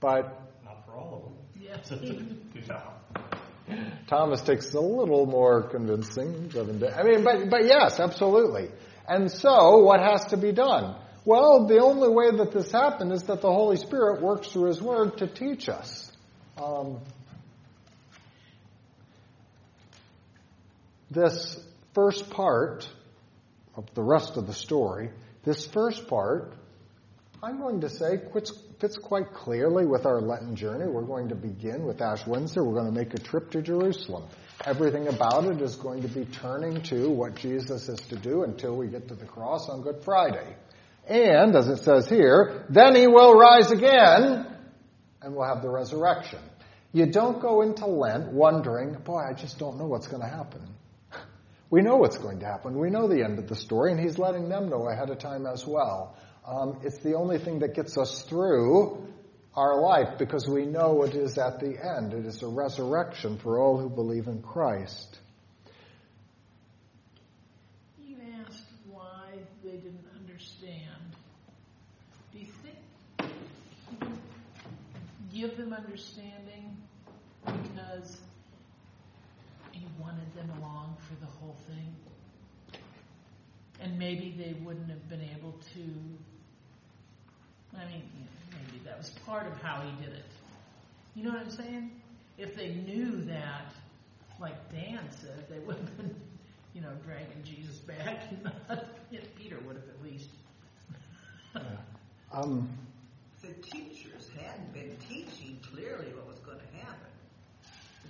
but 0.00 0.50
Not 0.64 0.84
for 0.86 0.92
all 0.96 1.16
of 1.16 1.22
them. 1.24 1.32
Yes. 1.60 1.69
Yeah. 1.69 1.69
Thomas 4.08 4.40
takes 4.42 4.72
a 4.74 4.80
little 4.80 5.26
more 5.26 5.62
convincing. 5.62 6.50
I 6.56 7.02
mean, 7.02 7.24
but, 7.24 7.50
but 7.50 7.64
yes, 7.64 8.00
absolutely. 8.00 8.68
And 9.08 9.30
so, 9.30 9.78
what 9.78 10.00
has 10.00 10.26
to 10.26 10.36
be 10.36 10.52
done? 10.52 10.96
Well, 11.24 11.66
the 11.66 11.78
only 11.78 12.08
way 12.08 12.30
that 12.30 12.52
this 12.52 12.72
happened 12.72 13.12
is 13.12 13.24
that 13.24 13.40
the 13.40 13.52
Holy 13.52 13.76
Spirit 13.76 14.22
works 14.22 14.48
through 14.48 14.68
His 14.68 14.80
Word 14.80 15.18
to 15.18 15.26
teach 15.26 15.68
us. 15.68 16.10
Um, 16.56 17.00
this 21.10 21.58
first 21.94 22.30
part 22.30 22.88
of 23.76 23.92
the 23.94 24.02
rest 24.02 24.36
of 24.36 24.46
the 24.46 24.54
story, 24.54 25.10
this 25.44 25.66
first 25.66 26.08
part, 26.08 26.54
I'm 27.42 27.58
going 27.58 27.82
to 27.82 27.88
say 27.88 28.18
fits, 28.32 28.52
fits 28.80 28.96
quite 28.96 29.34
clearly 29.34 29.84
with 29.84 30.06
our 30.06 30.22
Lenten 30.22 30.56
journey. 30.56 30.86
We're 30.86 31.02
going 31.02 31.28
to 31.28 31.34
begin 31.34 31.84
with 31.84 32.00
Ash 32.00 32.26
Wednesday. 32.26 32.62
We're 32.62 32.72
going 32.72 32.92
to 32.92 32.98
make 32.98 33.12
a 33.12 33.18
trip 33.18 33.50
to 33.50 33.60
Jerusalem. 33.60 34.26
Everything 34.64 35.06
about 35.08 35.44
it 35.44 35.60
is 35.60 35.76
going 35.76 36.00
to 36.02 36.08
be 36.08 36.24
turning 36.24 36.82
to 36.84 37.10
what 37.10 37.34
Jesus 37.34 37.90
is 37.90 38.00
to 38.08 38.16
do 38.16 38.42
until 38.42 38.74
we 38.74 38.88
get 38.88 39.08
to 39.08 39.14
the 39.14 39.26
cross 39.26 39.68
on 39.68 39.82
Good 39.82 40.02
Friday. 40.02 40.56
And, 41.06 41.54
as 41.54 41.68
it 41.68 41.78
says 41.78 42.08
here, 42.08 42.64
then 42.70 42.94
he 42.94 43.06
will 43.06 43.34
rise 43.34 43.70
again 43.70 44.46
and 45.20 45.34
we'll 45.34 45.46
have 45.46 45.60
the 45.60 45.68
resurrection. 45.68 46.40
You 46.92 47.06
don't 47.06 47.40
go 47.40 47.60
into 47.60 47.84
Lent 47.86 48.32
wondering, 48.32 48.94
boy, 49.04 49.20
I 49.20 49.34
just 49.34 49.58
don't 49.58 49.78
know 49.78 49.86
what's 49.86 50.06
going 50.06 50.22
to 50.22 50.28
happen. 50.28 50.62
We 51.72 51.82
know 51.82 51.98
what's 51.98 52.18
going 52.18 52.40
to 52.40 52.46
happen. 52.46 52.76
We 52.76 52.90
know 52.90 53.06
the 53.06 53.22
end 53.22 53.38
of 53.38 53.48
the 53.48 53.54
story, 53.54 53.92
and 53.92 54.00
he's 54.00 54.18
letting 54.18 54.48
them 54.48 54.68
know 54.68 54.88
ahead 54.88 55.08
of 55.08 55.18
time 55.18 55.46
as 55.46 55.64
well. 55.64 56.16
Um, 56.46 56.80
it's 56.82 56.98
the 56.98 57.14
only 57.14 57.38
thing 57.38 57.60
that 57.60 57.74
gets 57.74 57.96
us 57.96 58.22
through 58.22 59.06
our 59.54 59.80
life 59.80 60.18
because 60.18 60.48
we 60.48 60.66
know 60.66 61.02
it 61.02 61.14
is 61.14 61.38
at 61.38 61.60
the 61.60 61.76
end. 61.98 62.14
It 62.14 62.26
is 62.26 62.42
a 62.42 62.48
resurrection 62.48 63.38
for 63.38 63.58
all 63.58 63.78
who 63.78 63.88
believe 63.88 64.26
in 64.26 64.42
Christ. 64.42 65.18
You 67.98 68.16
asked 68.46 68.62
why 68.88 69.32
they 69.62 69.72
didn't 69.72 70.06
understand. 70.18 71.16
Do 72.32 72.38
you 72.38 72.46
think 72.62 73.30
give 75.32 75.56
them 75.56 75.72
understanding 75.72 76.76
because 77.44 78.18
he 79.72 79.86
wanted 79.98 80.34
them 80.34 80.50
along 80.58 80.96
for 81.08 81.14
the 81.24 81.30
whole 81.30 81.56
thing. 81.68 81.94
And 83.80 83.98
maybe 83.98 84.34
they 84.36 84.54
wouldn't 84.62 84.90
have 84.90 85.08
been 85.08 85.22
able 85.36 85.54
to. 85.74 85.80
I 87.76 87.86
mean, 87.86 88.02
maybe 88.50 88.84
that 88.84 88.98
was 88.98 89.10
part 89.26 89.46
of 89.46 89.60
how 89.62 89.82
he 89.82 90.04
did 90.04 90.14
it. 90.14 90.24
You 91.14 91.24
know 91.24 91.30
what 91.30 91.40
I'm 91.40 91.50
saying? 91.50 91.90
If 92.38 92.54
they 92.56 92.74
knew 92.74 93.24
that, 93.26 93.72
like 94.40 94.70
Dan 94.72 95.00
said, 95.20 95.46
they 95.50 95.58
would 95.58 95.76
have 95.76 95.96
been, 95.96 96.14
you 96.74 96.80
know, 96.80 96.92
dragging 97.04 97.42
Jesus 97.44 97.76
back. 97.78 98.22
Peter 99.36 99.58
would 99.66 99.76
have 99.76 99.88
at 99.88 100.02
least. 100.02 100.28
Um, 102.32 102.68
the 103.42 103.52
teachers 103.54 104.30
hadn't 104.38 104.72
been 104.72 104.96
teaching 105.08 105.58
clearly 105.72 106.12
what 106.14 106.28
was 106.28 106.38
going 106.40 106.58
to 106.58 106.86
happen. 106.86 107.10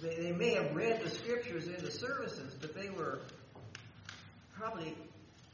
They, 0.02 0.24
they 0.24 0.32
may 0.32 0.54
have 0.54 0.74
read 0.74 1.02
the 1.02 1.10
scriptures 1.10 1.66
in 1.66 1.82
the 1.82 1.90
services, 1.90 2.54
but 2.60 2.74
they 2.74 2.90
were 2.90 3.20
probably 4.58 4.94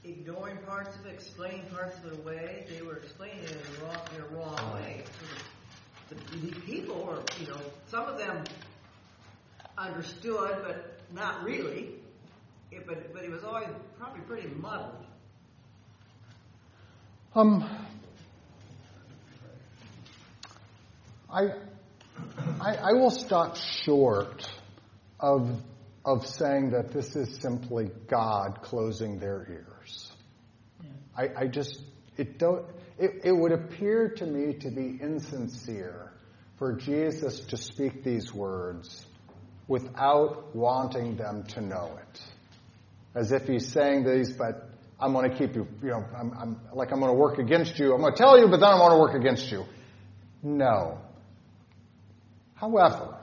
ignoring 0.09 0.59
parts 0.59 0.97
of 0.97 1.07
it, 1.07 1.13
explaining 1.15 1.65
parts 1.67 1.99
of 1.99 2.13
it 2.13 2.19
away. 2.21 2.65
They 2.69 2.83
were 2.83 2.97
explaining 2.97 3.45
it 3.45 3.53
in 3.53 3.59
the 3.59 3.85
wrong, 3.85 4.01
in 4.15 4.23
a 4.23 4.39
wrong 4.39 4.75
way. 4.75 5.05
The, 6.09 6.15
the, 6.37 6.51
the 6.51 6.61
people 6.61 7.05
were, 7.05 7.23
you 7.41 7.49
know, 7.49 7.61
some 7.89 8.05
of 8.07 8.19
them 8.19 8.45
understood, 9.77 10.59
but 10.65 11.01
not 11.13 11.43
really. 11.43 11.91
It, 12.71 12.87
but, 12.87 13.13
but 13.13 13.25
it 13.25 13.31
was 13.31 13.45
always 13.45 13.69
probably 13.99 14.21
pretty 14.23 14.49
muddled. 14.49 15.05
Um, 17.35 17.69
I, 21.31 21.49
I, 22.61 22.77
I 22.77 22.93
will 22.93 23.11
stop 23.11 23.57
short 23.57 24.49
of, 25.21 25.61
of 26.05 26.27
saying 26.27 26.71
that 26.71 26.93
this 26.93 27.15
is 27.15 27.37
simply 27.41 27.91
God 28.09 28.63
closing 28.63 29.19
their 29.19 29.47
ears. 29.51 29.76
I, 31.17 31.29
I 31.37 31.47
just, 31.47 31.81
it, 32.17 32.39
don't, 32.39 32.65
it, 32.99 33.23
it 33.25 33.33
would 33.33 33.53
appear 33.53 34.09
to 34.11 34.27
me 34.27 34.55
to 34.55 34.71
be 34.71 34.99
insincere 35.01 36.13
for 36.59 36.73
Jesus 36.73 37.41
to 37.41 37.57
speak 37.57 38.03
these 38.03 38.33
words 38.33 39.07
without 39.69 40.55
wanting 40.55 41.17
them 41.17 41.45
to 41.45 41.61
know 41.61 41.99
it. 42.01 42.21
As 43.15 43.33
if 43.33 43.47
he's 43.47 43.67
saying 43.67 44.05
these, 44.05 44.33
but 44.33 44.69
I'm 45.01 45.13
going 45.13 45.31
to 45.31 45.37
keep 45.37 45.55
you, 45.55 45.67
you 45.83 45.91
know, 45.91 46.05
I'm, 46.17 46.33
I'm 46.39 46.61
like 46.73 46.93
I'm 46.93 47.01
going 47.01 47.13
to 47.13 47.19
work 47.19 47.39
against 47.39 47.79
you. 47.79 47.93
I'm 47.93 48.01
going 48.01 48.13
to 48.13 48.19
tell 48.19 48.39
you, 48.39 48.49
but 48.49 48.61
then 48.61 48.69
I 48.69 48.79
want 48.79 48.93
to 48.93 48.99
work 48.99 49.15
against 49.15 49.51
you. 49.51 49.65
No. 50.43 50.99
However, 52.55 53.19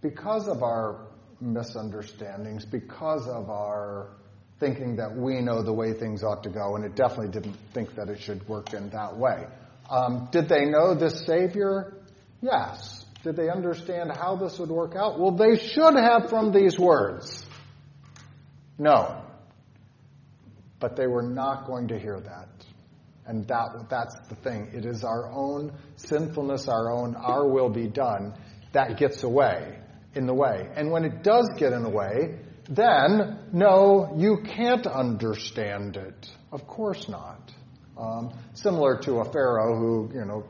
because 0.00 0.48
of 0.48 0.62
our 0.62 1.06
misunderstandings, 1.40 2.64
because 2.64 3.28
of 3.28 3.50
our 3.50 4.16
thinking 4.58 4.96
that 4.96 5.14
we 5.14 5.40
know 5.40 5.62
the 5.62 5.72
way 5.72 5.92
things 5.92 6.22
ought 6.22 6.42
to 6.44 6.50
go, 6.50 6.76
and 6.76 6.84
it 6.84 6.94
definitely 6.94 7.28
didn't 7.28 7.56
think 7.74 7.94
that 7.96 8.08
it 8.08 8.20
should 8.20 8.46
work 8.48 8.72
in 8.72 8.88
that 8.90 9.16
way. 9.16 9.46
Um, 9.90 10.28
did 10.32 10.48
they 10.48 10.64
know 10.64 10.94
this 10.94 11.24
Savior? 11.26 11.94
Yes. 12.40 13.04
Did 13.22 13.36
they 13.36 13.50
understand 13.50 14.12
how 14.12 14.36
this 14.36 14.58
would 14.58 14.70
work 14.70 14.94
out? 14.96 15.18
Well, 15.18 15.32
they 15.32 15.56
should 15.56 15.94
have 15.94 16.30
from 16.30 16.52
these 16.52 16.78
words. 16.78 17.44
No. 18.78 19.22
But 20.78 20.96
they 20.96 21.06
were 21.06 21.22
not 21.22 21.66
going 21.66 21.88
to 21.88 21.98
hear 21.98 22.20
that. 22.20 22.48
And 23.26 23.46
that, 23.48 23.88
that's 23.90 24.14
the 24.28 24.36
thing. 24.36 24.70
It 24.72 24.86
is 24.86 25.02
our 25.02 25.28
own 25.30 25.72
sinfulness, 25.96 26.68
our 26.68 26.92
own, 26.92 27.16
our 27.16 27.48
will 27.48 27.70
be 27.70 27.88
done, 27.88 28.34
that 28.72 28.96
gets 28.96 29.24
away, 29.24 29.78
in 30.14 30.26
the 30.26 30.34
way. 30.34 30.68
And 30.76 30.92
when 30.92 31.04
it 31.04 31.24
does 31.24 31.48
get 31.56 31.72
in 31.72 31.82
the 31.82 31.90
way, 31.90 32.38
then, 32.68 33.38
no, 33.52 34.14
you 34.16 34.38
can't 34.44 34.86
understand 34.86 35.96
it. 35.96 36.30
Of 36.52 36.66
course 36.66 37.08
not. 37.08 37.52
Um, 37.96 38.32
similar 38.54 38.98
to 38.98 39.20
a 39.20 39.24
Pharaoh 39.24 39.76
who, 39.76 40.10
you 40.12 40.24
know, 40.24 40.44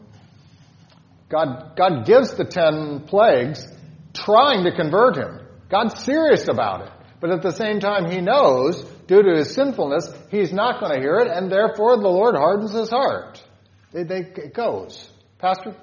God, 1.29 1.77
God 1.77 2.07
gives 2.07 2.35
the 2.35 2.45
ten 2.45 3.05
plagues 3.07 3.67
trying 4.15 4.65
to 4.65 4.75
convert 4.75 5.17
him. 5.17 5.41
God's 5.69 6.03
serious 6.05 6.49
about 6.49 6.87
it. 6.87 6.93
But 7.21 7.31
at 7.31 7.43
the 7.43 7.51
same 7.51 7.81
time, 7.81 8.11
he 8.11 8.21
knows, 8.21 8.83
due 9.07 9.23
to 9.23 9.37
his 9.37 9.55
sinfulness, 9.55 10.13
he's 10.31 10.53
not 10.53 10.81
going 10.81 10.93
to 10.95 11.01
hear 11.01 11.19
it, 11.19 11.29
and 11.29 11.51
therefore 11.51 11.97
the 11.97 12.09
Lord 12.09 12.37
hardens 12.37 12.73
his 12.73 12.91
heart. 12.91 13.43
It, 13.93 14.11
it 14.11 14.55
goes. 14.55 15.11
Pastor? 15.39 15.75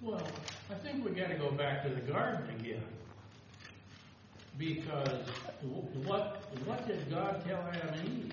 Well, 0.00 0.22
I 0.70 0.74
think 0.74 1.04
we've 1.04 1.16
got 1.16 1.28
to 1.28 1.36
go 1.36 1.50
back 1.50 1.82
to 1.84 1.94
the 1.94 2.00
garden 2.00 2.48
again. 2.58 2.82
Because 4.60 5.24
what, 6.04 6.42
what 6.66 6.86
did 6.86 7.10
God 7.10 7.42
tell 7.48 7.66
Adam 7.72 7.94
and 7.94 8.08
Eve? 8.08 8.32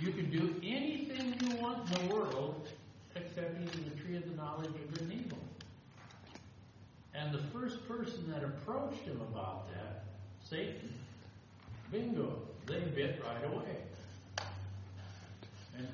You 0.00 0.10
can 0.10 0.28
do 0.28 0.56
anything 0.60 1.36
you 1.40 1.54
want 1.56 1.88
in 1.88 2.08
the 2.08 2.14
world 2.14 2.66
except 3.14 3.54
eating 3.62 3.84
the 3.84 4.02
tree 4.02 4.16
of 4.16 4.28
the 4.28 4.34
knowledge 4.34 4.66
of 4.66 4.92
good 4.92 5.02
and 5.02 5.12
evil. 5.12 5.38
And 7.14 7.32
the 7.32 7.42
first 7.52 7.86
person 7.86 8.28
that 8.32 8.42
approached 8.42 9.02
him 9.02 9.20
about 9.32 9.68
that, 9.72 10.02
Satan, 10.42 10.92
bingo, 11.92 12.36
they 12.66 12.80
bit 12.80 13.22
right 13.24 13.52
away. 13.52 13.76
And 15.78 15.86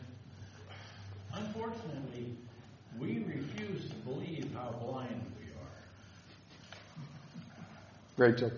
unfortunately, 1.34 2.34
we 2.98 3.18
refuse 3.18 3.90
to 3.90 3.96
believe 3.96 4.48
how 4.54 4.70
blind 4.82 5.20
we 5.38 5.50
are. 8.24 8.28
Rachel. 8.28 8.50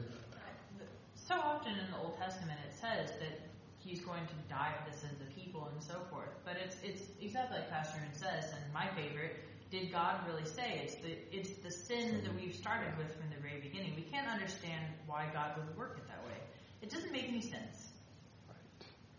So 1.28 1.34
often 1.34 1.72
in 1.72 1.90
the 1.92 1.98
Old 1.98 2.16
Testament 2.16 2.58
it 2.66 2.72
says 2.72 3.12
that 3.20 3.40
he's 3.76 4.00
going 4.00 4.24
to 4.24 4.34
die 4.48 4.72
for 4.80 4.90
the 4.90 4.96
sins 4.96 5.20
of 5.20 5.28
people 5.36 5.68
and 5.70 5.82
so 5.82 6.00
forth. 6.10 6.32
But 6.42 6.56
it's 6.56 6.76
it's 6.82 7.10
exactly 7.28 7.58
like 7.58 7.70
Pastor 7.70 7.98
Aaron 7.98 8.14
says, 8.14 8.52
and 8.52 8.72
my 8.72 8.88
favorite, 8.96 9.36
did 9.70 9.92
God 9.92 10.20
really 10.26 10.46
say? 10.46 10.80
It's 10.82 10.94
the 10.96 11.16
it's 11.30 11.50
the 11.62 11.70
sin 11.70 12.22
that 12.24 12.34
we've 12.34 12.54
started 12.54 12.96
with 12.96 13.14
from 13.14 13.28
the 13.28 13.40
very 13.40 13.60
beginning. 13.60 13.92
We 13.96 14.02
can't 14.02 14.26
understand 14.26 14.82
why 15.06 15.26
God 15.34 15.58
would 15.58 15.76
work 15.76 15.98
it 15.98 16.08
that 16.08 16.24
way. 16.24 16.38
It 16.80 16.90
doesn't 16.90 17.12
make 17.12 17.28
any 17.28 17.42
sense. 17.42 17.88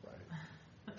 Right. 0.04 0.16
Right. 0.88 0.98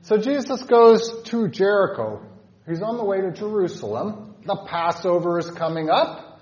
so 0.00 0.16
Jesus 0.16 0.62
goes 0.62 1.22
to 1.24 1.48
Jericho. 1.48 2.22
He's 2.66 2.80
on 2.80 2.96
the 2.96 3.04
way 3.04 3.20
to 3.20 3.30
Jerusalem. 3.30 4.36
The 4.46 4.56
Passover 4.66 5.38
is 5.38 5.50
coming 5.50 5.90
up. 5.90 6.40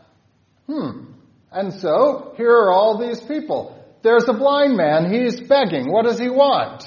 Hmm. 0.69 1.07
And 1.51 1.73
so, 1.75 2.35
here 2.37 2.53
are 2.53 2.73
all 2.73 2.99
these 2.99 3.21
people. 3.21 3.77
There's 4.03 4.29
a 4.29 4.33
blind 4.33 4.77
man. 4.77 5.13
He's 5.13 5.41
begging. 5.41 5.91
What 5.91 6.05
does 6.05 6.21
he 6.21 6.31
want? 6.31 6.85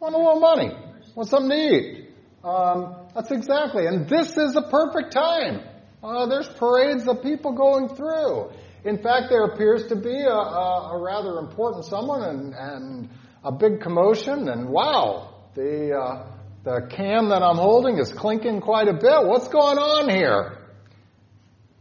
Want 0.00 0.14
a 0.14 0.18
little 0.18 0.40
money. 0.40 0.70
Want 1.14 1.28
something 1.28 1.50
to 1.50 1.56
eat. 1.56 2.08
Um, 2.44 2.96
that's 3.14 3.30
exactly. 3.30 3.86
And 3.86 4.08
this 4.08 4.36
is 4.36 4.56
a 4.56 4.62
perfect 4.62 5.12
time. 5.12 5.62
Uh, 6.02 6.26
there's 6.26 6.48
parades 6.48 7.08
of 7.08 7.22
people 7.22 7.52
going 7.52 7.88
through. 7.88 8.50
In 8.84 9.02
fact, 9.02 9.26
there 9.28 9.44
appears 9.44 9.88
to 9.88 9.96
be 9.96 10.14
a, 10.14 10.30
a, 10.30 10.92
a 10.94 11.02
rather 11.02 11.38
important 11.38 11.84
someone 11.84 12.22
and, 12.22 12.54
and, 12.54 13.10
a 13.44 13.52
big 13.52 13.80
commotion. 13.80 14.48
And 14.48 14.68
wow, 14.68 15.34
the 15.54 15.96
uh, 15.96 16.26
the 16.64 16.88
can 16.90 17.28
that 17.28 17.42
I'm 17.42 17.56
holding 17.56 17.98
is 17.98 18.12
clinking 18.12 18.60
quite 18.60 18.88
a 18.88 18.92
bit. 18.92 19.26
What's 19.26 19.48
going 19.48 19.78
on 19.78 20.10
here? 20.10 20.58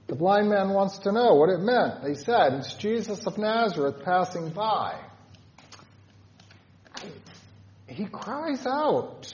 The 0.08 0.16
blind 0.16 0.50
man 0.50 0.70
wants 0.70 1.00
to 1.00 1.12
know 1.12 1.34
what 1.34 1.50
it 1.50 1.60
meant. 1.60 2.04
They 2.04 2.14
said, 2.14 2.54
It's 2.54 2.74
Jesus 2.76 3.26
of 3.26 3.38
Nazareth 3.38 4.04
passing 4.06 4.50
by. 4.52 5.00
He 7.88 8.06
cries 8.06 8.66
out, 8.66 9.34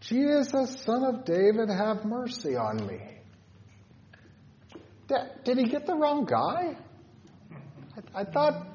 Jesus, 0.00 0.80
son 0.84 1.04
of 1.04 1.24
David, 1.24 1.68
have 1.68 2.04
mercy 2.04 2.56
on 2.56 2.86
me. 2.86 3.00
Did 5.44 5.58
he 5.58 5.64
get 5.64 5.86
the 5.86 5.94
wrong 5.94 6.24
guy? 6.24 6.76
I, 8.14 8.22
I 8.22 8.24
thought 8.24 8.66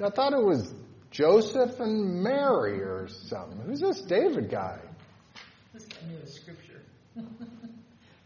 I 0.00 0.10
thought 0.10 0.32
it 0.32 0.44
was 0.44 0.72
Joseph 1.10 1.80
and 1.80 2.22
Mary 2.22 2.80
or 2.80 3.08
something. 3.08 3.60
Who's 3.66 3.80
this 3.80 4.02
David 4.02 4.50
guy? 4.50 4.78
This 5.72 5.86
guy 5.86 6.08
knew 6.08 6.20
the 6.20 6.30
scripture. 6.30 6.82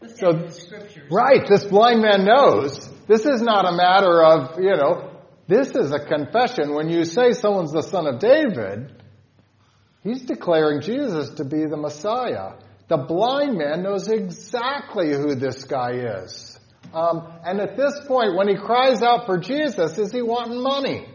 this 0.01 0.19
so, 0.19 0.31
knew 0.31 0.45
the 0.45 0.51
scriptures. 0.51 1.09
Right, 1.09 1.47
this 1.47 1.63
blind 1.65 2.01
man 2.01 2.25
knows. 2.25 2.87
This 3.07 3.25
is 3.25 3.41
not 3.41 3.65
a 3.65 3.75
matter 3.75 4.23
of, 4.23 4.59
you 4.59 4.75
know, 4.75 5.11
this 5.47 5.69
is 5.69 5.91
a 5.91 5.99
confession. 5.99 6.75
When 6.75 6.89
you 6.89 7.05
say 7.05 7.31
someone's 7.31 7.71
the 7.71 7.81
son 7.81 8.05
of 8.05 8.19
David, 8.19 9.02
he's 10.03 10.21
declaring 10.21 10.81
Jesus 10.81 11.29
to 11.35 11.45
be 11.45 11.65
the 11.65 11.77
Messiah. 11.77 12.53
The 12.89 12.97
blind 12.97 13.57
man 13.57 13.81
knows 13.81 14.07
exactly 14.07 15.11
who 15.13 15.35
this 15.35 15.63
guy 15.63 15.91
is. 16.21 16.59
Um, 16.93 17.27
and 17.43 17.59
at 17.59 17.75
this 17.75 17.99
point, 18.07 18.35
when 18.35 18.47
he 18.47 18.55
cries 18.55 19.01
out 19.01 19.25
for 19.25 19.39
Jesus, 19.39 19.97
is 19.97 20.11
he 20.11 20.21
wanting 20.21 20.61
money? 20.61 21.07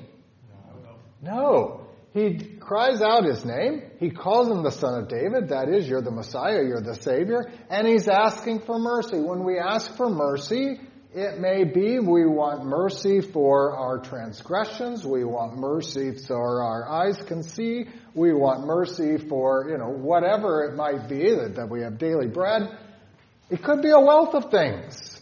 No. 1.23 1.87
He 2.15 2.39
cries 2.59 3.03
out 3.03 3.25
his 3.25 3.45
name. 3.45 3.83
He 4.01 4.11
calls 4.11 4.49
him 4.49 4.63
the 4.63 4.73
Son 4.73 5.03
of 5.03 5.09
David. 5.09 5.51
That 5.51 5.69
is, 5.69 5.87
you're 5.87 6.03
the 6.03 6.11
Messiah, 6.11 6.63
you're 6.67 6.81
the 6.81 6.95
Savior. 6.95 7.51
And 7.71 7.87
he's 7.87 8.09
asking 8.09 8.61
for 8.61 8.79
mercy. 8.79 9.21
When 9.21 9.45
we 9.45 9.59
ask 9.59 9.95
for 9.97 10.09
mercy, 10.09 10.81
It 11.15 11.41
may 11.41 11.65
be 11.65 11.99
we 11.99 12.27
want 12.27 12.67
mercy 12.67 13.23
for 13.23 13.75
our 13.75 13.99
transgressions. 13.99 15.07
We 15.07 15.25
want 15.25 15.57
mercy 15.57 16.19
so 16.19 16.35
our 16.35 16.87
eyes 16.87 17.17
can 17.27 17.43
see. 17.43 17.87
We 18.19 18.33
want 18.33 18.67
mercy 18.67 19.17
for, 19.17 19.69
you 19.71 19.79
know, 19.79 19.91
whatever 19.91 20.65
it 20.65 20.75
might 20.75 21.09
be 21.09 21.35
that, 21.37 21.55
that 21.55 21.71
we 21.71 21.83
have 21.83 21.99
daily 21.99 22.27
bread. 22.27 22.77
It 23.49 23.63
could 23.63 23.81
be 23.81 23.91
a 23.91 24.01
wealth 24.01 24.35
of 24.35 24.51
things. 24.51 25.21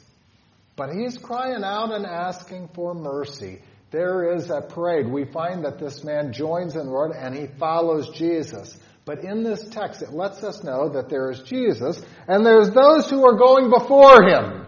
But 0.76 0.94
he's 0.94 1.18
crying 1.18 1.62
out 1.62 1.92
and 1.92 2.06
asking 2.06 2.70
for 2.74 2.94
mercy. 2.94 3.60
There 3.90 4.34
is 4.34 4.48
a 4.48 4.62
parade. 4.62 5.06
We 5.06 5.26
find 5.26 5.64
that 5.64 5.78
this 5.78 6.04
man 6.04 6.32
joins 6.32 6.74
in 6.74 6.86
the 6.86 6.90
Lord 6.90 7.12
and 7.12 7.34
he 7.34 7.46
follows 7.58 8.08
Jesus. 8.16 8.76
But 9.04 9.24
in 9.24 9.42
this 9.42 9.62
text, 9.68 10.00
it 10.00 10.12
lets 10.12 10.42
us 10.42 10.64
know 10.64 10.88
that 10.88 11.10
there 11.10 11.30
is 11.30 11.40
Jesus 11.40 12.00
and 12.26 12.44
there's 12.44 12.70
those 12.70 13.10
who 13.10 13.26
are 13.26 13.36
going 13.36 13.70
before 13.70 14.22
him. 14.26 14.66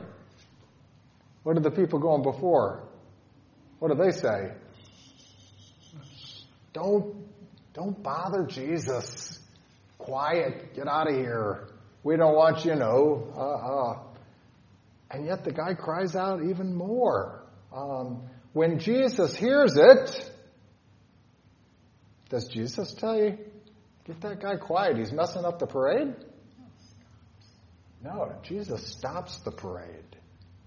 What 1.45 1.57
are 1.57 1.61
the 1.61 1.71
people 1.71 1.99
going 1.99 2.23
before? 2.23 2.85
What 3.79 3.91
do 3.91 4.03
they 4.03 4.13
say? 4.13 4.53
Don't, 6.75 7.28
don't 7.79 8.03
bother 8.03 8.45
Jesus. 8.45 9.39
Quiet. 9.99 10.75
Get 10.75 10.89
out 10.89 11.09
of 11.09 11.15
here. 11.15 11.69
We 12.03 12.17
don't 12.17 12.35
want 12.35 12.65
you 12.65 12.75
know. 12.75 13.33
Uh-uh. 13.37 14.01
And 15.13 15.25
yet 15.25 15.45
the 15.45 15.53
guy 15.53 15.75
cries 15.75 16.17
out 16.17 16.43
even 16.43 16.75
more. 16.75 17.45
Um, 17.73 18.23
when 18.53 18.81
Jesus 18.81 19.37
hears 19.37 19.77
it, 19.77 20.33
does 22.31 22.49
Jesus 22.49 22.95
tell 22.95 23.17
you, 23.17 23.39
get 24.05 24.21
that 24.23 24.43
guy 24.43 24.57
quiet? 24.57 24.99
He's 24.99 25.13
messing 25.13 25.45
up 25.45 25.61
the 25.61 25.67
parade? 25.67 26.15
No, 28.03 28.33
Jesus 28.43 28.85
stops 28.89 29.39
the 29.45 29.53
parade. 29.53 30.18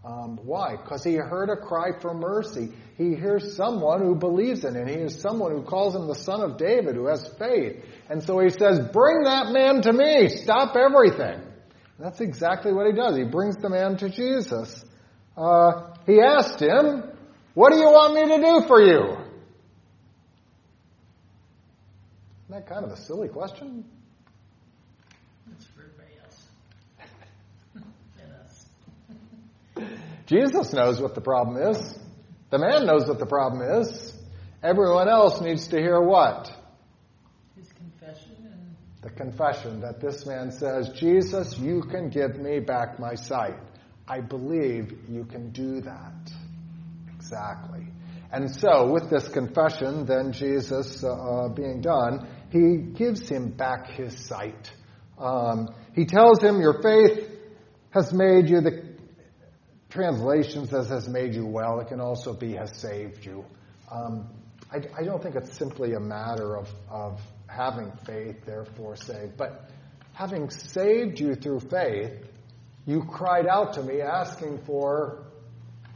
Um, 0.04 0.40
why? 0.44 0.78
Because 0.78 1.04
he 1.04 1.14
heard 1.14 1.50
a 1.50 1.56
cry 1.56 1.92
for 2.00 2.14
mercy. 2.14 2.72
He 2.98 3.14
hears 3.16 3.56
someone 3.56 4.02
who 4.02 4.16
believes 4.16 4.66
in 4.66 4.76
him. 4.76 4.88
He 4.88 4.96
hears 4.96 5.22
someone 5.22 5.52
who 5.52 5.62
calls 5.62 5.96
him 5.96 6.08
the 6.08 6.16
son 6.16 6.42
of 6.42 6.58
David, 6.58 6.96
who 6.96 7.06
has 7.08 7.28
faith. 7.38 7.86
And 8.10 8.24
so 8.24 8.40
he 8.40 8.50
says, 8.50 8.80
Bring 8.92 9.24
that 9.26 9.52
man 9.52 9.82
to 9.84 9.94
me. 9.94 10.30
Stop 10.30 10.76
everything. 10.76 11.40
And 11.40 12.06
that's 12.06 12.20
exactly 12.20 12.74
what 12.74 12.88
he 12.88 12.94
does. 12.94 13.16
He 13.16 13.26
brings 13.26 13.58
the 13.58 13.70
man 13.70 13.98
to 13.98 14.10
Jesus. 14.10 14.84
Uh, 15.38 15.94
he 16.08 16.20
asked 16.20 16.60
him, 16.60 17.04
What 17.54 17.72
do 17.72 17.78
you 17.78 17.86
want 17.86 18.16
me 18.16 18.36
to 18.36 18.42
do 18.42 18.68
for 18.68 18.82
you? 18.82 19.18
Isn't 22.50 22.66
that 22.66 22.68
kind 22.68 22.84
of 22.84 22.92
a 22.92 22.98
silly 22.98 23.30
question? 23.30 23.86
It's 25.54 25.66
for 25.68 25.84
everybody 25.84 26.12
else. 26.26 26.48
and 28.20 28.34
us. 28.42 28.66
Jesus 30.32 30.72
knows 30.72 31.02
what 31.02 31.14
the 31.14 31.20
problem 31.20 31.62
is. 31.62 32.00
The 32.52 32.58
man 32.58 32.86
knows 32.86 33.06
what 33.06 33.20
the 33.20 33.26
problem 33.26 33.82
is. 33.82 34.14
Everyone 34.64 35.10
else 35.10 35.42
needs 35.42 35.68
to 35.68 35.78
hear 35.78 36.00
what? 36.00 36.50
His 37.58 37.70
confession 37.74 38.38
and 38.46 38.76
The 39.02 39.10
confession 39.10 39.82
that 39.82 40.00
this 40.00 40.26
man 40.26 40.54
says, 40.54 40.88
Jesus, 40.96 41.58
you 41.58 41.82
can 41.82 42.10
give 42.10 42.38
me 42.38 42.62
back 42.62 42.98
my 42.98 43.16
sight. 43.16 43.60
I 44.08 44.22
believe 44.22 44.94
you 45.10 45.26
can 45.26 45.52
do 45.52 45.82
that. 45.82 46.32
Exactly. 47.14 47.88
And 48.32 48.50
so, 48.56 48.90
with 48.90 49.10
this 49.10 49.28
confession, 49.28 50.06
then 50.06 50.32
Jesus 50.32 51.04
uh, 51.04 51.50
being 51.50 51.82
done, 51.82 52.26
he 52.52 52.78
gives 52.78 53.28
him 53.28 53.50
back 53.50 53.88
his 53.98 54.18
sight. 54.28 54.72
Um, 55.20 55.68
he 55.94 56.06
tells 56.06 56.42
him, 56.42 56.62
Your 56.62 56.82
faith 56.82 57.28
has 57.90 58.14
made 58.14 58.50
you 58.50 58.62
the 58.62 58.91
translation 59.92 60.68
says 60.68 60.90
has 60.90 61.08
made 61.08 61.36
you 61.36 61.46
well. 61.46 61.80
It 61.80 61.90
can 61.90 62.02
also 62.02 62.34
be 62.34 62.54
has 62.54 62.76
saved 62.78 63.26
you. 63.26 63.46
Um, 63.92 64.28
I, 64.72 64.78
I, 64.98 65.04
don't 65.04 65.22
think 65.22 65.36
it's 65.36 65.58
simply 65.58 65.94
a 65.94 66.00
matter 66.00 66.58
of, 66.58 66.70
of 66.90 67.20
having 67.48 67.92
faith, 68.06 68.46
therefore 68.46 68.96
saved, 68.96 69.36
but 69.38 69.70
having 70.14 70.50
saved 70.50 71.20
you 71.20 71.36
through 71.36 71.60
faith, 71.60 72.14
you 72.86 73.04
cried 73.04 73.48
out 73.48 73.74
to 73.74 73.84
me 73.84 74.00
asking 74.00 74.60
for 74.66 75.26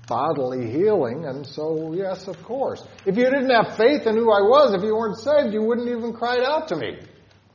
bodily 0.07 0.69
healing, 0.69 1.25
and 1.25 1.47
so 1.47 1.93
yes, 1.93 2.27
of 2.27 2.43
course. 2.43 2.85
If 3.05 3.17
you 3.17 3.23
didn't 3.23 3.49
have 3.49 3.77
faith 3.77 4.05
in 4.05 4.15
who 4.15 4.29
I 4.29 4.41
was, 4.41 4.75
if 4.75 4.83
you 4.83 4.95
weren't 4.95 5.17
saved, 5.17 5.53
you 5.53 5.63
wouldn't 5.63 5.87
even 5.87 6.13
cried 6.13 6.43
out 6.43 6.67
to 6.67 6.75
me. 6.75 6.99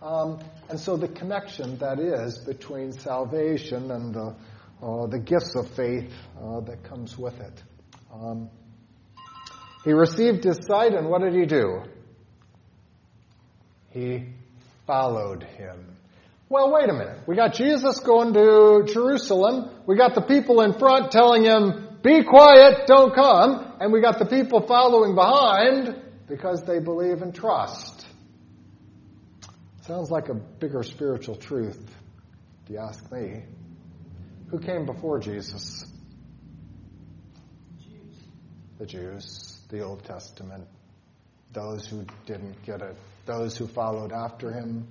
Um, 0.02 0.40
and 0.70 0.80
so 0.80 0.96
the 0.96 1.08
connection 1.08 1.78
that 1.78 2.00
is 2.00 2.38
between 2.38 2.92
salvation 2.92 3.90
and 3.90 4.14
the 4.14 4.34
uh, 4.82 5.06
the 5.06 5.18
gifts 5.18 5.54
of 5.56 5.68
faith 5.70 6.12
uh, 6.42 6.60
that 6.60 6.82
comes 6.84 7.16
with 7.18 7.38
it. 7.40 7.62
Um, 8.12 8.50
he 9.84 9.92
received 9.92 10.44
his 10.44 10.58
sight, 10.66 10.92
and 10.94 11.08
what 11.08 11.22
did 11.22 11.34
he 11.34 11.46
do? 11.46 11.82
He 13.90 14.26
followed 14.86 15.42
him. 15.42 15.96
Well, 16.48 16.72
wait 16.72 16.88
a 16.88 16.92
minute. 16.92 17.20
We 17.26 17.36
got 17.36 17.54
Jesus 17.54 18.00
going 18.00 18.32
to 18.34 18.82
Jerusalem. 18.92 19.70
We 19.86 19.96
got 19.96 20.14
the 20.14 20.20
people 20.20 20.62
in 20.62 20.78
front 20.78 21.12
telling 21.12 21.44
him, 21.44 21.98
be 22.02 22.24
quiet, 22.24 22.86
don't 22.86 23.14
come. 23.14 23.74
And 23.80 23.92
we 23.92 24.00
got 24.00 24.18
the 24.18 24.26
people 24.26 24.66
following 24.66 25.14
behind 25.14 25.94
because 26.28 26.62
they 26.64 26.78
believe 26.78 27.22
and 27.22 27.34
trust. 27.34 28.06
Sounds 29.82 30.10
like 30.10 30.28
a 30.28 30.34
bigger 30.34 30.82
spiritual 30.82 31.36
truth, 31.36 31.80
if 32.64 32.70
you 32.70 32.78
ask 32.78 33.10
me. 33.12 33.42
Who 34.50 34.58
came 34.58 34.84
before 34.84 35.20
Jesus? 35.20 35.84
Jews. 37.78 38.16
The 38.78 38.86
Jews, 38.86 39.60
the 39.68 39.80
Old 39.80 40.04
Testament. 40.04 40.66
Those 41.52 41.86
who 41.86 42.04
didn't 42.26 42.60
get 42.64 42.82
it, 42.82 42.96
those 43.26 43.56
who 43.56 43.68
followed 43.68 44.12
after 44.12 44.52
him 44.52 44.88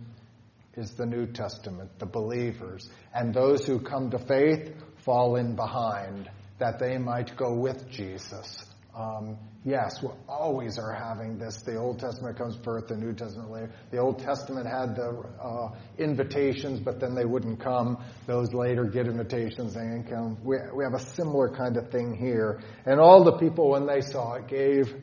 is 0.76 0.92
the 0.92 1.06
New 1.06 1.26
Testament, 1.28 1.90
the 2.00 2.06
believers. 2.06 2.90
And 3.14 3.34
those 3.34 3.66
who 3.66 3.80
come 3.80 4.12
to 4.12 4.20
faith 4.20 4.74
fall 5.04 5.36
in 5.36 5.56
behind 5.56 6.30
that 6.60 6.80
they 6.80 6.98
might 6.98 7.36
go 7.36 7.54
with 7.54 7.90
Jesus. 7.90 8.64
Um, 9.00 9.38
yes, 9.64 10.04
we 10.04 10.10
always 10.28 10.78
are 10.78 10.92
having 10.92 11.38
this. 11.38 11.62
The 11.62 11.78
Old 11.78 12.00
Testament 12.00 12.38
comes 12.38 12.58
first, 12.66 12.90
the 12.90 12.98
New 12.98 13.14
Testament 13.14 13.50
later. 13.50 13.72
The 13.92 13.98
Old 14.00 14.20
Testament 14.20 14.68
had 14.68 14.98
the 14.98 15.24
uh, 15.42 15.72
invitations, 15.98 16.82
but 16.82 17.00
then 17.00 17.16
they 17.16 17.24
wouldn't 17.24 17.62
come. 17.62 18.04
Those 18.28 18.54
later 18.54 18.84
get 18.84 19.08
invitations 19.08 19.78
and 19.78 20.06
come. 20.08 20.38
We, 20.44 20.58
we 20.76 20.84
have 20.84 20.94
a 20.94 21.00
similar 21.00 21.50
kind 21.56 21.78
of 21.78 21.90
thing 21.92 22.14
here. 22.14 22.60
And 22.86 23.00
all 23.00 23.24
the 23.24 23.38
people, 23.38 23.70
when 23.70 23.86
they 23.86 24.02
saw 24.02 24.34
it, 24.34 24.50
gave 24.50 24.94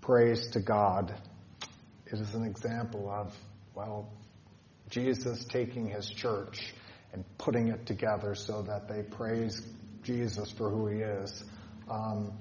praise 0.00 0.48
to 0.52 0.60
God. 0.60 1.12
It 2.06 2.20
is 2.20 2.34
an 2.34 2.44
example 2.44 3.10
of, 3.10 3.34
well, 3.74 4.08
Jesus 4.88 5.44
taking 5.46 5.88
his 5.88 6.08
church 6.08 6.74
and 7.12 7.24
putting 7.38 7.68
it 7.68 7.86
together 7.86 8.36
so 8.36 8.62
that 8.62 8.88
they 8.88 9.02
praise 9.02 9.66
Jesus 10.04 10.52
for 10.52 10.70
who 10.70 10.86
he 10.86 10.98
is. 10.98 11.44
Um, 11.90 12.32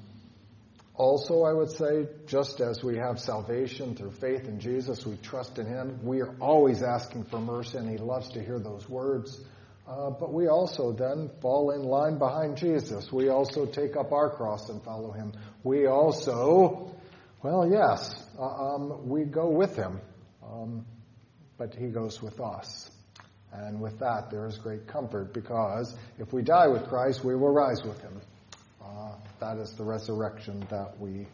also, 0.96 1.44
I 1.44 1.54
would 1.54 1.72
say, 1.72 2.08
just 2.28 2.60
as 2.60 2.84
we 2.84 2.98
have 2.98 3.20
salvation 3.20 3.96
through 3.96 4.12
faith 4.12 4.48
in 4.48 4.60
Jesus, 4.60 5.06
we 5.06 5.16
trust 5.18 5.58
in 5.58 5.66
Him, 5.66 6.00
we 6.04 6.22
are 6.22 6.36
always 6.39 6.84
asking 6.84 7.26
for 7.26 7.39
mercy, 7.39 7.78
and 7.78 7.89
He 7.89 7.98
loves 7.98 8.30
to 8.30 8.44
hear 8.44 8.60
those 8.60 8.89
words. 8.89 9.39
Uh, 9.88 10.10
but 10.10 10.34
we 10.34 10.48
also 10.48 10.92
then 10.92 11.30
fall 11.42 11.72
in 11.72 11.84
line 11.84 12.18
behind 12.18 12.58
Jesus. 12.58 13.12
We 13.12 13.30
also 13.30 13.66
take 13.66 13.96
up 13.96 14.12
our 14.12 14.30
cross 14.30 14.70
and 14.70 14.84
follow 14.84 15.12
Him. 15.12 15.34
We 15.64 15.88
also, 15.88 16.96
well, 17.42 17.70
yes, 17.70 18.14
uh, 18.38 18.44
um, 18.44 19.08
we 19.08 19.24
go 19.24 19.50
with 19.50 19.76
Him, 19.76 20.00
um, 20.44 20.86
but 21.58 21.74
He 21.74 21.88
goes 21.88 22.22
with 22.22 22.39
us. 22.39 22.92
And 23.54 23.82
with 23.82 24.00
that, 24.00 24.30
there 24.30 24.46
is 24.46 24.58
great 24.58 24.88
comfort 24.88 25.34
because 25.34 25.94
if 26.20 26.32
we 26.32 26.42
die 26.42 26.68
with 26.68 26.88
Christ, 26.88 27.24
we 27.24 27.36
will 27.36 27.52
rise 27.52 27.84
with 27.84 28.00
Him. 28.02 28.22
That 29.42 29.58
is 29.58 29.72
the 29.74 29.84
resurrection 29.84 30.64
that 30.70 31.00
we 31.00 31.26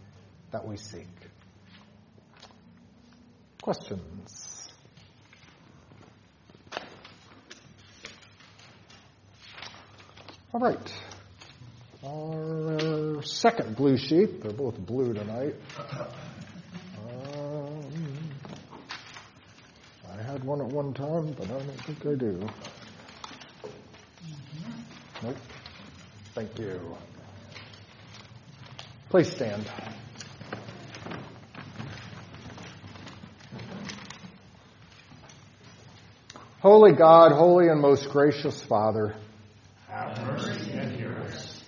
that 0.51 0.66
we 0.66 0.78
seek. 0.78 1.10
Questions? 3.62 4.70
All 10.53 10.62
right. 10.62 10.93
Our 12.05 13.22
second 13.24 13.76
blue 13.76 13.97
sheet. 13.97 14.41
They're 14.41 14.53
both 14.53 14.78
blue 14.80 15.14
tonight. 15.14 15.55
Um, 17.36 17.84
I 20.10 20.22
had 20.24 20.45
one 20.45 20.62
at 20.62 20.68
one 20.68 20.93
time, 20.93 21.34
but 21.38 21.47
I 21.47 21.60
don't 21.60 21.82
think 21.82 22.05
I 22.05 22.16
do. 22.16 22.47
Nope. 25.22 25.36
Thank 26.34 26.58
you. 26.58 26.95
Please 29.10 29.32
stand. 29.32 29.66
Holy 36.60 36.91
God, 36.91 37.32
holy 37.32 37.70
and 37.70 37.80
most 37.80 38.10
gracious 38.10 38.62
Father, 38.62 39.16
Have 39.88 40.22
mercy 40.26 40.72
and 40.74 40.91
hear 40.91 41.14
us. 41.20 41.64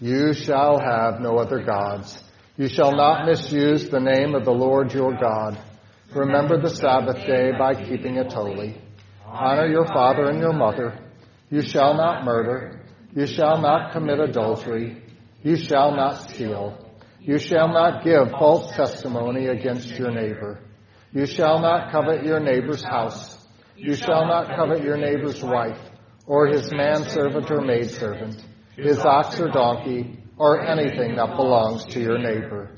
You 0.00 0.32
shall 0.32 0.78
have 0.78 1.20
no 1.20 1.38
other 1.38 1.62
gods. 1.62 2.22
You 2.56 2.68
shall 2.68 2.92
not 2.92 3.26
misuse 3.26 3.90
the 3.90 4.00
name 4.00 4.34
of 4.34 4.46
the 4.46 4.52
Lord 4.52 4.94
your 4.94 5.12
God. 5.18 5.60
Remember 6.14 6.60
the 6.60 6.70
Sabbath 6.70 7.26
day 7.26 7.52
by 7.58 7.74
keeping 7.74 8.16
it 8.16 8.32
holy. 8.32 8.80
Honor 9.26 9.66
your 9.66 9.86
father 9.86 10.30
and 10.30 10.40
your 10.40 10.54
mother. 10.54 10.98
You 11.50 11.60
shall 11.60 11.94
not 11.94 12.24
murder. 12.24 12.80
You 13.14 13.26
shall 13.26 13.60
not 13.60 13.92
commit 13.92 14.20
adultery. 14.20 15.02
You 15.42 15.56
shall 15.56 15.92
not 15.92 16.30
steal. 16.30 16.78
You 17.20 17.38
shall 17.38 17.68
not 17.68 18.04
give 18.04 18.30
false 18.30 18.72
testimony 18.72 19.46
against 19.46 19.88
your 19.98 20.10
neighbor. 20.10 20.60
You 21.12 21.26
shall 21.26 21.60
not 21.60 21.90
covet 21.90 22.24
your 22.24 22.40
neighbor's 22.40 22.82
house. 22.82 23.38
You 23.76 23.94
shall 23.94 24.26
not 24.26 24.54
covet 24.56 24.82
your 24.84 24.96
neighbor's 24.96 25.42
wife, 25.42 25.80
or 26.26 26.48
his 26.48 26.70
manservant 26.70 27.50
or 27.50 27.62
maidservant, 27.62 28.44
his 28.76 28.98
ox 28.98 29.40
or 29.40 29.48
donkey, 29.48 30.18
or 30.36 30.64
anything 30.66 31.16
that 31.16 31.36
belongs 31.36 31.84
to 31.86 32.00
your 32.00 32.18
neighbor. 32.18 32.74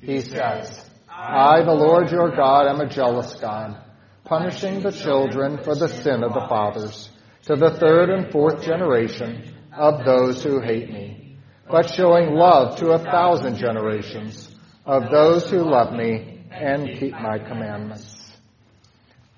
He 0.00 0.20
says, 0.20 0.90
I, 1.08 1.62
the 1.62 1.74
Lord 1.74 2.10
your 2.10 2.34
God, 2.34 2.66
am 2.68 2.80
a 2.80 2.88
jealous 2.88 3.34
God, 3.34 3.76
punishing 4.24 4.80
the 4.80 4.92
children 4.92 5.62
for 5.62 5.74
the 5.74 5.88
sin 5.88 6.22
of 6.22 6.34
the 6.34 6.46
fathers, 6.48 7.10
to 7.44 7.56
the 7.56 7.70
third 7.70 8.10
and 8.10 8.30
fourth 8.30 8.62
generation 8.62 9.54
of 9.72 10.04
those 10.04 10.42
who 10.42 10.60
hate 10.60 10.90
me, 10.90 11.23
but 11.70 11.94
showing 11.94 12.34
love 12.34 12.76
to 12.76 12.90
a 12.90 12.98
thousand 12.98 13.56
generations 13.56 14.54
of 14.84 15.10
those 15.10 15.48
who 15.50 15.62
love 15.62 15.92
me 15.92 16.42
and 16.50 16.98
keep 16.98 17.12
my 17.12 17.38
commandments. 17.38 18.32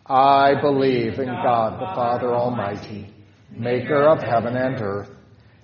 I 0.04 0.60
believe 0.60 1.18
in 1.18 1.26
God 1.26 1.80
the 1.80 1.94
Father 1.94 2.34
Almighty, 2.34 3.12
maker 3.50 4.08
of 4.08 4.22
heaven 4.22 4.56
and 4.56 4.80
earth, 4.80 5.10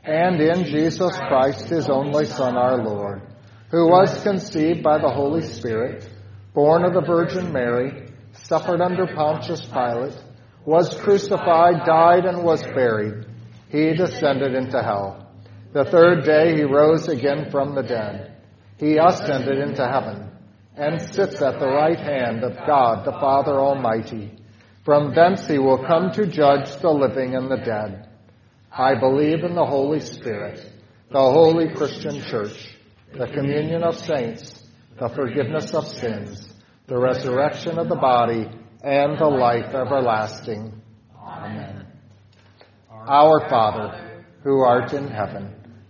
and 0.05 0.41
in 0.41 0.65
Jesus 0.65 1.17
Christ, 1.29 1.69
his 1.69 1.89
only 1.89 2.27
Son, 2.27 2.57
our 2.57 2.83
Lord, 2.83 3.23
who 3.71 3.89
was 3.89 4.23
conceived 4.23 4.83
by 4.83 4.99
the 4.99 5.11
Holy 5.11 5.43
Spirit, 5.43 6.09
born 6.55 6.85
of 6.85 6.93
the 6.93 7.03
Virgin 7.03 7.53
Mary, 7.53 8.09
suffered 8.33 8.81
under 8.81 9.07
Pontius 9.15 9.65
Pilate, 9.67 10.21
was 10.65 10.97
crucified, 11.01 11.85
died, 11.87 12.25
and 12.25 12.45
was 12.45 12.63
buried. 12.63 13.27
He 13.69 13.95
descended 13.95 14.55
into 14.55 14.83
hell. 14.83 15.22
The 15.73 15.85
third 15.85 16.25
day 16.25 16.57
he 16.57 16.65
rose 16.65 17.09
again 17.09 17.51
from 17.51 17.75
the 17.75 17.83
dead. 17.83 18.37
He 18.79 18.99
ascended 18.99 19.59
into 19.59 19.87
heaven 19.87 20.31
and 20.77 21.01
sits 21.01 21.41
at 21.41 21.59
the 21.59 21.67
right 21.67 21.99
hand 21.99 22.45
of 22.45 22.57
God 22.67 23.07
the 23.07 23.13
Father 23.13 23.59
Almighty. 23.59 24.33
From 24.85 25.15
thence 25.15 25.47
he 25.47 25.59
will 25.59 25.87
come 25.87 26.11
to 26.13 26.27
judge 26.27 26.77
the 26.77 26.91
living 26.91 27.35
and 27.37 27.51
the 27.51 27.57
dead. 27.57 28.09
I 28.71 28.99
believe 28.99 29.45
in 29.45 29.55
the 29.55 29.65
Holy 29.65 30.01
Spirit, 30.01 30.67
the 31.11 31.21
holy 31.21 31.75
Christian 31.75 32.23
church, 32.23 32.77
the 33.13 33.27
communion 33.29 33.83
of 33.83 33.99
saints, 33.99 34.67
the 34.99 35.09
forgiveness 35.09 35.75
of 35.75 35.87
sins, 35.87 36.53
the 36.87 36.99
resurrection 36.99 37.79
of 37.79 37.89
the 37.89 37.97
body, 37.97 38.49
and 38.83 39.19
the 39.19 39.29
life 39.29 39.75
everlasting. 39.75 40.81
Amen. 41.17 41.87
Our 42.91 43.49
Father, 43.49 44.25
who 44.43 44.61
art 44.61 44.93
in 44.93 45.09
heaven, 45.09 45.55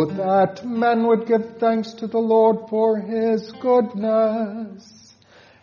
Oh, 0.00 0.04
that 0.04 0.64
men 0.64 1.08
would 1.08 1.26
give 1.26 1.58
thanks 1.58 1.92
to 1.94 2.06
the 2.06 2.20
Lord 2.20 2.68
for 2.70 3.00
his 3.00 3.50
goodness 3.60 5.16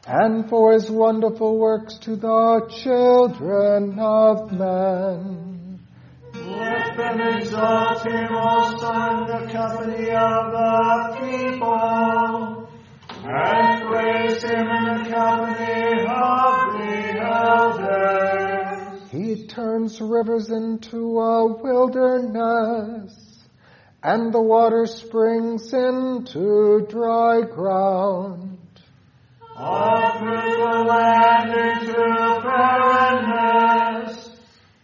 and 0.05 0.49
for 0.49 0.73
his 0.73 0.91
wonderful 0.91 1.57
works 1.57 1.97
to 1.99 2.17
the 2.17 2.67
children 2.83 3.97
of 3.97 4.51
men. 4.51 5.79
Let 6.33 6.97
them 6.97 7.21
exalt 7.21 8.05
him 8.05 8.35
also 8.35 8.91
in 8.91 9.25
the 9.25 9.47
company 9.53 10.11
of 10.11 10.51
the 10.51 11.15
people, 11.21 12.67
and 13.23 13.87
praise 13.87 14.43
him 14.43 14.67
in 14.67 14.83
the 14.83 15.09
company 15.11 16.01
of 16.01 16.73
the 16.75 17.19
elders. 17.39 19.11
He 19.11 19.47
turns 19.47 20.01
rivers 20.01 20.49
into 20.49 21.21
a 21.21 21.53
wilderness, 21.53 23.24
and 24.05 24.31
the 24.31 24.39
water 24.39 24.85
springs 24.85 25.73
into 25.73 26.85
dry 26.87 27.41
ground. 27.41 28.59
All 29.57 30.19
through 30.19 30.57
the 30.57 30.83
land 30.87 31.49
into 31.49 32.39
barrenness, 32.45 34.29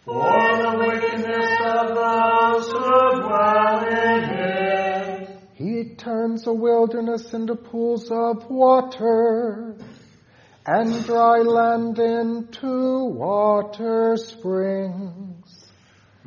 for 0.04 0.58
the 0.64 0.74
wickedness 0.88 1.52
of 1.68 1.88
those 1.94 2.66
who 2.72 3.22
dwell 3.22 3.86
in 3.86 4.24
it. 4.40 5.30
He 5.54 5.94
turns 5.94 6.48
a 6.48 6.54
wilderness 6.54 7.32
into 7.32 7.54
pools 7.56 8.10
of 8.10 8.50
water, 8.50 9.76
and 10.66 11.06
dry 11.06 11.42
land 11.42 12.00
into 12.00 13.06
water 13.06 14.18
springs. 14.18 15.41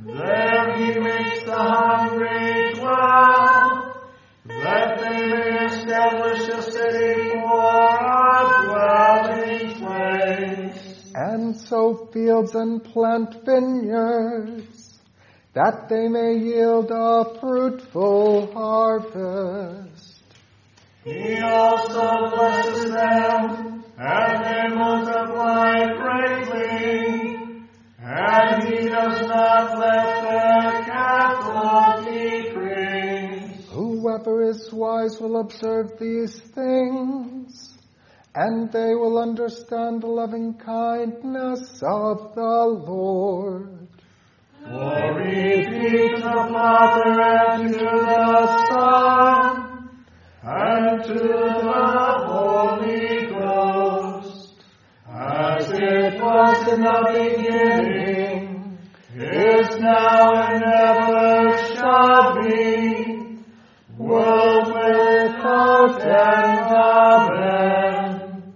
There 0.07 0.77
he 0.77 0.99
makes 1.01 1.45
the 1.45 1.57
hungry 1.57 2.75
dwell, 2.75 4.05
that 4.47 4.99
they 5.01 5.27
may 5.29 5.65
establish 5.65 6.47
a 6.47 6.61
city 6.61 7.31
for 7.31 7.97
a 7.97 8.65
dwelling 8.67 9.75
place. 9.81 11.11
and 11.15 11.57
sow 11.57 12.07
fields 12.13 12.55
and 12.55 12.85
plant 12.85 13.47
vineyards, 13.47 15.01
that 15.55 15.89
they 15.89 16.09
may 16.09 16.35
yield 16.37 16.91
a 16.91 17.39
fruitful 17.41 18.53
harvest. 18.53 20.23
He 21.05 21.39
also 21.39 22.29
blesses 22.29 22.93
them, 22.93 23.85
and 23.97 24.45
they 24.45 24.69
multiply 24.75 25.95
greatly, 25.95 27.24
and 28.17 28.63
he 28.69 28.89
does 28.89 29.27
not 29.27 29.77
let 29.79 30.23
their 30.23 30.85
cattle 30.85 32.05
decrease. 32.05 33.67
Whoever 33.71 34.43
is 34.51 34.73
wise 34.73 35.21
will 35.21 35.41
observe 35.41 35.99
these 35.99 36.39
things, 36.39 37.77
and 38.35 38.71
they 38.71 38.95
will 38.95 39.19
understand 39.19 40.03
the 40.03 40.07
loving 40.07 40.55
kindness 40.55 41.83
of 41.83 42.37
the 42.37 42.83
Lord. 42.87 43.89
Glory 44.65 45.67
be 45.67 46.09
to 46.09 46.17
the 46.17 46.23
Father 46.23 47.21
and 47.21 47.75
to 47.75 47.79
the 47.81 48.47
Son 48.69 49.91
and 50.45 51.05
to 51.05 51.15
the 51.15 51.63
Holy 52.27 53.04
as 55.65 55.71
it 55.71 56.21
was 56.21 56.69
in 56.69 56.81
the 56.83 57.01
beginning, 57.13 58.79
is 59.15 59.79
now, 59.81 60.53
and 60.53 60.63
ever 60.63 61.57
shall 61.75 62.43
be, 62.43 63.39
world 63.97 64.67
without 64.67 66.01
end. 66.03 66.71
Amen. 67.11 68.55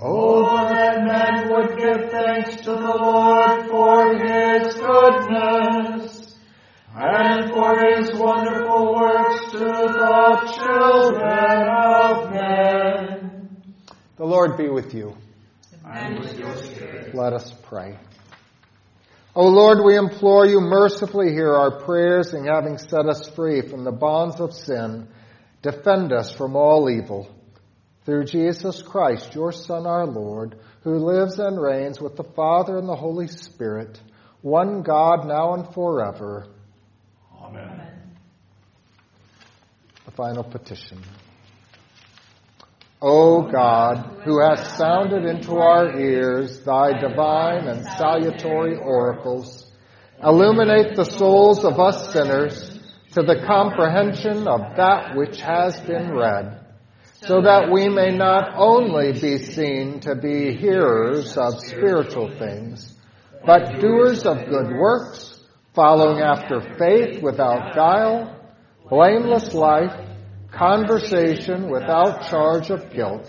Oh, 0.00 0.68
that 0.68 1.04
men 1.04 1.50
would 1.50 1.76
give 1.78 2.10
thanks 2.10 2.56
to 2.62 2.70
the 2.70 2.96
Lord 2.96 3.68
for 3.68 4.14
his 4.16 4.74
goodness 4.74 6.36
and 6.94 7.50
for 7.50 7.78
his 7.78 8.14
wonderful 8.14 8.94
works 8.94 9.50
to 9.52 9.58
the 9.58 10.52
children 10.56 11.68
of 11.68 12.30
men. 12.32 13.48
The 14.16 14.24
Lord 14.24 14.56
be 14.56 14.68
with 14.68 14.94
you. 14.94 15.16
And 16.06 16.20
with 16.20 16.38
your 16.38 16.56
spirit. 16.56 17.14
Let 17.14 17.32
us 17.32 17.52
pray. 17.64 17.98
O 19.34 19.48
Lord, 19.48 19.84
we 19.84 19.96
implore 19.96 20.46
you 20.46 20.60
mercifully 20.60 21.32
hear 21.32 21.52
our 21.52 21.80
prayers 21.84 22.32
and 22.32 22.46
having 22.46 22.78
set 22.78 23.06
us 23.06 23.28
free 23.28 23.60
from 23.60 23.84
the 23.84 23.92
bonds 23.92 24.40
of 24.40 24.54
sin, 24.54 25.08
defend 25.62 26.12
us 26.12 26.30
from 26.30 26.54
all 26.54 26.88
evil. 26.88 27.28
through 28.06 28.24
Jesus 28.24 28.82
Christ, 28.82 29.34
your 29.34 29.50
Son, 29.50 29.84
our 29.84 30.06
Lord, 30.06 30.56
who 30.82 30.96
lives 30.96 31.40
and 31.40 31.60
reigns 31.60 32.00
with 32.00 32.16
the 32.16 32.22
Father 32.22 32.78
and 32.78 32.88
the 32.88 32.94
Holy 32.94 33.26
Spirit, 33.26 34.00
one 34.42 34.82
God, 34.82 35.26
now 35.26 35.54
and 35.54 35.74
forever. 35.74 36.46
Amen. 37.42 37.82
The 40.04 40.12
final 40.12 40.44
petition. 40.44 41.02
O 43.08 43.42
God, 43.42 44.22
who 44.24 44.40
hast 44.40 44.76
sounded 44.76 45.26
into 45.26 45.58
our 45.58 45.96
ears 45.96 46.58
thy 46.64 46.98
divine 46.98 47.68
and 47.68 47.86
salutary 47.86 48.76
oracles, 48.78 49.70
illuminate 50.20 50.96
the 50.96 51.04
souls 51.04 51.64
of 51.64 51.78
us 51.78 52.12
sinners 52.12 52.80
to 53.12 53.22
the 53.22 53.44
comprehension 53.46 54.48
of 54.48 54.74
that 54.76 55.14
which 55.14 55.40
has 55.40 55.78
been 55.82 56.16
read, 56.16 56.66
so 57.22 57.42
that 57.42 57.70
we 57.70 57.88
may 57.88 58.10
not 58.10 58.54
only 58.56 59.12
be 59.12 59.38
seen 59.38 60.00
to 60.00 60.16
be 60.16 60.56
hearers 60.56 61.36
of 61.36 61.60
spiritual 61.60 62.36
things, 62.36 62.92
but 63.46 63.78
doers 63.78 64.26
of 64.26 64.48
good 64.48 64.76
works, 64.76 65.44
following 65.74 66.22
after 66.22 66.60
faith 66.76 67.22
without 67.22 67.72
guile, 67.72 68.36
blameless 68.90 69.54
life, 69.54 69.94
conversation 70.56 71.70
without 71.70 72.28
charge 72.28 72.70
of 72.70 72.92
guilt, 72.92 73.28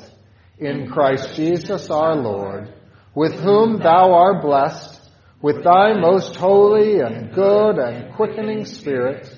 in 0.57 0.89
Christ 0.89 1.35
Jesus 1.35 1.89
our 1.89 2.15
Lord, 2.15 2.73
with 3.13 3.33
whom 3.33 3.79
thou 3.79 4.13
art 4.13 4.41
blessed, 4.41 4.99
with 5.41 5.63
thy 5.63 5.93
most 5.93 6.35
holy 6.35 6.99
and 6.99 7.33
good 7.33 7.77
and 7.77 8.13
quickening 8.15 8.65
Spirit, 8.65 9.29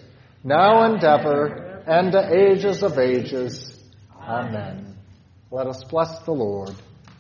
now 0.44 0.84
and 0.84 1.04
ever, 1.04 1.84
and 1.86 2.12
to 2.12 2.52
ages 2.52 2.84
of 2.84 2.98
ages. 2.98 3.84
Amen. 4.18 4.96
Let 5.52 5.68
us 5.68 5.84
bless 5.84 6.20
the 6.20 6.32
Lord. 6.32 6.76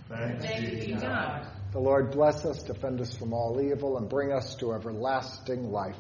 Thanks 0.08 0.46
be 0.46 0.94
to 0.94 1.00
God. 1.02 1.48
The 1.72 1.80
Lord 1.80 2.12
bless 2.12 2.46
us, 2.46 2.64
defend 2.64 3.00
us 3.02 3.16
from 3.16 3.34
all 3.34 3.62
evil, 3.62 3.98
and 3.98 4.10
bring 4.10 4.32
us 4.32 4.56
to 4.56 4.74
everlasting 4.74 5.72
life. 5.72 5.96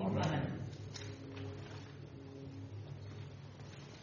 Amen. 0.00 0.59